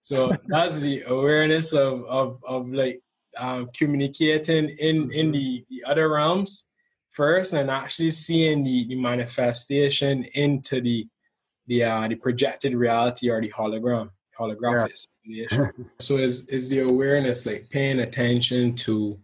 so 0.00 0.32
that's 0.46 0.80
the 0.80 1.02
awareness 1.06 1.72
of 1.72 2.04
of 2.04 2.42
of 2.46 2.68
like 2.68 3.00
um, 3.36 3.68
communicating 3.76 4.68
in 4.68 5.10
in 5.12 5.32
the, 5.32 5.64
the 5.70 5.84
other 5.84 6.08
realms 6.10 6.64
first, 7.10 7.52
and 7.52 7.70
actually 7.70 8.10
seeing 8.10 8.64
the, 8.64 8.86
the 8.88 8.96
manifestation 8.96 10.24
into 10.34 10.80
the 10.80 11.06
the 11.66 11.84
uh, 11.84 12.08
the 12.08 12.14
projected 12.14 12.74
reality 12.74 13.30
or 13.30 13.40
the 13.40 13.50
hologram 13.50 14.10
holographic 14.38 15.06
yeah. 15.24 15.70
so 15.98 16.16
is 16.16 16.46
is 16.46 16.70
the 16.70 16.80
awareness 16.80 17.44
like 17.44 17.68
paying 17.70 18.00
attention 18.00 18.74
to 18.74 19.18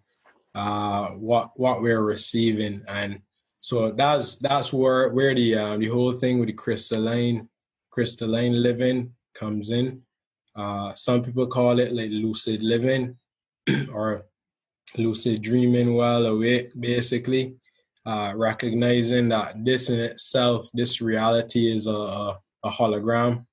uh 0.55 1.09
what 1.11 1.51
what 1.57 1.83
we're 1.83 2.03
receiving. 2.03 2.83
And 2.89 3.21
so 3.61 3.91
that's 3.91 4.37
that's 4.37 4.73
where 4.73 5.09
where 5.11 5.35
the 5.35 5.55
um, 5.57 5.81
the 5.81 5.89
whole 5.89 6.13
thing 6.13 6.39
with 6.39 6.49
the 6.49 6.53
crystalline 6.53 7.49
crystalline 7.91 8.63
living 8.63 9.13
comes 9.35 9.71
in 9.71 10.03
uh, 10.57 10.95
some 10.95 11.23
people 11.23 11.47
call 11.47 11.79
it 11.79 11.93
like 11.93 12.11
lucid 12.11 12.63
living 12.63 13.17
or 13.93 14.27
lucid 14.97 15.43
dreaming 15.43 15.95
while 15.95 16.27
awake, 16.27 16.71
basically. 16.79 17.57
Uh, 18.07 18.35
recognizing 18.37 19.31
that 19.31 19.65
this 19.65 19.89
in 19.89 19.99
itself, 19.99 20.69
this 20.75 21.01
reality 21.01 21.75
is 21.75 21.87
a, 21.87 21.95
a, 21.95 22.39
a 22.65 22.71
hologram, 22.71 23.47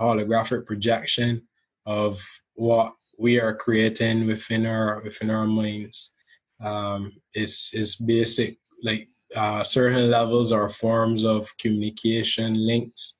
holographic 0.00 0.66
projection 0.66 1.40
of 1.86 2.20
what 2.54 2.92
we 3.18 3.38
are 3.38 3.54
creating 3.54 4.26
within 4.26 4.66
our 4.66 5.00
within 5.04 5.30
our 5.30 5.46
minds. 5.46 6.12
Um, 6.60 7.12
is 7.34 7.70
is 7.72 7.94
basic 7.94 8.58
like 8.82 9.08
uh, 9.36 9.62
certain 9.62 10.10
levels 10.10 10.50
or 10.50 10.68
forms 10.68 11.24
of 11.24 11.56
communication 11.58 12.54
links 12.54 13.16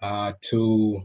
uh, 0.00 0.32
to 0.42 1.02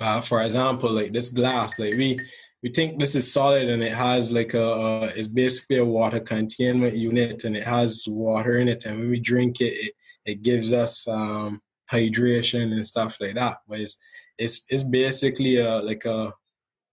uh, 0.00 0.20
for 0.20 0.42
example, 0.42 0.90
like 0.90 1.12
this 1.12 1.28
glass, 1.28 1.78
like 1.78 1.94
we 1.94 2.16
we 2.62 2.70
think 2.70 2.98
this 2.98 3.14
is 3.14 3.32
solid 3.32 3.68
and 3.68 3.82
it 3.82 3.92
has 3.92 4.32
like 4.32 4.54
a 4.54 4.72
uh, 4.72 5.12
it's 5.14 5.28
basically 5.28 5.78
a 5.78 5.84
water 5.84 6.20
containment 6.20 6.94
unit 6.94 7.44
and 7.44 7.56
it 7.56 7.64
has 7.64 8.04
water 8.08 8.58
in 8.58 8.68
it. 8.68 8.84
And 8.84 8.98
when 8.98 9.10
we 9.10 9.20
drink 9.20 9.60
it 9.60 9.74
it, 9.74 9.92
it 10.24 10.42
gives 10.42 10.72
us 10.72 11.06
um, 11.08 11.60
hydration 11.90 12.72
and 12.72 12.86
stuff 12.86 13.18
like 13.20 13.34
that. 13.34 13.58
But 13.68 13.80
it's 13.80 13.96
it's, 14.38 14.62
it's 14.68 14.84
basically 14.84 15.56
a 15.56 15.76
like 15.78 16.04
a 16.04 16.32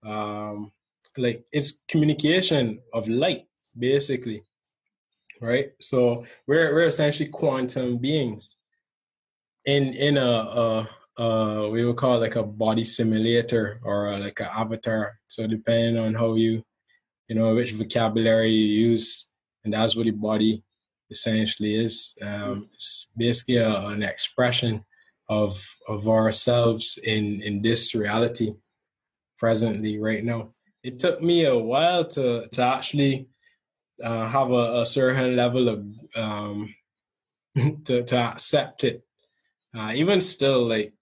um, 0.05 0.71
like 1.17 1.43
it's 1.51 1.79
communication 1.87 2.79
of 2.93 3.07
light 3.07 3.45
basically 3.77 4.43
right? 5.41 5.71
So 5.79 6.25
we're 6.47 6.73
we're 6.73 6.87
essentially 6.87 7.29
quantum 7.29 7.97
beings 7.97 8.57
in 9.65 9.93
in 9.93 10.17
a, 10.17 10.29
a 10.29 10.89
uh 11.17 11.67
we 11.71 11.85
would 11.85 11.95
call 11.95 12.15
it 12.15 12.21
like 12.21 12.35
a 12.35 12.43
body 12.43 12.83
simulator 12.83 13.79
or 13.83 14.13
uh, 14.13 14.19
like 14.19 14.39
an 14.39 14.49
avatar. 14.53 15.17
So 15.27 15.47
depending 15.47 15.97
on 15.97 16.13
how 16.13 16.35
you 16.35 16.63
you 17.27 17.35
know 17.35 17.55
which 17.55 17.73
vocabulary 17.73 18.51
you 18.51 18.89
use 18.89 19.27
and 19.63 19.73
that's 19.73 19.95
what 19.95 20.05
the 20.05 20.11
body 20.11 20.63
essentially 21.09 21.75
is. 21.75 22.13
Um 22.21 22.69
it's 22.73 23.07
basically 23.15 23.57
a, 23.57 23.87
an 23.87 24.03
expression 24.03 24.83
of 25.29 25.57
of 25.87 26.07
ourselves 26.07 26.99
in 27.03 27.41
in 27.41 27.61
this 27.61 27.95
reality 27.95 28.53
presently 29.37 29.99
right 29.99 30.23
now. 30.23 30.53
It 30.83 30.99
took 30.99 31.21
me 31.21 31.45
a 31.45 31.57
while 31.57 32.05
to 32.09 32.47
to 32.47 32.61
actually 32.61 33.27
uh, 34.03 34.27
have 34.27 34.51
a, 34.51 34.81
a 34.81 34.85
certain 34.85 35.35
level 35.35 35.69
of 35.69 35.85
um 36.15 36.75
to 37.85 38.03
to 38.03 38.17
accept 38.17 38.83
it. 38.83 39.01
Uh, 39.75 39.91
even 39.93 40.21
still 40.21 40.65
like 40.65 40.93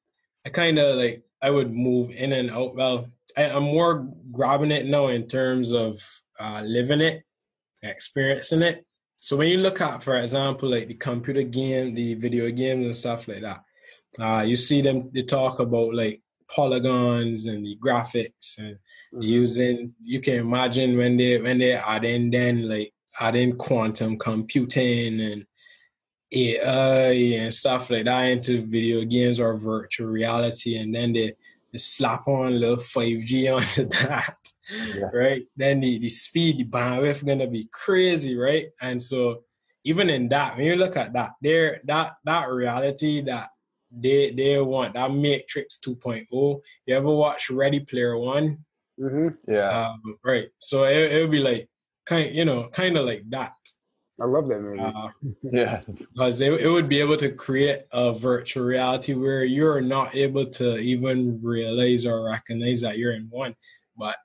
I 0.45 0.49
kind 0.49 0.77
of 0.79 0.97
like 0.97 1.23
I 1.41 1.49
would 1.49 1.73
move 1.73 2.11
in 2.11 2.33
and 2.33 2.51
out. 2.51 2.75
Well, 2.75 3.07
I, 3.37 3.43
am 3.43 3.63
more 3.63 4.07
grabbing 4.31 4.71
it 4.71 4.85
now 4.85 5.07
in 5.07 5.27
terms 5.27 5.71
of 5.71 6.01
uh, 6.39 6.61
living 6.65 7.01
it, 7.01 7.23
experiencing 7.81 8.61
it. 8.61 8.85
So 9.17 9.37
when 9.37 9.47
you 9.49 9.57
look 9.57 9.79
at, 9.81 10.03
for 10.03 10.17
example, 10.19 10.69
like 10.69 10.87
the 10.87 10.95
computer 10.95 11.43
game, 11.43 11.93
the 11.95 12.15
video 12.15 12.51
games 12.51 12.85
and 12.85 12.95
stuff 12.95 13.27
like 13.27 13.41
that, 13.41 13.63
uh, 14.19 14.41
you 14.41 14.55
see 14.55 14.81
them. 14.81 15.09
They 15.13 15.23
talk 15.23 15.59
about 15.59 15.93
like 15.93 16.21
polygons 16.53 17.45
and 17.45 17.65
the 17.65 17.77
graphics 17.83 18.57
and 18.57 18.75
mm-hmm. 18.75 19.21
using. 19.21 19.93
You 20.03 20.21
can 20.21 20.35
imagine 20.35 20.97
when 20.97 21.17
they 21.17 21.39
when 21.39 21.57
they 21.57 21.73
add 21.73 22.05
in 22.05 22.31
then 22.31 22.67
like 22.67 22.93
add 23.19 23.35
in 23.35 23.55
quantum 23.55 24.17
computing 24.17 25.21
and 25.21 25.45
AI 26.34 27.11
and 27.41 27.53
stuff 27.53 27.89
like 27.89 28.05
that 28.05 28.23
into 28.23 28.65
video 28.65 29.03
games 29.03 29.39
or 29.39 29.57
virtual 29.57 30.07
reality, 30.07 30.77
and 30.77 30.93
then 30.93 31.13
they, 31.13 31.34
they 31.71 31.77
slap 31.77 32.27
on 32.27 32.53
a 32.53 32.55
little 32.55 32.77
5G 32.77 33.55
onto 33.55 33.86
that, 34.05 34.38
yeah. 34.95 35.09
right? 35.13 35.43
Then 35.55 35.79
the, 35.79 35.99
the 35.99 36.09
speed, 36.09 36.57
the 36.57 36.65
bandwidth 36.65 37.25
gonna 37.25 37.47
be 37.47 37.69
crazy, 37.71 38.36
right? 38.36 38.67
And 38.81 39.01
so 39.01 39.43
even 39.86 40.09
in 40.09 40.29
that, 40.29 40.57
when 40.57 40.65
you 40.65 40.75
look 40.75 40.97
at 40.97 41.13
that, 41.13 41.31
there 41.41 41.81
that 41.86 42.13
that 42.25 42.49
reality 42.49 43.21
that 43.21 43.49
they 43.91 44.31
they 44.31 44.59
want 44.59 44.93
that 44.93 45.11
Matrix 45.11 45.79
2.0. 45.86 46.25
You 46.86 46.95
ever 46.95 47.09
watch 47.09 47.49
Ready 47.49 47.79
Player 47.79 48.17
One? 48.17 48.59
Mm-hmm. 48.99 49.51
Yeah. 49.51 49.67
Um, 49.69 50.17
right. 50.23 50.49
So 50.59 50.86
it 50.86 51.11
it 51.11 51.21
would 51.21 51.31
be 51.31 51.39
like 51.39 51.69
kind, 52.05 52.34
you 52.34 52.45
know, 52.45 52.69
kind 52.69 52.97
of 52.97 53.05
like 53.05 53.23
that 53.29 53.53
I 54.22 54.26
love 54.26 54.47
that 54.47 54.61
movie. 54.61 54.80
Uh, 54.80 55.07
yeah, 55.51 55.82
because 55.88 56.39
it, 56.41 56.53
it 56.61 56.70
would 56.70 56.88
be 56.88 56.99
able 56.99 57.18
to 57.18 57.32
create 57.32 57.82
a 57.91 58.14
virtual 58.14 58.64
reality 58.64 59.14
where 59.14 59.43
you're 59.43 59.82
not 59.82 60.16
able 60.16 60.45
to 60.45 60.78
even 60.78 61.39
realize 61.41 62.05
or 62.05 62.24
recognize 62.24 62.82
that 62.82 62.97
you're 62.97 63.14
in 63.14 63.28
one, 63.30 63.55
but 63.97 64.18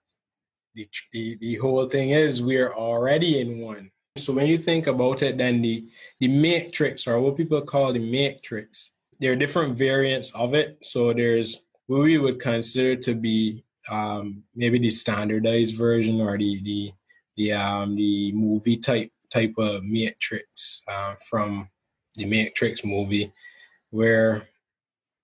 the, 0.75 0.89
the, 1.13 1.37
the 1.41 1.57
whole 1.57 1.87
thing 1.87 2.11
is 2.11 2.43
we're 2.43 2.75
already 2.75 3.41
in 3.41 3.61
one. 3.61 3.91
So 4.17 4.33
when 4.33 4.47
you 4.47 4.59
think 4.59 4.89
about 4.89 5.23
it, 5.23 5.39
then 5.39 5.63
the 5.63 5.85
the 6.21 6.29
matrix 6.29 7.07
or 7.07 7.21
what 7.21 7.37
people 7.37 7.61
call 7.63 7.93
the 7.93 8.11
matrix, 8.11 8.91
there 9.21 9.33
are 9.33 9.37
different 9.37 9.79
variants 9.79 10.35
of 10.35 10.55
it. 10.55 10.79
So 10.83 11.13
there's 11.13 11.61
what 11.87 12.03
we 12.03 12.19
would 12.19 12.41
consider 12.41 12.97
to 12.97 13.15
be 13.15 13.65
um, 13.91 14.43
maybe 14.55 14.79
the 14.79 14.91
standardized 14.91 15.77
version 15.77 16.21
or 16.21 16.37
the 16.37 16.61
the 16.63 16.93
the 17.37 17.53
um, 17.53 17.95
the 17.95 18.33
movie 18.33 18.77
type 18.77 19.11
type 19.31 19.55
of 19.59 19.85
matrix 19.85 20.83
uh, 20.89 21.15
from 21.29 21.69
the 22.19 22.27
Matrix 22.27 22.85
movie, 22.85 23.31
where 23.91 24.49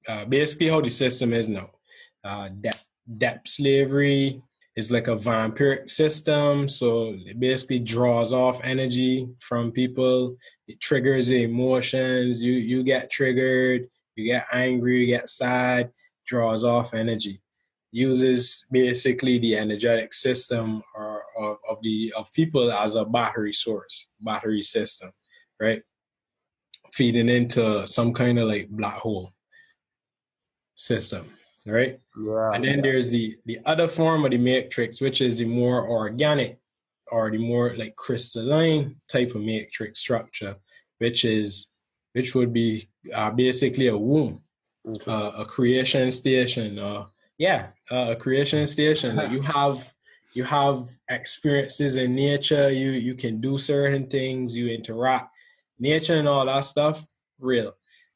uh, 0.09 0.25
basically 0.25 0.69
how 0.69 0.81
the 0.81 0.91
system 0.91 1.33
is 1.33 1.49
now, 1.49 1.71
uh, 2.25 2.49
debt 2.61 2.83
debt 3.19 3.47
slavery 3.47 4.41
is 4.77 4.91
like 4.91 5.09
a 5.09 5.17
vampiric 5.17 5.89
system. 5.89 6.67
So 6.67 7.15
it 7.27 7.39
basically 7.39 7.79
draws 7.79 8.33
off 8.33 8.65
energy 8.65 9.29
from 9.41 9.71
people. 9.71 10.37
It 10.67 10.81
triggers 10.81 11.29
the 11.29 11.43
emotions. 11.43 12.43
You 12.43 12.53
you 12.53 12.83
get 12.83 13.11
triggered. 13.11 13.89
You 14.17 14.25
get 14.25 14.47
angry. 14.53 15.01
You 15.01 15.07
get 15.07 15.29
sad. 15.29 15.91
Draws 16.27 16.65
off 16.65 16.95
energy. 16.95 17.41
Uses 17.93 18.67
basically 18.73 19.39
the 19.39 19.57
energetic 19.57 20.13
system 20.13 20.83
or 20.97 21.14
of, 21.37 21.59
of 21.69 21.83
the 21.83 22.13
of 22.17 22.33
people 22.33 22.73
as 22.73 22.95
a 22.97 23.05
battery 23.05 23.53
source, 23.53 24.07
battery 24.21 24.63
system, 24.63 25.11
right? 25.61 25.83
Feeding 26.93 27.29
into 27.29 27.87
some 27.87 28.13
kind 28.13 28.39
of 28.39 28.49
like 28.49 28.69
black 28.69 28.97
hole 28.97 29.33
system 30.77 31.29
right? 31.67 31.99
Yeah. 32.21 32.51
And 32.53 32.65
then 32.65 32.83
there's 32.83 33.11
the 33.11 33.37
the 33.47 33.59
other 33.67 33.89
form 33.89 34.25
of 34.25 34.31
the 34.31 34.39
matrix, 34.39 35.01
which 35.01 35.21
is 35.21 35.39
the 35.39 35.45
more 35.45 35.89
organic 35.89 36.59
or 37.11 37.31
the 37.31 37.39
more 37.39 37.75
like 37.77 37.97
crystalline 37.97 38.97
type 39.09 39.35
of 39.35 39.43
matrix 39.43 40.01
structure, 40.01 40.57
which 40.99 41.25
is 41.25 41.69
which 42.13 42.35
would 42.35 42.53
be 42.53 42.87
uh, 43.15 43.31
basically 43.31 43.89
a 43.89 43.97
womb, 43.97 44.41
okay. 44.87 45.11
uh, 45.11 45.33
a 45.39 45.45
creation 45.45 46.11
station. 46.11 46.79
Uh, 46.79 47.07
yeah, 47.39 47.69
uh, 47.91 48.11
a 48.11 48.17
creation 48.17 48.67
station. 48.67 49.21
You 49.33 49.41
have 49.43 49.93
you 50.35 50.45
have 50.45 50.79
experiences 51.09 51.97
in 51.97 52.15
nature. 52.15 52.71
You 52.71 52.91
you 52.91 53.15
can 53.15 53.41
do 53.41 53.59
certain 53.59 54.07
things. 54.07 54.57
You 54.57 54.69
interact. 54.69 55.31
Nature 55.79 56.19
and 56.19 56.29
all 56.29 56.47
that 56.47 56.65
stuff, 56.65 57.05
real 57.39 57.75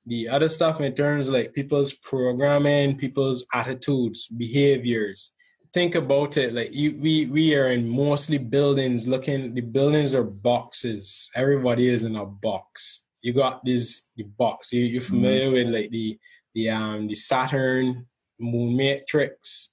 the 0.09 0.29
other 0.29 0.49
stuff 0.49 0.81
in 0.81 0.95
terms 0.95 1.29
of 1.29 1.35
like 1.35 1.53
people's 1.53 1.93
programming, 1.93 2.97
people's 2.97 3.45
attitudes, 3.53 4.27
behaviors. 4.29 5.33
Think 5.75 5.95
about 5.95 6.39
it. 6.39 6.55
Like 6.55 6.73
you, 6.73 6.99
we 7.01 7.27
we 7.27 7.55
are 7.55 7.69
in 7.69 7.87
mostly 7.87 8.39
buildings. 8.39 9.07
Looking, 9.07 9.55
the 9.55 9.61
buildings 9.61 10.15
are 10.15 10.25
boxes. 10.25 11.31
Everybody 11.37 11.89
is 11.89 12.05
in 12.05 12.17
a 12.17 12.25
box. 12.25 13.05
You 13.21 13.35
got 13.35 13.65
this 13.65 14.07
the 14.17 14.25
box. 14.25 14.73
You 14.73 14.85
you're 14.85 15.03
familiar 15.03 15.47
mm-hmm. 15.47 15.53
with 15.53 15.75
like 15.75 15.91
the 15.91 16.19
the 16.55 16.71
um 16.71 17.07
the 17.07 17.15
Saturn 17.15 18.03
moon 18.41 18.77
matrix. 18.77 19.71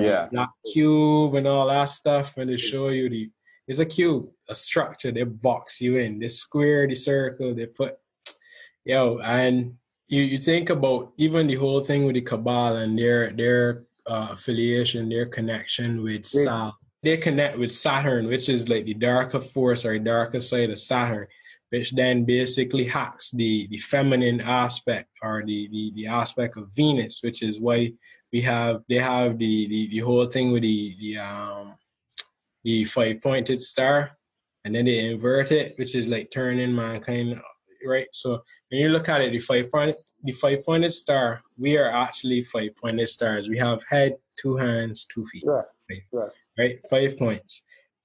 Yeah. 0.00 0.28
That 0.32 0.48
cube 0.72 1.34
and 1.34 1.46
all 1.46 1.68
that 1.68 1.86
stuff, 1.86 2.36
and 2.36 2.50
they 2.50 2.56
show 2.56 2.88
you 2.88 3.08
the 3.08 3.28
it's 3.68 3.78
a 3.78 3.86
cube, 3.86 4.26
a 4.48 4.54
structure. 4.54 5.12
They 5.12 5.22
box 5.22 5.80
you 5.80 5.98
in. 5.98 6.18
The 6.18 6.28
square, 6.28 6.86
the 6.86 6.96
circle. 6.96 7.54
They 7.54 7.66
put 7.66 7.96
Yo, 8.84 9.18
and 9.18 9.74
you, 10.08 10.22
you 10.22 10.38
think 10.38 10.70
about 10.70 11.12
even 11.16 11.46
the 11.46 11.54
whole 11.54 11.80
thing 11.80 12.04
with 12.04 12.14
the 12.14 12.20
cabal 12.20 12.76
and 12.76 12.98
their 12.98 13.32
their 13.32 13.82
uh, 14.06 14.28
affiliation, 14.32 15.08
their 15.08 15.26
connection 15.26 16.02
with 16.02 16.28
yeah. 16.34 16.44
Sal. 16.44 16.78
They 17.04 17.16
connect 17.16 17.58
with 17.58 17.72
Saturn, 17.72 18.26
which 18.26 18.48
is 18.48 18.68
like 18.68 18.84
the 18.84 18.94
darker 18.94 19.40
force 19.40 19.84
or 19.84 19.98
darker 19.98 20.40
side 20.40 20.70
of 20.70 20.78
Saturn, 20.78 21.26
which 21.70 21.92
then 21.92 22.24
basically 22.24 22.84
hacks 22.84 23.30
the 23.30 23.68
the 23.68 23.78
feminine 23.78 24.40
aspect 24.40 25.10
or 25.22 25.44
the 25.46 25.68
the, 25.70 25.92
the 25.94 26.06
aspect 26.08 26.56
of 26.56 26.74
Venus, 26.74 27.20
which 27.22 27.42
is 27.42 27.60
why 27.60 27.92
we 28.32 28.40
have 28.42 28.82
they 28.88 28.96
have 28.96 29.38
the 29.38 29.68
the, 29.68 29.88
the 29.88 29.98
whole 29.98 30.26
thing 30.26 30.52
with 30.52 30.62
the 30.62 30.96
the 31.00 31.18
um 31.18 31.74
the 32.64 32.84
five 32.84 33.20
pointed 33.20 33.60
star, 33.60 34.12
and 34.64 34.74
then 34.74 34.84
they 34.84 35.10
invert 35.10 35.50
it, 35.52 35.74
which 35.78 35.94
is 35.94 36.06
like 36.08 36.30
turning 36.30 36.74
mankind 36.74 37.40
right? 37.84 38.06
So 38.12 38.42
when 38.70 38.80
you 38.80 38.88
look 38.88 39.08
at 39.08 39.20
it, 39.20 39.32
the 39.32 39.38
five 39.38 39.70
point 39.70 39.96
the 40.22 40.32
five 40.32 40.62
pointed 40.64 40.92
star, 40.92 41.42
we 41.58 41.76
are 41.78 41.90
actually 41.90 42.42
five 42.42 42.70
pointed 42.76 43.08
stars. 43.08 43.48
We 43.48 43.58
have 43.58 43.82
head, 43.88 44.16
two 44.36 44.56
hands, 44.56 45.06
two 45.06 45.26
feet. 45.26 45.44
Right. 45.46 45.64
Right. 45.90 46.02
right. 46.12 46.30
right? 46.58 46.78
Five 46.88 47.18
points. 47.18 47.62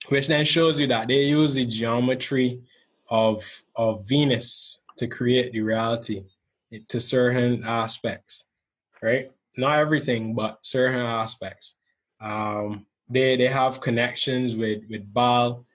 Which 0.10 0.28
then 0.28 0.46
shows 0.46 0.80
you 0.80 0.88
that 0.88 1.08
they 1.08 1.24
use 1.24 1.54
the 1.54 1.66
geometry 1.66 2.62
of 3.10 3.44
of 3.76 4.08
Venus 4.08 4.80
to 4.98 5.08
create 5.08 5.52
the 5.52 5.62
reality 5.62 6.24
to 6.90 7.00
certain 7.00 7.64
aspects. 7.66 8.44
Right? 9.02 9.32
Not 9.58 9.80
everything, 9.80 10.36
but 10.36 10.66
certain 10.66 11.06
aspects. 11.06 11.76
Um 12.22 12.86
they 13.10 13.38
they 13.38 13.48
have 13.48 13.82
connections 13.82 14.56
with 14.56 14.84
with 14.90 15.12
Baal. 15.14 15.66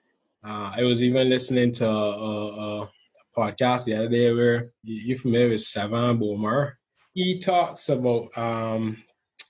Uh, 0.45 0.71
I 0.75 0.83
was 0.83 1.01
even 1.01 1.29
listening 1.29 1.71
to 1.73 1.87
a, 1.87 2.81
a, 2.81 2.91
podcast 3.35 3.85
the 3.85 3.95
other 3.95 4.09
day 4.09 4.31
where 4.31 4.65
you're 4.83 5.17
familiar 5.17 5.49
with 5.49 5.61
Sevan 5.61 6.19
Bomar. 6.19 6.73
He 7.13 7.39
talks 7.39 7.89
about 7.89 8.37
um, 8.37 9.01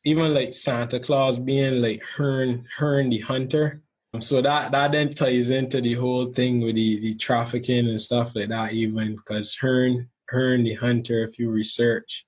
even 0.05 0.34
like 0.34 0.53
Santa 0.53 0.99
Claus 0.99 1.38
being 1.38 1.81
like 1.81 2.01
Herne, 2.03 2.65
Herne 2.77 3.09
the 3.09 3.19
hunter. 3.19 3.81
So 4.19 4.41
that 4.41 4.71
that 4.71 4.91
then 4.91 5.13
ties 5.13 5.49
into 5.49 5.81
the 5.81 5.95
whole 5.95 6.27
thing 6.27 6.61
with 6.61 6.75
the, 6.75 6.99
the 6.99 7.15
trafficking 7.15 7.89
and 7.89 7.99
stuff 7.99 8.36
like 8.36 8.49
that, 8.49 8.73
even 8.73 9.15
because 9.15 9.55
Herne 9.55 10.07
Herne 10.29 10.63
the 10.63 10.75
hunter, 10.75 11.23
if 11.23 11.39
you 11.39 11.49
research 11.49 12.25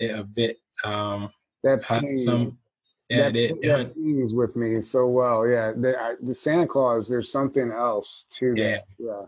it 0.00 0.18
a 0.18 0.24
bit, 0.24 0.56
um, 0.82 1.30
that 1.62 1.82
pain, 1.82 2.16
some 2.18 2.58
yeah, 3.08 3.30
that, 3.30 3.32
they, 3.34 3.48
that 3.48 3.92
with 4.34 4.56
me 4.56 4.82
so 4.82 5.06
well. 5.06 5.46
Yeah, 5.46 5.72
the, 5.76 5.96
I, 5.98 6.14
the 6.20 6.34
Santa 6.34 6.66
Claus, 6.66 7.08
there's 7.08 7.30
something 7.30 7.70
else 7.70 8.26
to 8.30 8.54
yeah. 8.56 8.64
that. 8.64 8.84
Yeah, 8.98 9.22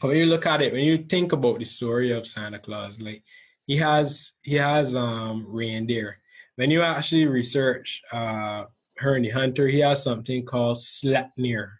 when 0.00 0.16
you 0.16 0.26
look 0.26 0.46
at 0.46 0.62
it, 0.62 0.72
when 0.72 0.82
you 0.82 0.96
think 0.96 1.32
about 1.32 1.58
the 1.58 1.64
story 1.64 2.10
of 2.10 2.26
Santa 2.26 2.58
Claus, 2.58 3.00
like 3.02 3.22
he 3.66 3.76
has 3.76 4.32
he 4.42 4.56
has 4.56 4.96
um 4.96 5.46
reindeer. 5.48 6.18
When 6.56 6.70
you 6.70 6.82
actually 6.82 7.26
research 7.26 8.02
uh 8.12 8.64
Herne 8.96 9.30
Hunter, 9.30 9.68
he 9.68 9.80
has 9.80 10.02
something 10.02 10.44
called 10.44 10.76
Sleipnir, 10.76 11.70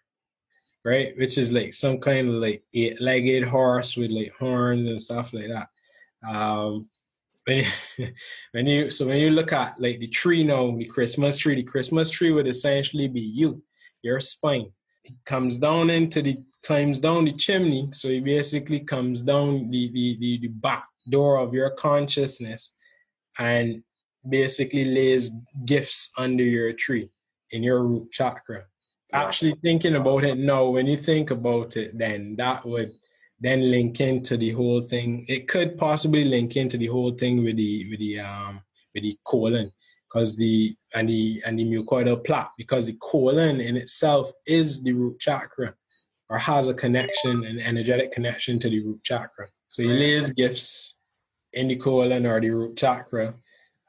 right? 0.84 1.16
Which 1.18 1.36
is 1.36 1.52
like 1.52 1.74
some 1.74 1.98
kind 1.98 2.28
of 2.28 2.34
like 2.34 2.62
eight-legged 2.72 3.44
horse 3.44 3.96
with 3.96 4.10
like 4.10 4.32
horns 4.38 4.88
and 4.88 5.02
stuff 5.02 5.32
like 5.32 5.48
that. 5.48 5.68
Um, 6.26 6.88
when 7.46 7.58
you, 7.58 7.64
when 8.52 8.66
you 8.66 8.90
so 8.90 9.06
when 9.06 9.18
you 9.18 9.30
look 9.30 9.52
at 9.52 9.80
like 9.80 9.98
the 9.98 10.08
tree 10.08 10.44
now, 10.44 10.76
the 10.76 10.84
Christmas 10.84 11.38
tree, 11.38 11.54
the 11.54 11.62
Christmas 11.62 12.10
tree 12.10 12.32
would 12.32 12.48
essentially 12.48 13.08
be 13.08 13.20
you, 13.20 13.62
your 14.02 14.20
spine. 14.20 14.70
It 15.04 15.14
comes 15.24 15.58
down 15.58 15.90
into 15.90 16.22
the 16.22 16.36
climbs 16.64 17.00
down 17.00 17.24
the 17.24 17.32
chimney. 17.32 17.88
So 17.92 18.08
it 18.08 18.24
basically 18.24 18.80
comes 18.80 19.22
down 19.22 19.70
the, 19.70 19.90
the, 19.92 20.16
the, 20.18 20.38
the 20.40 20.48
back 20.48 20.84
door 21.08 21.38
of 21.38 21.54
your 21.54 21.70
consciousness 21.70 22.72
and 23.38 23.82
basically 24.28 24.84
lays 24.84 25.30
gifts 25.64 26.12
under 26.18 26.44
your 26.44 26.72
tree 26.72 27.10
in 27.52 27.62
your 27.62 27.82
root 27.84 28.10
chakra. 28.12 28.64
Actually 29.12 29.56
thinking 29.62 29.96
about 29.96 30.24
it 30.24 30.38
now, 30.38 30.66
when 30.66 30.86
you 30.86 30.96
think 30.96 31.30
about 31.30 31.76
it, 31.76 31.96
then 31.98 32.36
that 32.36 32.64
would 32.64 32.90
then 33.40 33.70
link 33.70 34.00
into 34.00 34.36
the 34.36 34.50
whole 34.50 34.82
thing. 34.82 35.24
It 35.28 35.48
could 35.48 35.78
possibly 35.78 36.24
link 36.24 36.56
into 36.56 36.76
the 36.76 36.86
whole 36.86 37.12
thing 37.12 37.42
with 37.42 37.56
the 37.56 37.88
with 37.90 37.98
the 37.98 38.20
um 38.20 38.60
with 38.94 39.04
the 39.04 39.16
colon 39.24 39.72
because 40.08 40.36
the 40.36 40.76
and 40.94 41.08
the 41.08 41.42
and 41.46 41.58
the 41.58 41.64
mucoidal 41.64 42.24
plaque 42.24 42.50
because 42.58 42.86
the 42.86 42.96
colon 43.00 43.60
in 43.60 43.76
itself 43.76 44.30
is 44.46 44.82
the 44.82 44.92
root 44.92 45.18
chakra 45.18 45.74
or 46.28 46.38
has 46.38 46.68
a 46.68 46.74
connection, 46.74 47.44
an 47.44 47.58
energetic 47.58 48.12
connection 48.12 48.58
to 48.60 48.70
the 48.70 48.80
root 48.80 49.02
chakra. 49.02 49.46
So 49.68 49.82
he 49.82 49.88
lays 49.88 50.30
gifts 50.30 50.94
in 51.54 51.68
the 51.68 51.76
colon 51.76 52.26
or 52.26 52.40
the 52.40 52.50
root 52.50 52.76
chakra. 52.76 53.34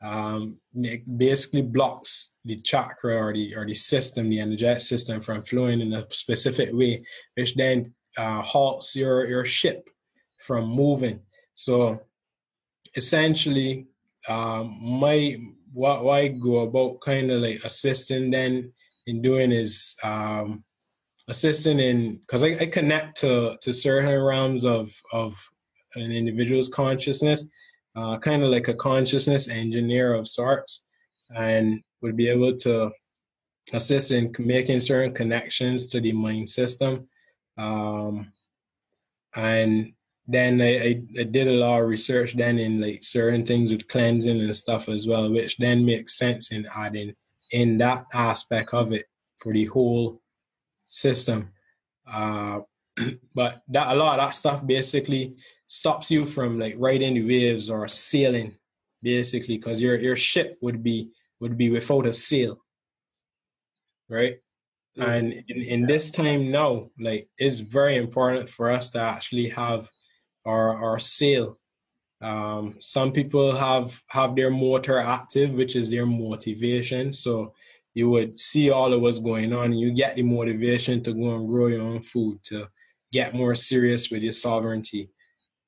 Um, 0.03 0.57
it 0.73 1.01
basically 1.17 1.61
blocks 1.61 2.33
the 2.43 2.55
chakra 2.55 3.15
or 3.15 3.33
the 3.33 3.55
or 3.55 3.65
the 3.65 3.75
system, 3.75 4.29
the 4.29 4.39
energetic 4.39 4.79
system, 4.79 5.21
from 5.21 5.43
flowing 5.43 5.81
in 5.81 5.93
a 5.93 6.09
specific 6.09 6.69
way, 6.73 7.03
which 7.35 7.55
then 7.55 7.93
uh, 8.17 8.41
halts 8.41 8.95
your 8.95 9.25
your 9.27 9.45
ship 9.45 9.89
from 10.37 10.65
moving. 10.65 11.19
So 11.53 12.01
essentially, 12.95 13.87
um, 14.27 14.77
my 14.81 15.37
what, 15.73 16.03
what 16.03 16.15
I 16.15 16.27
go 16.29 16.59
about 16.59 17.01
kind 17.01 17.31
of 17.31 17.41
like 17.41 17.61
assisting 17.63 18.29
then 18.31 18.71
in 19.07 19.21
doing 19.21 19.51
is 19.51 19.95
um, 20.03 20.63
assisting 21.27 21.79
in 21.79 22.19
because 22.21 22.43
I, 22.43 22.57
I, 22.59 22.65
connect 22.65 23.17
to 23.21 23.57
to 23.61 23.73
certain 23.73 24.21
realms 24.21 24.65
of 24.65 24.93
of 25.13 25.41
an 25.95 26.11
individual's 26.11 26.69
consciousness, 26.69 27.45
uh, 27.95 28.17
kind 28.19 28.43
of 28.43 28.49
like 28.49 28.67
a 28.67 28.73
consciousness 28.73 29.47
engineer 29.49 30.13
of 30.13 30.27
sorts, 30.27 30.83
and 31.35 31.81
would 32.01 32.15
be 32.15 32.27
able 32.27 32.55
to 32.57 32.91
assist 33.73 34.11
in 34.11 34.33
making 34.39 34.79
certain 34.79 35.13
connections 35.13 35.87
to 35.87 36.01
the 36.01 36.11
mind 36.11 36.49
system. 36.49 37.07
Um, 37.57 38.31
and 39.35 39.93
then 40.27 40.61
I, 40.61 40.77
I, 40.77 41.01
I, 41.19 41.23
did 41.23 41.47
a 41.47 41.51
lot 41.51 41.81
of 41.81 41.87
research 41.87 42.33
then 42.35 42.57
in 42.59 42.81
like 42.81 43.03
certain 43.03 43.45
things 43.45 43.71
with 43.71 43.87
cleansing 43.87 44.39
and 44.39 44.55
stuff 44.55 44.87
as 44.89 45.07
well, 45.07 45.31
which 45.31 45.57
then 45.57 45.85
makes 45.85 46.17
sense 46.17 46.51
in 46.51 46.67
adding 46.75 47.13
in 47.51 47.77
that 47.79 48.05
aspect 48.13 48.73
of 48.73 48.93
it 48.93 49.05
for 49.37 49.51
the 49.51 49.65
whole 49.65 50.21
system. 50.87 51.49
Uh, 52.11 52.59
but 53.35 53.61
that 53.69 53.93
a 53.93 53.95
lot 53.95 54.19
of 54.19 54.25
that 54.25 54.35
stuff 54.35 54.65
basically 54.65 55.35
stops 55.67 56.11
you 56.11 56.25
from 56.25 56.59
like 56.59 56.75
riding 56.77 57.13
the 57.13 57.27
waves 57.27 57.69
or 57.69 57.87
sailing, 57.87 58.55
basically, 59.01 59.57
because 59.57 59.81
your 59.81 59.97
your 59.97 60.15
ship 60.15 60.57
would 60.61 60.83
be 60.83 61.09
would 61.39 61.57
be 61.57 61.69
without 61.69 62.05
a 62.05 62.13
sail, 62.13 62.57
right? 64.09 64.37
Mm-hmm. 64.97 65.09
And 65.09 65.33
in, 65.47 65.61
in 65.61 65.85
this 65.85 66.11
time 66.11 66.51
now, 66.51 66.87
like 66.99 67.29
it's 67.37 67.59
very 67.59 67.97
important 67.97 68.49
for 68.49 68.69
us 68.69 68.91
to 68.91 68.99
actually 68.99 69.49
have 69.49 69.89
our 70.45 70.75
our 70.83 70.99
sail. 70.99 71.57
Um, 72.21 72.75
some 72.79 73.11
people 73.11 73.55
have 73.55 73.99
have 74.09 74.35
their 74.35 74.51
motor 74.51 74.99
active, 74.99 75.53
which 75.53 75.75
is 75.75 75.89
their 75.89 76.05
motivation. 76.05 77.13
So 77.13 77.53
you 77.93 78.09
would 78.09 78.39
see 78.39 78.69
all 78.69 78.93
of 78.93 79.01
what's 79.01 79.19
going 79.19 79.53
on 79.53 79.65
and 79.65 79.79
you 79.79 79.91
get 79.91 80.15
the 80.15 80.23
motivation 80.23 81.03
to 81.03 81.13
go 81.13 81.35
and 81.35 81.47
grow 81.47 81.67
your 81.67 81.81
own 81.81 82.01
food 82.01 82.39
to 82.43 82.67
get 83.11 83.35
more 83.35 83.55
serious 83.55 84.09
with 84.09 84.23
your 84.23 84.33
sovereignty 84.33 85.09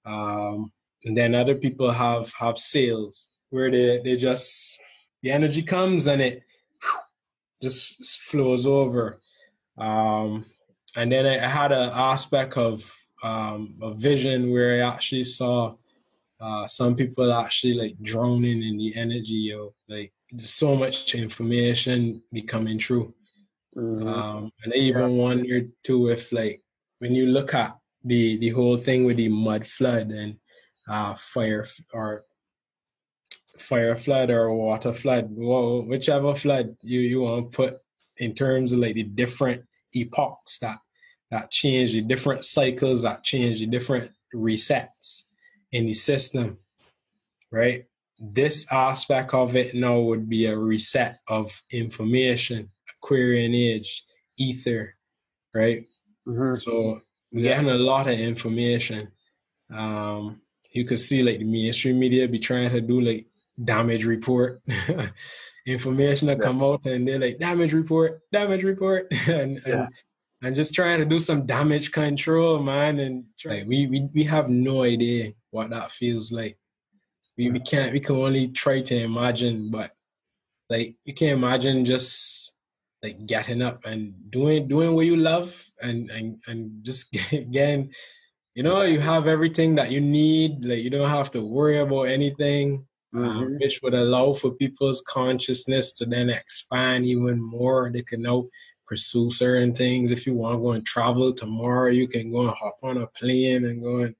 um, 0.05 0.71
and 1.05 1.17
then 1.17 1.35
other 1.35 1.55
people 1.55 1.91
have 1.91 2.31
have 2.33 2.57
sales 2.57 3.27
where 3.49 3.69
they, 3.69 3.99
they 4.03 4.15
just 4.15 4.79
the 5.21 5.31
energy 5.31 5.61
comes 5.61 6.07
and 6.07 6.21
it 6.21 6.43
just 7.63 8.21
flows 8.29 8.65
over 8.67 9.19
um, 9.77 10.45
and 10.95 11.11
then 11.11 11.25
I, 11.25 11.47
had 11.47 11.71
an 11.71 11.89
aspect 11.93 12.57
of 12.57 12.95
um, 13.23 13.75
a 13.81 13.93
vision 13.93 14.51
where 14.51 14.75
I 14.83 14.93
actually 14.93 15.23
saw 15.23 15.75
uh, 16.39 16.67
some 16.67 16.95
people 16.95 17.33
actually 17.33 17.73
like 17.73 17.95
drowning 18.01 18.61
in 18.61 18.77
the 18.77 18.95
energy 18.95 19.51
of 19.53 19.73
like 19.87 20.13
so 20.37 20.75
much 20.75 21.15
information 21.15 22.21
becoming 22.31 22.77
true. 22.77 23.13
Mm-hmm. 23.75 24.07
Um, 24.07 24.51
and 24.63 24.73
I 24.73 24.77
even 24.77 25.01
yeah. 25.01 25.23
wondered 25.23 25.71
too 25.83 26.09
if 26.09 26.31
like 26.31 26.61
when 26.99 27.15
you 27.15 27.27
look 27.27 27.53
at 27.53 27.75
the 28.03 28.37
the 28.37 28.49
whole 28.49 28.77
thing 28.77 29.05
with 29.05 29.17
the 29.17 29.29
mud 29.29 29.65
flood 29.65 30.11
and 30.11 30.35
uh, 30.87 31.15
fire 31.15 31.65
or 31.91 32.25
fire 33.57 33.95
flood 33.95 34.29
or 34.29 34.53
water 34.53 34.93
flood, 34.93 35.27
well, 35.31 35.83
whichever 35.83 36.33
flood 36.33 36.75
you 36.81 36.99
you 36.99 37.21
want 37.21 37.51
to 37.51 37.55
put 37.55 37.75
in 38.17 38.33
terms 38.33 38.71
of 38.71 38.79
like 38.79 38.95
the 38.95 39.03
different 39.03 39.63
epochs 39.95 40.59
that 40.59 40.79
that 41.31 41.51
change 41.51 41.93
the 41.93 42.01
different 42.01 42.43
cycles 42.43 43.01
that 43.03 43.23
change 43.23 43.59
the 43.59 43.65
different 43.65 44.11
resets 44.35 45.23
in 45.71 45.85
the 45.85 45.93
system, 45.93 46.57
right? 47.51 47.85
this 48.19 48.71
aspect 48.71 49.33
of 49.33 49.55
it 49.55 49.75
now 49.75 49.99
would 49.99 50.29
be 50.29 50.45
a 50.45 50.57
reset 50.57 51.19
of 51.27 51.61
information, 51.71 52.69
Aquarian 52.97 53.53
age, 53.53 54.05
ether, 54.37 54.95
right? 55.53 55.83
Mm-hmm. 56.27 56.55
So 56.55 57.01
we're 57.31 57.43
getting 57.43 57.69
a 57.69 57.75
lot 57.75 58.07
of 58.07 58.17
information. 58.17 59.11
Um, 59.73 60.41
you 60.71 60.85
could 60.85 60.99
see 60.99 61.21
like 61.21 61.39
the 61.39 61.45
mainstream 61.45 61.99
media 61.99 62.27
be 62.27 62.39
trying 62.39 62.69
to 62.69 62.81
do 62.81 63.01
like 63.01 63.25
damage 63.63 64.05
report 64.05 64.61
information 65.65 66.27
that 66.27 66.37
yeah. 66.37 66.43
come 66.43 66.63
out 66.63 66.85
and 66.85 67.07
they're 67.07 67.19
like 67.19 67.39
damage 67.39 67.73
report, 67.73 68.21
damage 68.31 68.63
report, 68.63 69.07
and, 69.27 69.61
yeah. 69.65 69.73
and 69.73 69.89
and 70.41 70.55
just 70.55 70.73
trying 70.73 70.99
to 70.99 71.05
do 71.05 71.19
some 71.19 71.45
damage 71.45 71.91
control, 71.91 72.61
man. 72.61 72.99
And 72.99 73.25
like 73.45 73.65
we 73.65 73.87
we 73.87 74.09
we 74.13 74.23
have 74.23 74.49
no 74.49 74.83
idea 74.83 75.33
what 75.51 75.69
that 75.69 75.91
feels 75.91 76.31
like 76.31 76.57
we, 77.37 77.51
we 77.51 77.59
can't 77.59 77.93
we 77.93 77.99
can 77.99 78.15
only 78.15 78.47
try 78.47 78.81
to 78.81 78.95
imagine 78.95 79.69
but 79.69 79.91
like 80.69 80.95
you 81.05 81.13
can 81.13 81.29
imagine 81.29 81.85
just 81.85 82.53
like 83.01 83.25
getting 83.25 83.61
up 83.61 83.85
and 83.85 84.13
doing 84.29 84.67
doing 84.67 84.95
what 84.95 85.05
you 85.05 85.17
love 85.17 85.65
and 85.81 86.09
and, 86.09 86.41
and 86.47 86.83
just 86.83 87.15
again 87.33 87.89
you 88.55 88.63
know 88.63 88.83
you 88.83 88.99
have 88.99 89.27
everything 89.27 89.75
that 89.75 89.91
you 89.91 89.99
need 89.99 90.63
like 90.63 90.79
you 90.79 90.89
don't 90.89 91.09
have 91.09 91.31
to 91.31 91.41
worry 91.41 91.79
about 91.79 92.03
anything 92.03 92.85
mm-hmm. 93.13 93.25
um, 93.25 93.57
which 93.59 93.81
would 93.81 93.93
allow 93.93 94.33
for 94.33 94.51
people's 94.51 95.01
consciousness 95.01 95.93
to 95.93 96.05
then 96.05 96.29
expand 96.29 97.05
even 97.05 97.41
more 97.41 97.91
they 97.93 98.01
can 98.01 98.21
now 98.21 98.45
pursue 98.85 99.29
certain 99.29 99.73
things 99.73 100.11
if 100.11 100.27
you 100.27 100.33
want 100.33 100.55
to 100.55 100.61
go 100.61 100.71
and 100.71 100.85
travel 100.85 101.33
tomorrow 101.33 101.89
you 101.89 102.07
can 102.07 102.31
go 102.31 102.41
and 102.41 102.51
hop 102.51 102.77
on 102.83 102.97
a 102.97 103.07
plane 103.07 103.65
and 103.65 103.81
go 103.81 103.99
and 103.99 104.15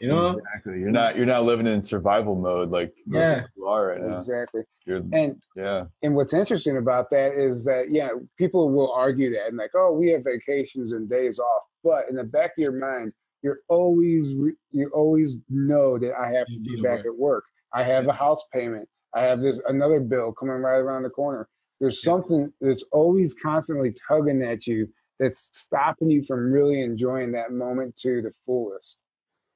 you 0.00 0.08
know, 0.08 0.30
exactly. 0.38 0.80
You're 0.80 0.90
not 0.90 1.16
you're 1.16 1.26
not 1.26 1.44
living 1.44 1.66
in 1.66 1.82
survival 1.82 2.34
mode 2.34 2.70
like 2.70 2.92
yeah. 3.06 3.44
you 3.56 3.66
are 3.66 3.88
right 3.88 4.02
now. 4.02 4.16
Exactly. 4.16 4.62
You're, 4.86 4.98
and 5.12 5.40
yeah. 5.56 5.84
And 6.02 6.14
what's 6.14 6.34
interesting 6.34 6.76
about 6.76 7.10
that 7.10 7.34
is 7.34 7.64
that 7.64 7.86
yeah, 7.90 8.10
people 8.36 8.70
will 8.70 8.92
argue 8.92 9.32
that 9.32 9.46
and 9.48 9.56
like, 9.56 9.70
oh, 9.74 9.92
we 9.92 10.10
have 10.10 10.24
vacations 10.24 10.92
and 10.92 11.08
days 11.08 11.38
off, 11.38 11.62
but 11.82 12.08
in 12.10 12.16
the 12.16 12.24
back 12.24 12.50
of 12.58 12.62
your 12.62 12.72
mind, 12.72 13.12
you're 13.42 13.60
always 13.68 14.28
you 14.28 14.90
always 14.92 15.36
know 15.48 15.98
that 15.98 16.12
I 16.18 16.32
have 16.32 16.46
to 16.48 16.60
be 16.60 16.82
back 16.82 17.06
at 17.06 17.16
work. 17.16 17.44
I 17.74 17.82
have 17.82 18.06
a 18.06 18.12
house 18.12 18.44
payment. 18.52 18.88
I 19.14 19.22
have 19.22 19.40
this 19.40 19.58
another 19.68 20.00
bill 20.00 20.32
coming 20.32 20.56
right 20.56 20.78
around 20.78 21.02
the 21.02 21.10
corner. 21.10 21.48
There's 21.80 22.02
something 22.02 22.52
that's 22.60 22.84
always 22.92 23.34
constantly 23.34 23.94
tugging 24.08 24.42
at 24.42 24.66
you 24.66 24.88
that's 25.18 25.50
stopping 25.52 26.10
you 26.10 26.22
from 26.24 26.52
really 26.52 26.82
enjoying 26.82 27.32
that 27.32 27.52
moment 27.52 27.96
to 27.96 28.22
the 28.22 28.32
fullest. 28.46 28.98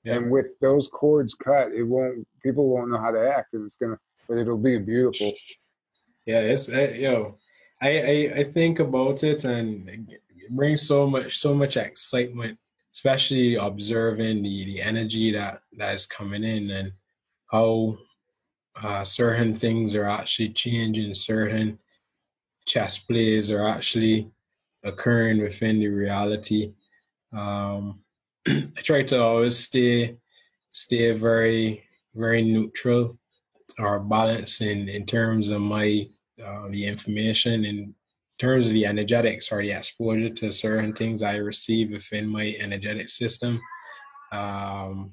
Yeah. 0.05 0.15
And 0.15 0.31
with 0.31 0.51
those 0.61 0.89
cords 0.89 1.35
cut, 1.35 1.73
it 1.73 1.83
won't. 1.83 2.27
People 2.43 2.69
won't 2.69 2.91
know 2.91 2.99
how 2.99 3.11
to 3.11 3.21
act, 3.21 3.55
and 3.55 3.65
it's 3.65 3.77
gonna. 3.77 3.99
But 4.29 4.39
it'll 4.39 4.59
be 4.59 4.79
beautiful. 4.79 5.33
Yeah, 6.27 6.41
it's 6.41 6.69
uh, 6.69 6.95
yo. 6.97 7.39
I, 7.81 7.89
I 7.89 8.33
I 8.41 8.45
think 8.45 8.81
about 8.81 9.23
it, 9.25 9.45
and 9.45 9.89
it 9.89 10.51
brings 10.51 10.83
so 10.83 11.07
much 11.07 11.39
so 11.39 11.55
much 11.55 11.77
excitement, 11.77 12.59
especially 12.95 13.57
observing 13.57 14.43
the 14.43 14.65
the 14.67 14.83
energy 14.83 15.33
that 15.33 15.63
that 15.79 15.95
is 15.95 16.07
coming 16.07 16.45
in 16.45 16.71
and 16.71 16.93
how 17.51 17.97
uh, 18.83 19.05
certain 19.05 19.55
things 19.55 19.95
are 19.95 20.09
actually 20.09 20.51
changing, 20.51 21.15
certain 21.15 21.79
chess 22.67 22.99
plays 22.99 23.51
are 23.51 23.67
actually 23.67 24.31
occurring 24.85 25.43
within 25.43 25.81
the 25.81 25.89
reality. 25.89 26.73
Um, 27.33 28.03
I 28.49 28.81
try 28.83 29.03
to 29.05 29.23
always 29.23 29.59
stay 29.59 30.17
stay 30.71 31.11
very 31.13 31.83
very 32.15 32.43
neutral 32.43 33.19
or 33.79 34.01
balanced 34.01 34.61
in 34.61 34.89
in 34.89 35.07
terms 35.07 35.51
of 35.51 35.61
my 35.61 36.07
uh, 36.45 36.69
the 36.71 36.85
information 36.87 37.65
in 37.65 37.95
terms 38.39 38.69
of 38.69 38.73
the 38.73 38.87
energetics 38.87 39.51
or 39.51 39.61
the 39.63 39.73
exposure 39.73 40.29
to 40.29 40.53
certain 40.53 40.93
things 40.93 41.23
I 41.23 41.37
receive 41.37 41.91
within 41.91 42.29
my 42.29 42.55
energetic 42.61 43.09
system. 43.09 43.61
Um, 44.31 45.13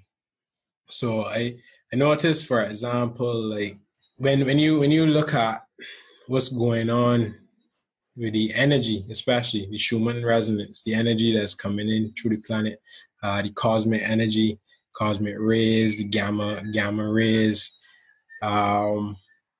so 0.89 1.25
I 1.25 1.57
I 1.93 1.97
noticed, 1.97 2.47
for 2.47 2.61
example, 2.61 3.49
like 3.49 3.77
when 4.17 4.45
when 4.45 4.57
you 4.59 4.79
when 4.79 4.91
you 4.91 5.05
look 5.05 5.33
at 5.33 5.61
what's 6.27 6.49
going 6.49 6.89
on 6.89 7.35
with 8.15 8.33
the 8.33 8.53
energy, 8.53 9.05
especially 9.09 9.67
the 9.69 9.77
Schumann 9.77 10.25
resonance, 10.25 10.83
the 10.83 10.93
energy 10.93 11.37
that's 11.37 11.53
coming 11.53 11.89
in 11.89 12.13
through 12.13 12.37
the 12.37 12.43
planet, 12.43 12.81
uh, 13.23 13.41
the 13.41 13.51
cosmic 13.51 14.01
energy, 14.01 14.59
cosmic 14.95 15.35
rays, 15.37 15.97
the 15.97 16.05
gamma 16.05 16.63
gamma 16.71 17.11
rays. 17.11 17.71
Um, 18.41 19.17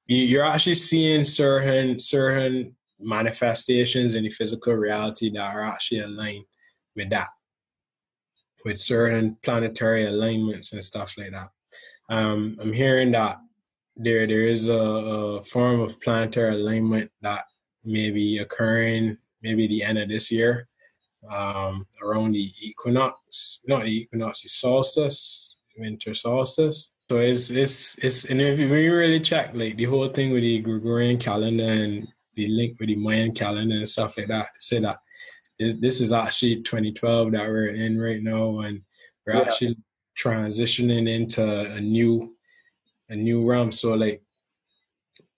you're 0.08 0.46
actually 0.46 0.76
seeing 0.76 1.26
certain 1.26 2.00
certain 2.00 2.76
manifestations 3.00 4.16
in 4.16 4.24
the 4.24 4.30
physical 4.30 4.74
reality 4.74 5.32
that 5.32 5.42
are 5.42 5.64
actually 5.64 6.00
aligned 6.00 6.46
with 6.96 7.10
that, 7.10 7.30
with 8.64 8.80
certain 8.80 9.38
planetary 9.44 10.06
alignments 10.06 10.74
and 10.74 10.84
stuff 10.84 11.16
like 11.18 11.32
that. 11.32 11.50
Um, 12.10 12.58
I'm 12.62 12.74
hearing 12.74 13.12
that 13.12 13.40
there 13.96 14.28
there 14.28 14.48
is 14.48 14.68
a, 14.68 14.74
a 14.74 15.44
form 15.44 15.80
of 15.80 16.00
planetary 16.02 16.56
alignment 16.56 17.12
that 17.22 17.46
may 17.84 18.12
be 18.12 18.40
occurring 18.40 19.18
maybe 19.42 19.68
the 19.68 19.84
end 19.84 19.98
of 19.98 20.10
this 20.10 20.32
year 20.32 20.68
um, 21.32 21.86
around 22.02 22.34
the 22.34 22.52
equinox, 22.62 23.62
not 23.68 23.84
the 23.84 24.02
equinox, 24.02 24.42
the 24.42 24.50
solstice, 24.50 25.58
winter 25.78 26.14
solstice. 26.14 26.92
So 27.10 27.18
it's 27.18 27.52
it's 27.52 27.98
it's 28.00 28.26
and 28.26 28.42
if 28.42 28.60
you 28.60 28.68
really 28.68 29.20
check 29.20 29.52
like 29.54 29.78
the 29.78 29.86
whole 29.86 30.10
thing 30.10 30.32
with 30.32 30.42
the 30.42 30.60
Gregorian 30.60 31.18
calendar 31.18 31.64
and 31.64 32.08
the 32.36 32.48
link 32.48 32.80
with 32.80 32.90
the 32.90 32.96
Mayan 32.96 33.34
calendar 33.34 33.76
and 33.76 33.88
stuff 33.88 34.18
like 34.18 34.28
that, 34.28 34.48
say 34.58 34.80
that 34.80 34.98
this 35.60 36.02
is 36.02 36.12
actually 36.12 36.62
2012 36.64 37.32
that 37.32 37.48
we're 37.48 37.68
in 37.70 38.00
right 38.00 38.22
now, 38.22 38.60
and 38.60 38.82
we're 39.26 39.36
yeah. 39.36 39.42
actually 39.42 39.78
transitioning 40.22 41.10
into 41.10 41.44
a 41.44 41.80
new 41.80 42.36
a 43.10 43.16
new 43.16 43.46
realm. 43.46 43.72
So 43.72 43.94
like 43.94 44.22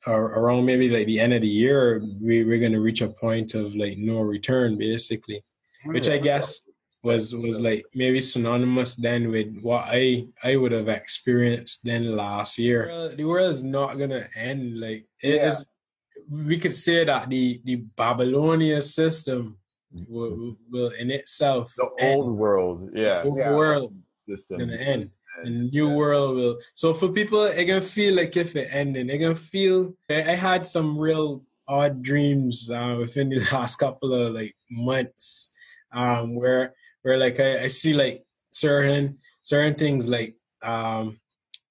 around 0.07 0.65
maybe 0.65 0.89
like 0.89 1.05
the 1.05 1.19
end 1.19 1.33
of 1.33 1.41
the 1.41 1.47
year, 1.47 2.01
we, 2.21 2.43
we're 2.43 2.59
gonna 2.59 2.79
reach 2.79 3.01
a 3.01 3.09
point 3.09 3.55
of 3.55 3.75
like 3.75 3.97
no 3.97 4.19
return, 4.19 4.77
basically, 4.77 5.43
hmm. 5.83 5.93
which 5.93 6.09
I 6.09 6.17
guess 6.17 6.61
was 7.03 7.35
was 7.35 7.59
like 7.59 7.85
maybe 7.93 8.19
synonymous 8.19 8.95
then 8.95 9.31
with 9.31 9.47
what 9.61 9.85
I 9.87 10.27
I 10.43 10.55
would 10.55 10.71
have 10.71 10.89
experienced 10.89 11.83
then 11.83 12.15
last 12.15 12.57
year. 12.57 13.09
The 13.15 13.25
world 13.25 13.51
is 13.51 13.63
not 13.63 13.97
gonna 13.97 14.27
end. 14.35 14.79
Like 14.79 15.05
it 15.21 15.35
yeah. 15.35 15.47
is, 15.47 15.65
we 16.29 16.57
could 16.57 16.73
say 16.73 17.05
that 17.05 17.29
the 17.29 17.61
the 17.65 17.75
Babylonian 17.95 18.81
system 18.81 19.57
mm-hmm. 19.93 20.13
will, 20.13 20.55
will 20.69 20.89
in 20.99 21.11
itself 21.11 21.73
the 21.77 21.89
old 22.01 22.35
world, 22.35 22.89
yeah, 22.93 23.23
old 23.23 23.37
yeah. 23.37 23.51
world 23.51 23.93
system 24.27 24.59
gonna 24.59 24.75
end. 24.75 25.09
And 25.43 25.69
new 25.71 25.89
yeah. 25.89 25.95
world 25.95 26.35
will. 26.35 26.57
So 26.73 26.95
for 26.95 27.09
people, 27.09 27.43
it 27.43 27.65
can 27.65 27.81
feel 27.81 28.15
like 28.15 28.35
if 28.35 28.55
it 28.55 28.69
ending, 28.71 29.09
it 29.09 29.19
can 29.19 29.35
feel. 29.35 29.93
I, 30.09 30.31
I 30.31 30.35
had 30.35 30.65
some 30.65 30.97
real 30.97 31.43
odd 31.67 32.01
dreams 32.01 32.71
uh, 32.71 32.95
within 32.99 33.29
the 33.29 33.47
last 33.51 33.75
couple 33.75 34.13
of 34.13 34.33
like 34.33 34.55
months, 34.71 35.51
um, 35.93 36.35
where 36.35 36.73
where 37.03 37.17
like 37.17 37.39
I, 37.39 37.63
I 37.63 37.67
see 37.67 37.93
like 37.93 38.21
certain 38.51 39.17
certain 39.43 39.75
things 39.75 40.07
like 40.07 40.35
um 40.63 41.19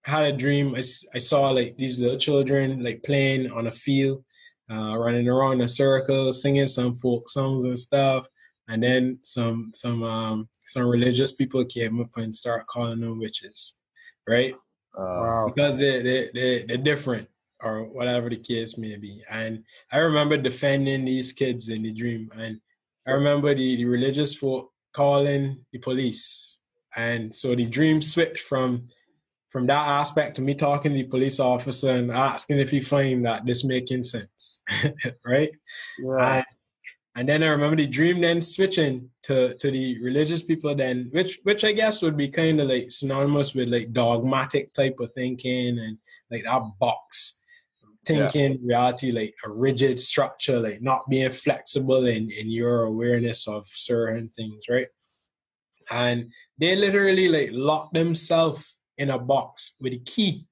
I 0.07 0.11
had 0.11 0.25
a 0.25 0.37
dream 0.37 0.75
I, 0.75 0.83
I 1.15 1.19
saw 1.19 1.51
like 1.51 1.77
these 1.77 1.99
little 1.99 2.19
children 2.19 2.83
like 2.83 3.03
playing 3.03 3.51
on 3.51 3.67
a 3.67 3.73
field 3.73 4.25
uh 4.71 4.97
running 4.97 5.29
around 5.29 5.55
in 5.55 5.63
a 5.63 5.69
circle 5.69 6.33
singing 6.33 6.69
some 6.69 6.95
folk 6.95 7.29
songs 7.29 7.65
and 7.65 7.79
stuff 7.79 8.29
and 8.69 8.83
then 8.83 9.19
some 9.23 9.71
some 9.75 10.03
um 10.03 10.49
some 10.67 10.87
religious 10.87 11.33
people 11.33 11.65
came 11.65 12.01
up 12.01 12.11
and 12.17 12.35
start 12.35 12.67
calling 12.67 13.01
them 13.01 13.19
witches 13.19 13.75
right 14.29 14.55
because 15.47 15.79
they, 15.79 16.03
they, 16.03 16.31
they, 16.33 16.65
they're 16.67 16.77
different 16.79 17.29
or 17.63 17.85
whatever 17.85 18.29
the 18.31 18.37
case 18.37 18.79
may 18.79 18.97
be 18.97 19.23
and 19.31 19.63
i 19.93 19.99
remember 19.99 20.37
defending 20.37 21.05
these 21.05 21.33
kids 21.33 21.69
in 21.69 21.83
the 21.83 21.93
dream 21.93 22.31
and 22.37 22.61
i 23.07 23.11
remember 23.11 23.55
the, 23.55 23.77
the 23.77 23.85
religious 23.85 24.35
folk 24.35 24.73
calling 24.97 25.63
the 25.73 25.79
police. 25.79 26.59
And 26.97 27.35
so 27.35 27.55
the 27.55 27.67
dream 27.67 28.01
switched 28.01 28.41
from 28.41 28.89
from 29.51 29.67
that 29.67 29.87
aspect 29.87 30.37
to 30.37 30.43
me 30.43 30.55
talking 30.55 30.93
to 30.93 30.99
the 30.99 31.05
police 31.05 31.39
officer 31.39 31.91
and 31.91 32.11
asking 32.11 32.59
if 32.59 32.71
he 32.71 32.81
find 32.81 33.25
that 33.25 33.47
this 33.47 33.65
making 33.65 34.03
sense. 34.03 34.63
right? 35.25 35.51
And, 36.39 36.46
and 37.17 37.27
then 37.27 37.43
I 37.43 37.47
remember 37.47 37.77
the 37.77 37.87
dream 37.87 38.21
then 38.21 38.43
switching 38.43 39.09
to, 39.23 39.55
to 39.55 39.71
the 39.71 39.99
religious 40.03 40.43
people 40.43 40.75
then, 40.75 41.09
which 41.13 41.41
which 41.45 41.65
I 41.65 41.73
guess 41.73 42.03
would 42.03 42.17
be 42.17 42.29
kind 42.29 42.61
of 42.61 42.69
like 42.69 42.91
synonymous 42.91 43.55
with 43.55 43.71
like 43.71 43.93
dogmatic 43.93 44.75
type 44.75 44.97
of 45.01 45.13
thinking 45.15 45.79
and 45.79 45.97
like 46.31 46.45
that 46.45 46.63
box 46.79 47.39
thinking 48.05 48.53
yeah. 48.53 48.59
reality 48.63 49.11
like 49.11 49.35
a 49.45 49.51
rigid 49.51 49.99
structure 49.99 50.61
like 50.61 50.81
not 50.81 51.09
being 51.09 51.31
flexible 51.31 52.07
in 52.07 52.31
in 52.31 52.49
your 52.51 52.85
awareness 52.85 53.49
of 53.49 53.67
certain 53.67 54.31
things 54.37 54.65
right 54.71 54.87
and 55.91 56.33
they 56.59 56.77
literally 56.77 57.29
like 57.29 57.51
lock 57.53 57.91
themselves 57.93 58.79
in 58.99 59.11
a 59.11 59.19
box 59.19 59.75
with 59.81 59.93
a 59.93 59.99
key 59.99 60.47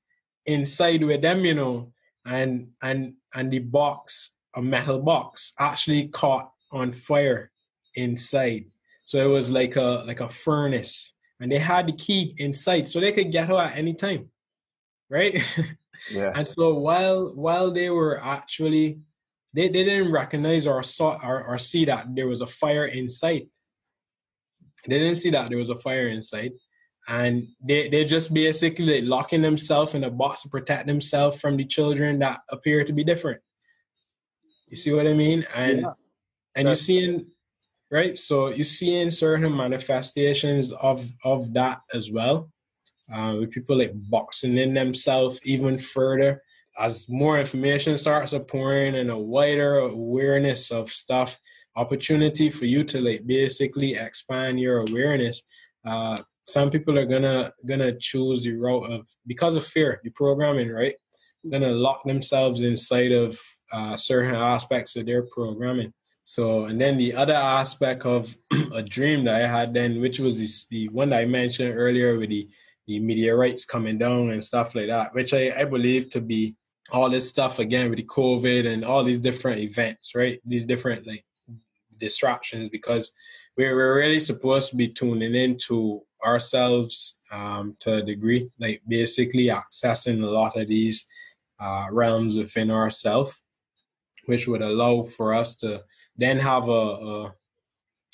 inside 0.46 1.04
with 1.04 1.22
them 1.22 1.44
you 1.44 1.54
know 1.54 1.92
and 2.26 2.66
and 2.82 3.14
and 3.34 3.52
the 3.52 3.60
box 3.60 4.34
a 4.56 4.62
metal 4.62 4.98
box 4.98 5.52
actually 5.60 6.08
caught 6.08 6.50
on 6.74 6.92
fire 6.92 7.50
inside 7.94 8.64
so 9.04 9.18
it 9.18 9.30
was 9.30 9.50
like 9.50 9.76
a 9.76 10.02
like 10.06 10.20
a 10.20 10.28
furnace 10.28 11.14
and 11.40 11.50
they 11.50 11.58
had 11.58 11.86
the 11.86 11.92
key 11.92 12.34
inside 12.38 12.88
so 12.88 13.00
they 13.00 13.12
could 13.12 13.32
get 13.32 13.50
out 13.50 13.60
at 13.60 13.78
any 13.78 13.94
time 13.94 14.28
right 15.08 15.36
Yeah. 16.10 16.32
And 16.34 16.46
so 16.46 16.74
while 16.74 17.32
while 17.34 17.70
they 17.70 17.90
were 17.90 18.22
actually 18.22 19.00
they, 19.52 19.68
they 19.68 19.84
didn't 19.84 20.12
recognize 20.12 20.66
or 20.66 20.82
saw 20.82 21.18
or, 21.22 21.44
or 21.44 21.58
see 21.58 21.84
that 21.84 22.06
there 22.14 22.28
was 22.28 22.40
a 22.40 22.46
fire 22.46 22.86
inside. 22.86 23.46
They 24.86 24.98
didn't 24.98 25.16
see 25.16 25.30
that 25.30 25.48
there 25.48 25.58
was 25.58 25.70
a 25.70 25.76
fire 25.76 26.08
inside. 26.08 26.52
And 27.06 27.48
they, 27.62 27.88
they 27.88 28.04
just 28.04 28.32
basically 28.32 29.02
locking 29.02 29.42
themselves 29.42 29.94
in 29.94 30.04
a 30.04 30.10
box 30.10 30.42
to 30.42 30.48
protect 30.48 30.86
themselves 30.86 31.38
from 31.38 31.56
the 31.56 31.64
children 31.64 32.18
that 32.20 32.40
appear 32.50 32.82
to 32.82 32.92
be 32.92 33.04
different. 33.04 33.40
You 34.68 34.76
see 34.76 34.92
what 34.92 35.06
I 35.06 35.12
mean? 35.12 35.46
And 35.54 35.82
yeah. 35.82 35.92
And 36.56 36.68
you're 36.68 36.74
seeing 36.74 37.26
right? 37.90 38.18
So 38.18 38.48
you're 38.48 38.64
seeing 38.64 39.10
certain 39.10 39.56
manifestations 39.56 40.72
of 40.72 41.08
of 41.24 41.52
that 41.54 41.80
as 41.92 42.10
well 42.10 42.50
uh, 43.12 43.36
with 43.38 43.50
people 43.50 43.76
like 43.78 43.92
boxing 44.10 44.58
in 44.58 44.74
themselves 44.74 45.40
even 45.44 45.78
further 45.78 46.42
as 46.78 47.08
more 47.08 47.38
information 47.38 47.96
starts 47.96 48.34
pouring 48.48 48.96
and 48.96 49.10
a 49.10 49.18
wider 49.18 49.78
awareness 49.78 50.70
of 50.70 50.90
stuff 50.90 51.38
opportunity 51.76 52.50
for 52.50 52.66
you 52.66 52.84
to 52.84 53.00
like 53.00 53.26
basically 53.26 53.94
expand 53.94 54.58
your 54.58 54.84
awareness 54.88 55.42
uh, 55.86 56.16
some 56.44 56.70
people 56.70 56.98
are 56.98 57.06
gonna 57.06 57.52
gonna 57.66 57.96
choose 57.98 58.42
the 58.42 58.52
route 58.52 58.90
of 58.90 59.08
because 59.26 59.56
of 59.56 59.64
fear 59.64 60.00
the 60.04 60.10
programming 60.10 60.70
right 60.70 60.96
gonna 61.50 61.70
lock 61.70 62.02
themselves 62.04 62.62
inside 62.62 63.12
of 63.12 63.38
uh, 63.72 63.96
certain 63.96 64.34
aspects 64.34 64.96
of 64.96 65.06
their 65.06 65.22
programming 65.30 65.92
so 66.24 66.64
and 66.64 66.80
then 66.80 66.96
the 66.96 67.14
other 67.14 67.34
aspect 67.34 68.04
of 68.06 68.36
a 68.74 68.82
dream 68.82 69.24
that 69.24 69.42
i 69.42 69.46
had 69.46 69.72
then 69.72 70.00
which 70.00 70.18
was 70.18 70.38
this, 70.38 70.66
the 70.66 70.88
one 70.88 71.10
that 71.10 71.20
i 71.20 71.24
mentioned 71.24 71.74
earlier 71.76 72.18
with 72.18 72.30
the 72.30 72.48
the 72.86 72.98
meteorites 72.98 73.64
coming 73.64 73.98
down 73.98 74.30
and 74.30 74.42
stuff 74.42 74.74
like 74.74 74.88
that, 74.88 75.14
which 75.14 75.32
I, 75.32 75.52
I 75.58 75.64
believe 75.64 76.10
to 76.10 76.20
be 76.20 76.54
all 76.90 77.08
this 77.08 77.28
stuff 77.28 77.58
again 77.58 77.88
with 77.88 77.98
the 77.98 78.04
COVID 78.04 78.66
and 78.66 78.84
all 78.84 79.02
these 79.02 79.18
different 79.18 79.60
events, 79.60 80.14
right? 80.14 80.40
These 80.44 80.66
different 80.66 81.06
like 81.06 81.24
distractions 81.98 82.68
because 82.68 83.12
we're, 83.56 83.74
we're 83.74 83.96
really 83.96 84.20
supposed 84.20 84.70
to 84.70 84.76
be 84.76 84.88
tuning 84.88 85.34
into 85.34 86.02
ourselves 86.24 87.18
um, 87.32 87.76
to 87.80 87.94
a 87.94 88.02
degree, 88.02 88.50
like 88.58 88.82
basically 88.86 89.46
accessing 89.46 90.22
a 90.22 90.26
lot 90.26 90.58
of 90.58 90.68
these 90.68 91.06
uh, 91.60 91.86
realms 91.90 92.36
within 92.36 92.70
ourselves, 92.70 93.42
which 94.26 94.46
would 94.46 94.62
allow 94.62 95.02
for 95.02 95.32
us 95.32 95.56
to 95.56 95.82
then 96.16 96.38
have 96.38 96.68
a, 96.68 96.72
a 96.72 97.34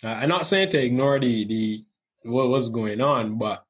I'm 0.02 0.28
not 0.28 0.46
saying 0.46 0.70
to 0.70 0.82
ignore 0.82 1.18
the 1.18 1.44
the 1.44 1.84
what 2.24 2.48
was 2.48 2.68
going 2.68 3.00
on, 3.00 3.38
but 3.38 3.64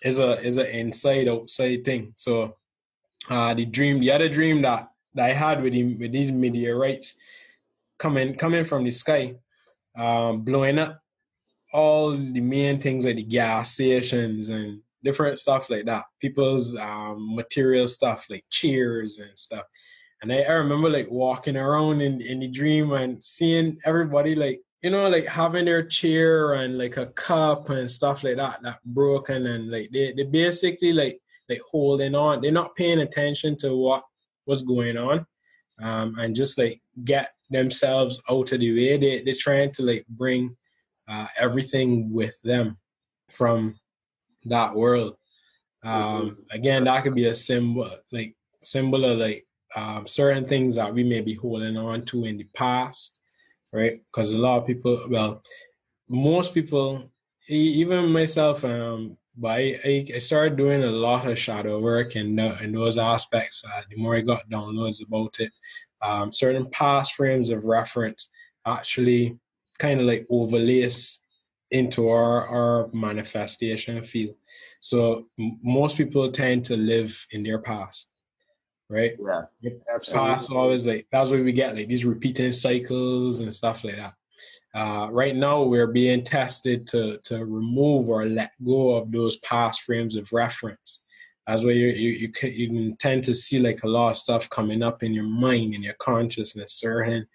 it's 0.00 0.18
a 0.18 0.40
is 0.40 0.56
an 0.56 0.66
inside 0.66 1.28
outside 1.28 1.84
thing. 1.84 2.12
So 2.16 2.56
uh 3.28 3.54
the 3.54 3.66
dream 3.66 4.00
the 4.00 4.12
other 4.12 4.28
dream 4.28 4.62
that, 4.62 4.90
that 5.14 5.30
I 5.30 5.32
had 5.34 5.62
with 5.62 5.74
him 5.74 5.98
with 5.98 6.12
these 6.12 6.32
meteorites 6.32 7.16
coming 7.98 8.34
coming 8.34 8.64
from 8.64 8.84
the 8.84 8.90
sky, 8.90 9.34
um, 9.96 10.42
blowing 10.42 10.78
up 10.78 11.00
all 11.72 12.10
the 12.10 12.40
main 12.40 12.80
things 12.80 13.04
like 13.04 13.16
the 13.16 13.22
gas 13.22 13.72
stations 13.72 14.48
and 14.48 14.80
different 15.04 15.38
stuff 15.38 15.70
like 15.70 15.84
that. 15.84 16.04
People's 16.18 16.76
um, 16.76 17.34
material 17.36 17.86
stuff 17.86 18.26
like 18.28 18.44
chairs 18.50 19.18
and 19.18 19.30
stuff. 19.38 19.64
And 20.22 20.32
I, 20.32 20.42
I 20.42 20.52
remember 20.52 20.90
like 20.90 21.10
walking 21.10 21.56
around 21.56 22.00
in 22.00 22.20
in 22.20 22.40
the 22.40 22.48
dream 22.48 22.92
and 22.92 23.22
seeing 23.24 23.78
everybody 23.84 24.34
like 24.34 24.60
you 24.82 24.90
know, 24.90 25.08
like 25.08 25.26
having 25.26 25.66
their 25.66 25.82
chair 25.82 26.54
and 26.54 26.78
like 26.78 26.96
a 26.96 27.06
cup 27.06 27.68
and 27.68 27.90
stuff 27.90 28.24
like 28.24 28.36
that 28.36 28.62
that 28.62 28.78
broken 28.84 29.46
and 29.46 29.70
like 29.70 29.90
they 29.92 30.12
they 30.12 30.24
basically 30.24 30.92
like 30.92 31.20
like 31.48 31.60
holding 31.70 32.14
on. 32.14 32.40
They're 32.40 32.52
not 32.52 32.76
paying 32.76 33.00
attention 33.00 33.56
to 33.58 33.76
what 33.76 34.04
was 34.46 34.62
going 34.62 34.96
on, 34.96 35.26
um, 35.82 36.18
and 36.18 36.34
just 36.34 36.56
like 36.56 36.80
get 37.04 37.32
themselves 37.50 38.22
out 38.30 38.52
of 38.52 38.60
the 38.60 38.74
way. 38.74 38.96
They 38.96 39.22
they're 39.22 39.34
trying 39.34 39.72
to 39.72 39.82
like 39.82 40.06
bring 40.08 40.56
uh, 41.08 41.26
everything 41.38 42.12
with 42.12 42.40
them 42.42 42.78
from 43.28 43.78
that 44.46 44.74
world. 44.74 45.16
Um, 45.82 46.38
again, 46.50 46.84
that 46.84 47.02
could 47.02 47.14
be 47.14 47.26
a 47.26 47.34
symbol, 47.34 47.90
like 48.12 48.34
symbol 48.62 49.04
of 49.04 49.18
like 49.18 49.46
um, 49.76 50.06
certain 50.06 50.44
things 50.44 50.74
that 50.74 50.92
we 50.92 51.04
may 51.04 51.20
be 51.20 51.34
holding 51.34 51.76
on 51.76 52.04
to 52.06 52.24
in 52.24 52.36
the 52.36 52.44
past 52.54 53.20
right? 53.72 54.00
Because 54.10 54.34
a 54.34 54.38
lot 54.38 54.58
of 54.58 54.66
people, 54.66 55.06
well, 55.08 55.42
most 56.08 56.54
people, 56.54 57.10
even 57.48 58.10
myself, 58.10 58.64
um, 58.64 59.16
but 59.36 59.50
I, 59.50 60.04
I, 60.14 60.18
started 60.18 60.56
doing 60.56 60.82
a 60.82 60.90
lot 60.90 61.28
of 61.28 61.38
shadow 61.38 61.80
work 61.80 62.16
in, 62.16 62.38
in 62.38 62.72
those 62.72 62.98
aspects. 62.98 63.64
Uh, 63.64 63.82
the 63.88 63.96
more 63.96 64.16
I 64.16 64.20
got 64.20 64.48
downloads 64.50 65.06
about 65.06 65.36
it, 65.38 65.52
um, 66.02 66.32
certain 66.32 66.68
past 66.70 67.14
frames 67.14 67.50
of 67.50 67.64
reference 67.64 68.28
actually 68.66 69.38
kind 69.78 70.00
of 70.00 70.06
like 70.06 70.26
overlays 70.30 71.20
into 71.70 72.08
our, 72.08 72.46
our 72.48 72.90
manifestation 72.92 74.02
field. 74.02 74.34
So 74.80 75.26
m- 75.38 75.58
most 75.62 75.96
people 75.96 76.30
tend 76.30 76.64
to 76.66 76.76
live 76.76 77.26
in 77.30 77.42
their 77.42 77.60
past 77.60 78.10
right? 78.90 79.12
Yeah, 79.62 79.70
absolutely. 79.94 80.28
Past 80.28 80.50
always 80.50 80.86
like 80.86 81.06
that's 81.12 81.30
where 81.30 81.42
we 81.42 81.52
get 81.52 81.76
like 81.76 81.88
these 81.88 82.04
repeating 82.04 82.52
cycles 82.52 83.38
and 83.38 83.54
stuff 83.54 83.84
like 83.84 83.96
that. 83.96 84.14
uh, 84.74 85.08
right 85.10 85.34
now 85.34 85.62
we're 85.62 85.86
being 85.88 86.22
tested 86.22 86.86
to 86.86 87.18
to 87.24 87.44
remove 87.44 88.08
or 88.08 88.26
let 88.26 88.52
go 88.64 88.94
of 88.94 89.10
those 89.10 89.36
past 89.38 89.82
frames 89.82 90.16
of 90.16 90.32
reference. 90.32 91.00
That's 91.46 91.64
where 91.64 91.74
you 91.74 91.88
you 91.88 92.10
you, 92.10 92.28
can, 92.32 92.52
you 92.52 92.94
tend 92.96 93.24
to 93.24 93.34
see 93.34 93.58
like 93.58 93.82
a 93.82 93.88
lot 93.88 94.10
of 94.10 94.16
stuff 94.16 94.48
coming 94.50 94.82
up 94.82 95.02
in 95.02 95.12
your 95.12 95.24
mind 95.24 95.74
in 95.74 95.82
your 95.82 95.94
consciousness, 95.94 96.74
certain 96.74 97.26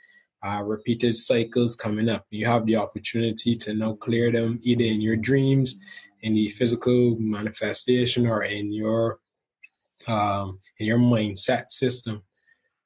uh, 0.46 0.62
repeated 0.64 1.16
cycles 1.16 1.76
coming 1.76 2.08
up. 2.08 2.26
You 2.30 2.46
have 2.46 2.66
the 2.66 2.78
opportunity 2.78 3.56
to 3.58 3.74
now 3.74 3.94
clear 3.94 4.32
them 4.32 4.60
either 4.64 4.86
in 4.86 5.02
your 5.02 5.18
dreams, 5.18 5.76
in 6.22 6.36
the 6.36 6.48
physical 6.50 7.18
manifestation, 7.20 8.28
or 8.28 8.44
in 8.44 8.72
your 8.72 9.20
um, 10.08 10.60
in 10.80 10.88
your 10.88 11.00
mindset 11.00 11.72
system, 11.72 12.24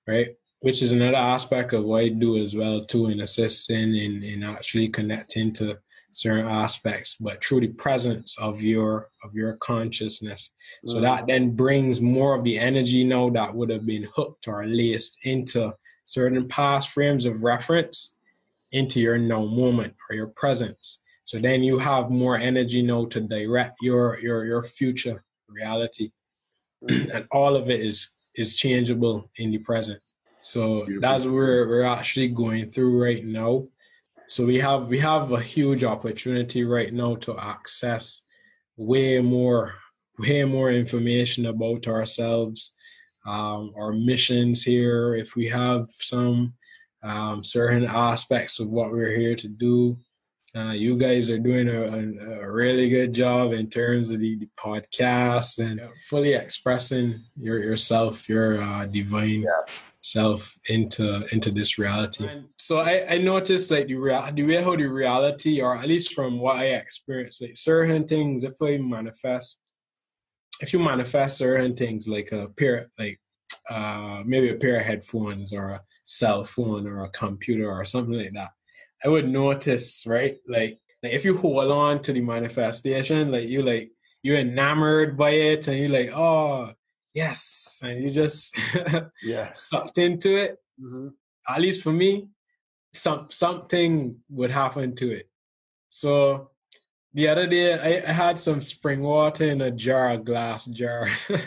right? 0.07 0.29
which 0.61 0.81
is 0.81 0.91
another 0.91 1.17
aspect 1.17 1.73
of 1.73 1.85
what 1.85 2.03
I 2.03 2.09
do 2.09 2.37
as 2.37 2.55
well 2.55 2.83
too 2.83 3.07
in 3.07 3.21
assisting 3.21 3.95
in, 3.95 4.23
in 4.23 4.43
actually 4.43 4.89
connecting 4.89 5.53
to 5.53 5.77
certain 6.11 6.47
aspects, 6.47 7.15
but 7.19 7.43
through 7.43 7.61
the 7.61 7.67
presence 7.67 8.35
of 8.39 8.61
your 8.61 9.09
of 9.23 9.33
your 9.33 9.53
consciousness. 9.57 10.51
So 10.85 10.97
mm. 10.97 11.01
that 11.03 11.27
then 11.27 11.55
brings 11.55 12.01
more 12.01 12.35
of 12.35 12.43
the 12.43 12.59
energy 12.59 13.03
now 13.03 13.29
that 13.29 13.53
would 13.53 13.69
have 13.69 13.85
been 13.85 14.07
hooked 14.13 14.47
or 14.47 14.65
laced 14.65 15.19
into 15.23 15.73
certain 16.05 16.47
past 16.47 16.89
frames 16.89 17.25
of 17.25 17.43
reference 17.43 18.15
into 18.71 18.99
your 18.99 19.17
now 19.17 19.45
moment 19.45 19.93
or 20.09 20.15
your 20.15 20.27
presence. 20.27 20.99
So 21.25 21.37
then 21.37 21.63
you 21.63 21.77
have 21.77 22.09
more 22.09 22.37
energy 22.37 22.81
now 22.81 23.05
to 23.05 23.21
direct 23.21 23.77
your 23.81 24.19
your 24.19 24.45
your 24.45 24.63
future 24.63 25.23
reality. 25.47 26.11
And 26.89 27.27
all 27.31 27.55
of 27.55 27.69
it 27.69 27.81
is 27.81 28.15
is 28.35 28.55
changeable 28.55 29.29
in 29.37 29.51
the 29.51 29.57
present. 29.57 29.99
So 30.41 30.85
Beautiful. 30.85 31.01
that's 31.01 31.25
where 31.25 31.67
we're 31.67 31.83
actually 31.83 32.29
going 32.29 32.67
through 32.67 33.01
right 33.01 33.25
now. 33.25 33.67
So 34.27 34.45
we 34.45 34.57
have 34.59 34.87
we 34.87 34.99
have 34.99 35.31
a 35.31 35.41
huge 35.41 35.83
opportunity 35.83 36.63
right 36.63 36.93
now 36.93 37.15
to 37.15 37.37
access 37.37 38.21
way 38.77 39.19
more 39.21 39.73
way 40.19 40.43
more 40.43 40.71
information 40.71 41.45
about 41.45 41.87
ourselves, 41.87 42.73
um, 43.25 43.73
our 43.77 43.93
missions 43.93 44.63
here. 44.63 45.15
If 45.15 45.35
we 45.35 45.47
have 45.47 45.87
some 45.89 46.53
um, 47.03 47.43
certain 47.43 47.85
aspects 47.85 48.59
of 48.59 48.69
what 48.69 48.91
we're 48.91 49.15
here 49.17 49.35
to 49.35 49.47
do, 49.47 49.97
uh, 50.59 50.71
you 50.71 50.97
guys 50.97 51.29
are 51.29 51.39
doing 51.39 51.69
a, 51.69 51.81
a, 51.83 52.41
a, 52.41 52.51
really 52.51 52.89
good 52.89 53.13
job 53.13 53.53
in 53.53 53.69
terms 53.69 54.11
of 54.11 54.19
the, 54.19 54.35
the 54.37 54.49
podcast 54.57 55.59
and 55.59 55.81
fully 56.09 56.33
expressing 56.33 57.23
your 57.39 57.59
yourself, 57.59 58.27
your 58.27 58.61
uh, 58.61 58.85
divine 58.85 59.41
yeah 59.41 59.73
self 60.01 60.57
into 60.69 61.25
into 61.33 61.51
this 61.51 61.77
reality. 61.77 62.27
And 62.27 62.45
so 62.57 62.79
I, 62.79 63.05
I 63.09 63.17
noticed 63.17 63.71
like 63.71 63.87
the 63.87 63.95
real 63.95 64.27
the 64.33 64.43
way 64.43 64.61
how 64.61 64.75
the 64.75 64.87
reality, 64.87 65.61
or 65.61 65.77
at 65.77 65.87
least 65.87 66.13
from 66.13 66.39
what 66.39 66.57
I 66.57 66.65
experienced, 66.65 67.41
like 67.41 67.57
certain 67.57 68.07
things 68.07 68.43
if 68.43 68.61
I 68.61 68.77
manifest, 68.77 69.57
if 70.61 70.73
you 70.73 70.79
manifest 70.79 71.37
certain 71.37 71.75
things 71.75 72.07
like 72.07 72.31
a 72.31 72.47
pair 72.49 72.89
like 72.97 73.19
uh 73.69 74.21
maybe 74.25 74.49
a 74.49 74.55
pair 74.55 74.79
of 74.79 74.85
headphones 74.85 75.53
or 75.53 75.69
a 75.69 75.81
cell 76.03 76.43
phone 76.43 76.87
or 76.87 77.03
a 77.03 77.09
computer 77.09 77.69
or 77.69 77.83
something 77.85 78.13
like 78.13 78.33
that, 78.33 78.51
I 79.03 79.07
would 79.07 79.29
notice, 79.29 80.05
right? 80.05 80.37
Like 80.47 80.79
like 81.03 81.13
if 81.13 81.23
you 81.23 81.37
hold 81.37 81.71
on 81.71 82.01
to 82.03 82.13
the 82.13 82.21
manifestation, 82.21 83.31
like 83.31 83.47
you 83.47 83.61
like 83.61 83.91
you're 84.23 84.37
enamored 84.37 85.17
by 85.17 85.31
it 85.31 85.67
and 85.67 85.77
you're 85.77 85.89
like, 85.89 86.11
oh 86.13 86.73
yes, 87.13 87.79
and 87.83 88.03
you 88.03 88.11
just 88.11 88.57
yeah 89.23 89.49
sucked 89.51 89.97
into 89.97 90.37
it. 90.37 90.57
Mm-hmm. 90.81 91.09
At 91.47 91.61
least 91.61 91.83
for 91.83 91.93
me, 91.93 92.29
some 92.93 93.27
something 93.29 94.17
would 94.29 94.51
happen 94.51 94.95
to 94.95 95.11
it. 95.11 95.29
So 95.87 96.51
the 97.13 97.27
other 97.27 97.47
day, 97.47 97.73
I, 97.73 98.09
I 98.09 98.13
had 98.13 98.37
some 98.37 98.61
spring 98.61 99.01
water 99.01 99.45
in 99.45 99.61
a 99.61 99.71
jar, 99.71 100.11
a 100.11 100.17
glass 100.17 100.65
jar. 100.65 101.07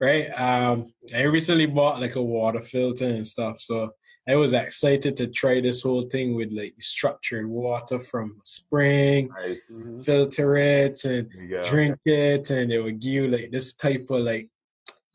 right? 0.00 0.28
Um, 0.30 0.92
I 1.14 1.22
recently 1.22 1.66
bought 1.66 2.00
like 2.00 2.16
a 2.16 2.22
water 2.22 2.60
filter 2.60 3.06
and 3.06 3.26
stuff. 3.26 3.60
So 3.60 3.90
I 4.28 4.36
was 4.36 4.52
excited 4.52 5.16
to 5.16 5.26
try 5.26 5.60
this 5.60 5.82
whole 5.82 6.02
thing 6.02 6.34
with 6.34 6.52
like 6.52 6.74
structured 6.78 7.48
water 7.48 7.98
from 7.98 8.40
spring, 8.44 9.30
nice. 9.38 9.72
Mm-hmm. 9.72 10.02
filter 10.02 10.56
it 10.58 11.02
and 11.04 11.30
drink 11.64 11.98
it, 12.04 12.50
and 12.50 12.70
it 12.70 12.82
would 12.82 13.00
give 13.00 13.12
you 13.12 13.28
like 13.28 13.50
this 13.50 13.72
type 13.72 14.06
of 14.10 14.20
like. 14.20 14.50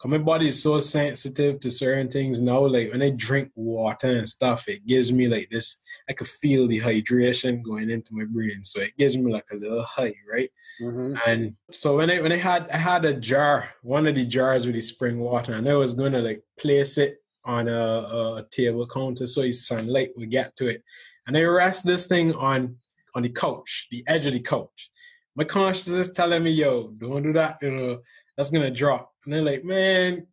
My 0.05 0.17
body 0.17 0.49
is 0.49 0.61
so 0.61 0.79
sensitive 0.79 1.61
to 1.61 1.71
certain 1.71 2.09
things 2.09 2.41
now. 2.41 2.65
Like 2.65 2.91
when 2.91 3.01
I 3.01 3.11
drink 3.11 3.51
water 3.55 4.17
and 4.17 4.27
stuff, 4.27 4.67
it 4.67 4.85
gives 4.85 5.13
me 5.13 5.29
like 5.29 5.49
this. 5.49 5.79
I 6.09 6.11
could 6.11 6.27
feel 6.27 6.67
the 6.67 6.81
hydration 6.81 7.63
going 7.63 7.89
into 7.89 8.13
my 8.13 8.25
brain, 8.25 8.65
so 8.65 8.81
it 8.81 8.97
gives 8.97 9.17
me 9.17 9.31
like 9.31 9.45
a 9.53 9.55
little 9.55 9.81
high, 9.81 10.13
right? 10.29 10.49
Mm-hmm. 10.81 11.15
And 11.25 11.55
so 11.71 11.95
when 11.95 12.11
I 12.11 12.19
when 12.19 12.33
I 12.33 12.37
had 12.37 12.69
I 12.69 12.77
had 12.77 13.05
a 13.05 13.13
jar, 13.13 13.69
one 13.81 14.05
of 14.05 14.15
the 14.15 14.25
jars 14.25 14.65
with 14.65 14.75
the 14.75 14.81
spring 14.81 15.19
water, 15.21 15.53
and 15.53 15.69
I 15.69 15.75
was 15.75 15.93
gonna 15.93 16.19
like 16.19 16.43
place 16.59 16.97
it 16.97 17.22
on 17.45 17.67
a, 17.67 17.73
a 17.73 18.45
table 18.51 18.87
counter 18.87 19.27
so 19.27 19.41
his 19.41 19.67
sunlight 19.67 20.11
will 20.15 20.25
get 20.25 20.55
to 20.57 20.67
it. 20.67 20.83
And 21.27 21.37
I 21.37 21.41
rest 21.43 21.85
this 21.85 22.07
thing 22.07 22.33
on 22.35 22.75
on 23.15 23.23
the 23.23 23.29
couch, 23.29 23.87
the 23.91 24.03
edge 24.07 24.25
of 24.25 24.33
the 24.33 24.39
couch. 24.39 24.89
My 25.35 25.43
consciousness 25.43 26.09
is 26.09 26.15
telling 26.15 26.43
me, 26.43 26.51
yo, 26.51 26.89
don't 26.97 27.23
do 27.23 27.33
that, 27.33 27.57
you 27.61 27.71
know, 27.71 27.99
that's 28.35 28.49
gonna 28.49 28.71
drop. 28.71 29.11
And 29.25 29.33
they're 29.33 29.41
like, 29.41 29.63
man, 29.63 30.27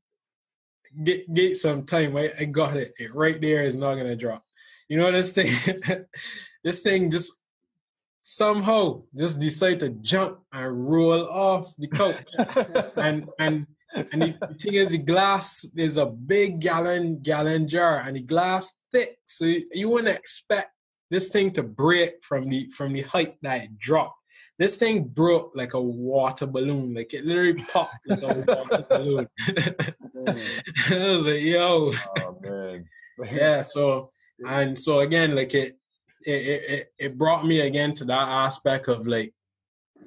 get 1.04 1.32
get 1.32 1.56
some 1.56 1.84
time. 1.84 2.16
I, 2.16 2.32
I 2.38 2.44
got 2.44 2.76
it. 2.76 2.94
It 2.98 3.14
right 3.14 3.40
there 3.40 3.64
is 3.64 3.76
not 3.76 3.94
gonna 3.94 4.16
drop. 4.16 4.42
You 4.88 4.96
know 4.96 5.12
this 5.12 5.32
thing 5.32 5.50
this 6.64 6.80
thing 6.80 7.10
just 7.10 7.32
somehow 8.22 9.02
just 9.16 9.40
decide 9.40 9.80
to 9.80 9.90
jump 9.90 10.40
and 10.52 10.90
roll 10.90 11.28
off 11.28 11.74
the 11.76 11.88
couch. 11.88 12.92
and 12.96 13.28
and 13.38 13.66
and 13.94 14.22
the, 14.22 14.36
the, 14.40 14.54
thing 14.54 14.74
is, 14.74 14.88
the 14.90 14.98
glass 14.98 15.64
is 15.76 15.96
a 15.96 16.06
big 16.06 16.60
gallon 16.60 17.20
gallon 17.22 17.66
jar, 17.68 18.00
and 18.00 18.16
the 18.16 18.20
glass 18.20 18.74
thick, 18.92 19.18
so 19.24 19.44
you, 19.44 19.66
you 19.72 19.88
wouldn't 19.88 20.16
expect 20.16 20.70
this 21.10 21.28
thing 21.28 21.50
to 21.52 21.62
break 21.62 22.22
from 22.22 22.48
the 22.48 22.70
from 22.70 22.92
the 22.92 23.02
height 23.02 23.36
that 23.42 23.64
it 23.64 23.78
dropped. 23.78 24.16
This 24.58 24.76
thing 24.76 25.04
broke 25.04 25.52
like 25.54 25.74
a 25.74 25.80
water 25.80 26.46
balloon, 26.46 26.94
like 26.94 27.14
it 27.14 27.24
literally 27.24 27.62
popped 27.72 27.96
like 28.06 28.22
a 28.22 28.26
water 28.46 28.86
balloon. 28.88 29.28
Mm. 30.16 30.40
I 30.90 31.10
was 31.10 31.26
like, 31.26 31.42
yo, 31.42 31.92
oh 32.18 32.38
man, 32.42 32.84
yeah. 33.32 33.62
So 33.62 34.10
and 34.46 34.78
so 34.78 35.00
again, 35.00 35.34
like 35.34 35.54
it, 35.54 35.76
it, 36.24 36.62
it, 36.70 36.92
it 36.98 37.18
brought 37.18 37.46
me 37.46 37.60
again 37.60 37.94
to 37.94 38.04
that 38.04 38.28
aspect 38.28 38.88
of 38.88 39.06
like 39.06 39.32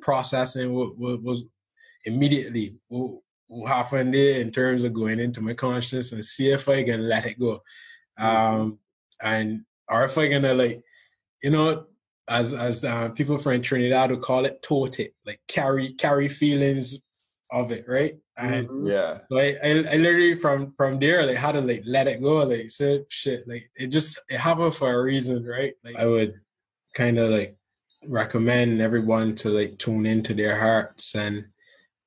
processing 0.02 0.74
what, 0.74 0.98
what 0.98 1.22
was 1.22 1.44
immediately 2.06 2.76
what 2.88 3.20
happened 3.68 4.14
there 4.14 4.40
in 4.40 4.52
terms 4.52 4.84
of 4.84 4.94
going 4.94 5.20
into 5.20 5.42
my 5.42 5.54
conscience 5.54 6.12
and 6.12 6.24
see 6.24 6.50
if 6.50 6.68
I 6.70 6.84
can 6.84 7.08
let 7.08 7.26
it 7.26 7.40
go. 7.40 7.62
Mm-hmm. 8.20 8.26
Um, 8.26 8.80
and 9.22 9.62
or 9.90 10.06
if 10.06 10.18
I 10.18 10.28
gonna 10.28 10.54
like, 10.54 10.82
you 11.42 11.52
know, 11.52 11.86
as 12.28 12.54
as 12.54 12.84
uh, 12.84 13.10
people 13.10 13.38
from 13.38 13.62
Trinidad 13.62 14.12
would 14.12 14.22
call 14.22 14.46
it, 14.46 14.62
tote 14.62 15.00
it, 15.00 15.14
like 15.26 15.42
carry 15.48 15.92
carry 15.94 16.28
feelings 16.30 16.98
of 17.52 17.72
it, 17.72 17.86
right? 17.88 18.16
And 18.38 18.68
mm-hmm. 18.68 18.88
yeah, 18.88 19.20
like 19.30 19.58
I, 19.64 19.70
I 19.70 19.98
literally 19.98 20.36
from 20.36 20.74
from 20.76 21.00
there 21.00 21.26
like 21.26 21.38
had 21.38 21.54
to 21.54 21.62
like 21.62 21.84
let 21.86 22.08
it 22.08 22.22
go, 22.22 22.44
like 22.44 22.72
say 22.72 23.04
shit, 23.10 23.48
like 23.48 23.70
it 23.76 23.88
just 23.88 24.20
it 24.30 24.38
happened 24.38 24.76
for 24.76 24.92
a 24.92 25.04
reason, 25.04 25.46
right? 25.46 25.74
Like 25.84 25.96
I 25.96 26.06
would 26.06 26.34
kind 26.96 27.20
of 27.20 27.30
like 27.30 27.56
recommend 28.06 28.82
everyone 28.82 29.36
to 29.36 29.50
like 29.50 29.78
tune 29.78 30.06
into 30.06 30.34
their 30.34 30.60
hearts 30.60 31.16
and 31.16 31.46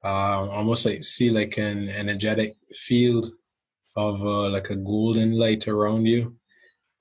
uh, 0.05 0.49
almost 0.51 0.87
like 0.87 1.03
see 1.03 1.31
like 1.31 1.59
an 1.59 1.89
energetic 1.89 2.55
field 2.75 3.31
of 3.97 4.25
uh, 4.25 4.49
like 4.51 4.71
a 4.71 4.77
golden 4.77 5.33
light 5.39 5.69
around 5.69 6.07
you 6.07 6.37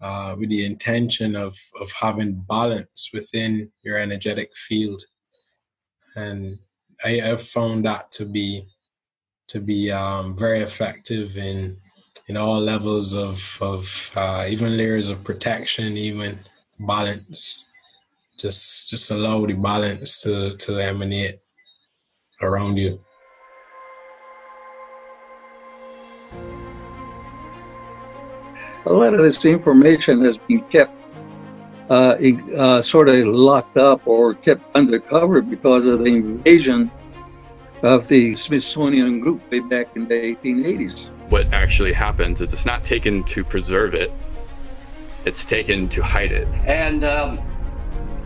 uh, 0.01 0.35
with 0.37 0.49
the 0.49 0.65
intention 0.65 1.35
of 1.35 1.57
of 1.79 1.91
having 1.91 2.43
balance 2.47 3.09
within 3.13 3.71
your 3.83 3.97
energetic 3.97 4.49
field. 4.55 5.01
And 6.15 6.57
I 7.03 7.19
have 7.23 7.41
found 7.41 7.85
that 7.85 8.11
to 8.13 8.25
be 8.25 8.65
to 9.47 9.59
be 9.59 9.91
um, 9.91 10.37
very 10.37 10.61
effective 10.61 11.37
in 11.37 11.75
in 12.27 12.37
all 12.37 12.59
levels 12.59 13.13
of 13.13 13.57
of 13.61 14.11
uh, 14.15 14.45
even 14.49 14.77
layers 14.77 15.09
of 15.09 15.23
protection 15.23 15.97
even 15.97 16.37
balance. 16.79 17.65
Just 18.39 18.89
just 18.89 19.11
allow 19.11 19.45
the 19.45 19.53
balance 19.53 20.21
to 20.23 20.57
to 20.57 20.79
emanate 20.79 21.35
around 22.41 22.77
you. 22.77 22.99
A 28.87 28.93
lot 28.93 29.13
of 29.13 29.21
this 29.21 29.45
information 29.45 30.21
has 30.23 30.37
been 30.37 30.61
kept 30.65 30.93
uh, 31.89 32.17
uh, 32.57 32.81
sort 32.81 33.09
of 33.09 33.25
locked 33.25 33.77
up 33.77 34.07
or 34.07 34.33
kept 34.35 34.63
undercover 34.75 35.41
because 35.41 35.85
of 35.85 35.99
the 35.99 36.05
invasion 36.05 36.91
of 37.83 38.07
the 38.07 38.35
Smithsonian 38.35 39.19
Group 39.19 39.41
way 39.51 39.59
back 39.59 39.95
in 39.95 40.07
the 40.07 40.13
1880s. 40.13 41.09
What 41.29 41.51
actually 41.53 41.93
happens 41.93 42.41
is 42.41 42.53
it's 42.53 42.65
not 42.65 42.83
taken 42.83 43.23
to 43.25 43.43
preserve 43.43 43.93
it, 43.93 44.11
it's 45.25 45.43
taken 45.43 45.89
to 45.89 46.03
hide 46.03 46.31
it. 46.31 46.47
And 46.65 47.03
um, 47.03 47.39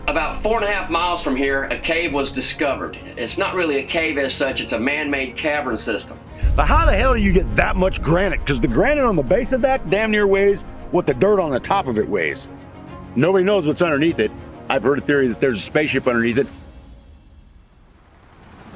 about 0.06 0.42
four 0.42 0.60
and 0.60 0.68
a 0.68 0.72
half 0.72 0.90
miles 0.90 1.22
from 1.22 1.36
here, 1.36 1.64
a 1.64 1.78
cave 1.78 2.12
was 2.12 2.30
discovered. 2.30 2.98
It's 3.16 3.38
not 3.38 3.54
really 3.54 3.76
a 3.78 3.84
cave 3.84 4.18
as 4.18 4.34
such, 4.34 4.60
it's 4.60 4.72
a 4.72 4.80
man-made 4.80 5.36
cavern 5.36 5.76
system. 5.76 6.18
But 6.56 6.66
how 6.66 6.86
the 6.86 6.96
hell 6.96 7.14
do 7.14 7.20
you 7.20 7.32
get 7.32 7.54
that 7.56 7.76
much 7.76 8.02
granite? 8.02 8.40
Because 8.40 8.60
the 8.60 8.68
granite 8.68 9.04
on 9.04 9.16
the 9.16 9.22
base 9.22 9.52
of 9.52 9.60
that 9.62 9.88
damn 9.88 10.10
near 10.10 10.26
weighs 10.26 10.62
what 10.90 11.06
the 11.06 11.14
dirt 11.14 11.40
on 11.40 11.50
the 11.50 11.60
top 11.60 11.86
of 11.86 11.98
it 11.98 12.08
weighs. 12.08 12.48
Nobody 13.14 13.44
knows 13.44 13.66
what's 13.66 13.82
underneath 13.82 14.18
it. 14.18 14.30
I've 14.68 14.82
heard 14.82 14.98
a 14.98 15.02
theory 15.02 15.28
that 15.28 15.40
there's 15.40 15.58
a 15.58 15.64
spaceship 15.64 16.06
underneath 16.06 16.38
it. 16.38 16.46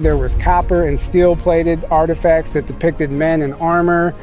There 0.00 0.16
was 0.16 0.34
copper 0.36 0.86
and 0.86 0.98
steel 0.98 1.36
plated 1.36 1.84
artifacts 1.86 2.50
that 2.50 2.66
depicted 2.66 3.10
men 3.10 3.42
in 3.42 3.52
armor 3.54 4.14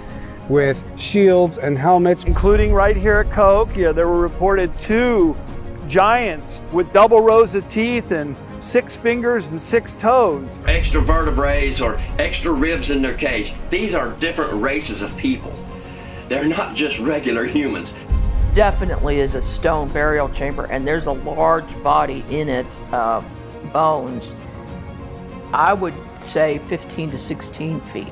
with 0.50 0.84
shields 0.98 1.58
and 1.58 1.78
helmets. 1.78 2.24
Including 2.26 2.74
right 2.74 2.96
here 2.96 3.20
at 3.20 3.32
Cahokia, 3.32 3.94
there 3.94 4.08
were 4.08 4.20
reported 4.20 4.78
two 4.78 5.36
giants 5.92 6.64
with 6.72 6.90
double 6.94 7.20
rows 7.20 7.54
of 7.54 7.68
teeth 7.68 8.12
and 8.12 8.34
six 8.60 8.96
fingers 8.96 9.50
and 9.50 9.60
six 9.60 9.94
toes. 9.94 10.62
Extra 10.66 11.02
vertebrae 11.02 11.70
or 11.82 11.98
extra 12.18 12.50
ribs 12.50 12.92
in 12.92 13.02
their 13.02 13.18
cage. 13.18 13.54
These 13.70 13.94
are 13.94 14.12
different 14.12 14.54
races 14.54 15.02
of 15.02 15.16
people. 15.18 15.54
They're 16.30 16.46
not 16.46 16.76
just 16.76 16.98
regular 17.00 17.46
humans. 17.46 17.94
Definitely 18.54 19.20
is 19.20 19.36
a 19.36 19.42
stone 19.42 19.90
burial 19.90 20.30
chamber, 20.30 20.64
and 20.66 20.88
there's 20.88 21.08
a 21.08 21.12
large 21.12 21.84
body 21.84 22.24
in 22.30 22.48
it, 22.48 22.80
uh, 22.94 23.22
bones. 23.74 24.34
I 25.52 25.74
would 25.74 25.94
say 26.18 26.60
15 26.68 27.12
to 27.12 27.20
16 27.20 27.82
feet. 27.82 28.08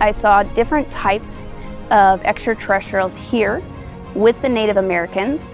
I 0.00 0.10
saw 0.10 0.42
different 0.42 0.90
types 0.90 1.52
of 1.92 2.24
extraterrestrials 2.24 3.16
here 3.16 3.62
with 4.16 4.40
the 4.42 4.48
Native 4.48 4.78
Americans. 4.78 5.44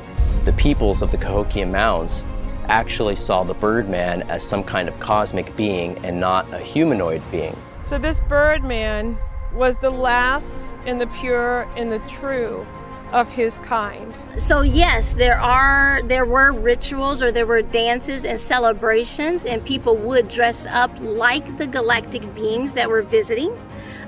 The 0.44 0.52
peoples 0.52 1.02
of 1.02 1.10
the 1.10 1.18
Cahokia 1.18 1.66
Mounds 1.66 2.24
actually 2.68 3.16
saw 3.16 3.42
the 3.42 3.54
Birdman 3.54 4.22
as 4.30 4.42
some 4.42 4.62
kind 4.62 4.88
of 4.88 4.98
cosmic 5.00 5.54
being 5.56 5.98
and 6.04 6.20
not 6.20 6.50
a 6.52 6.58
humanoid 6.58 7.22
being. 7.30 7.56
So 7.84 7.98
this 7.98 8.20
Birdman 8.20 9.18
was 9.52 9.78
the 9.78 9.90
last 9.90 10.70
and 10.86 11.00
the 11.00 11.08
pure 11.08 11.62
and 11.76 11.90
the 11.90 11.98
true 12.00 12.66
of 13.12 13.30
his 13.30 13.58
kind. 13.58 14.14
So 14.38 14.62
yes, 14.62 15.14
there 15.14 15.38
are 15.38 16.00
there 16.04 16.24
were 16.24 16.52
rituals 16.52 17.22
or 17.22 17.30
there 17.30 17.44
were 17.44 17.60
dances 17.60 18.24
and 18.24 18.40
celebrations 18.40 19.44
and 19.44 19.62
people 19.64 19.96
would 19.96 20.28
dress 20.28 20.66
up 20.70 20.90
like 21.00 21.58
the 21.58 21.66
galactic 21.66 22.34
beings 22.34 22.72
that 22.72 22.88
were 22.88 23.02
visiting. 23.02 23.54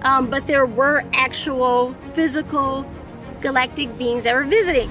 Um, 0.02 0.31
but 0.31 0.47
there 0.47 0.64
were 0.64 1.05
actual 1.12 1.94
physical 2.14 2.86
galactic 3.45 3.97
beings 3.99 4.25
that 4.25 4.35
were 4.35 4.45
visiting. 4.45 4.91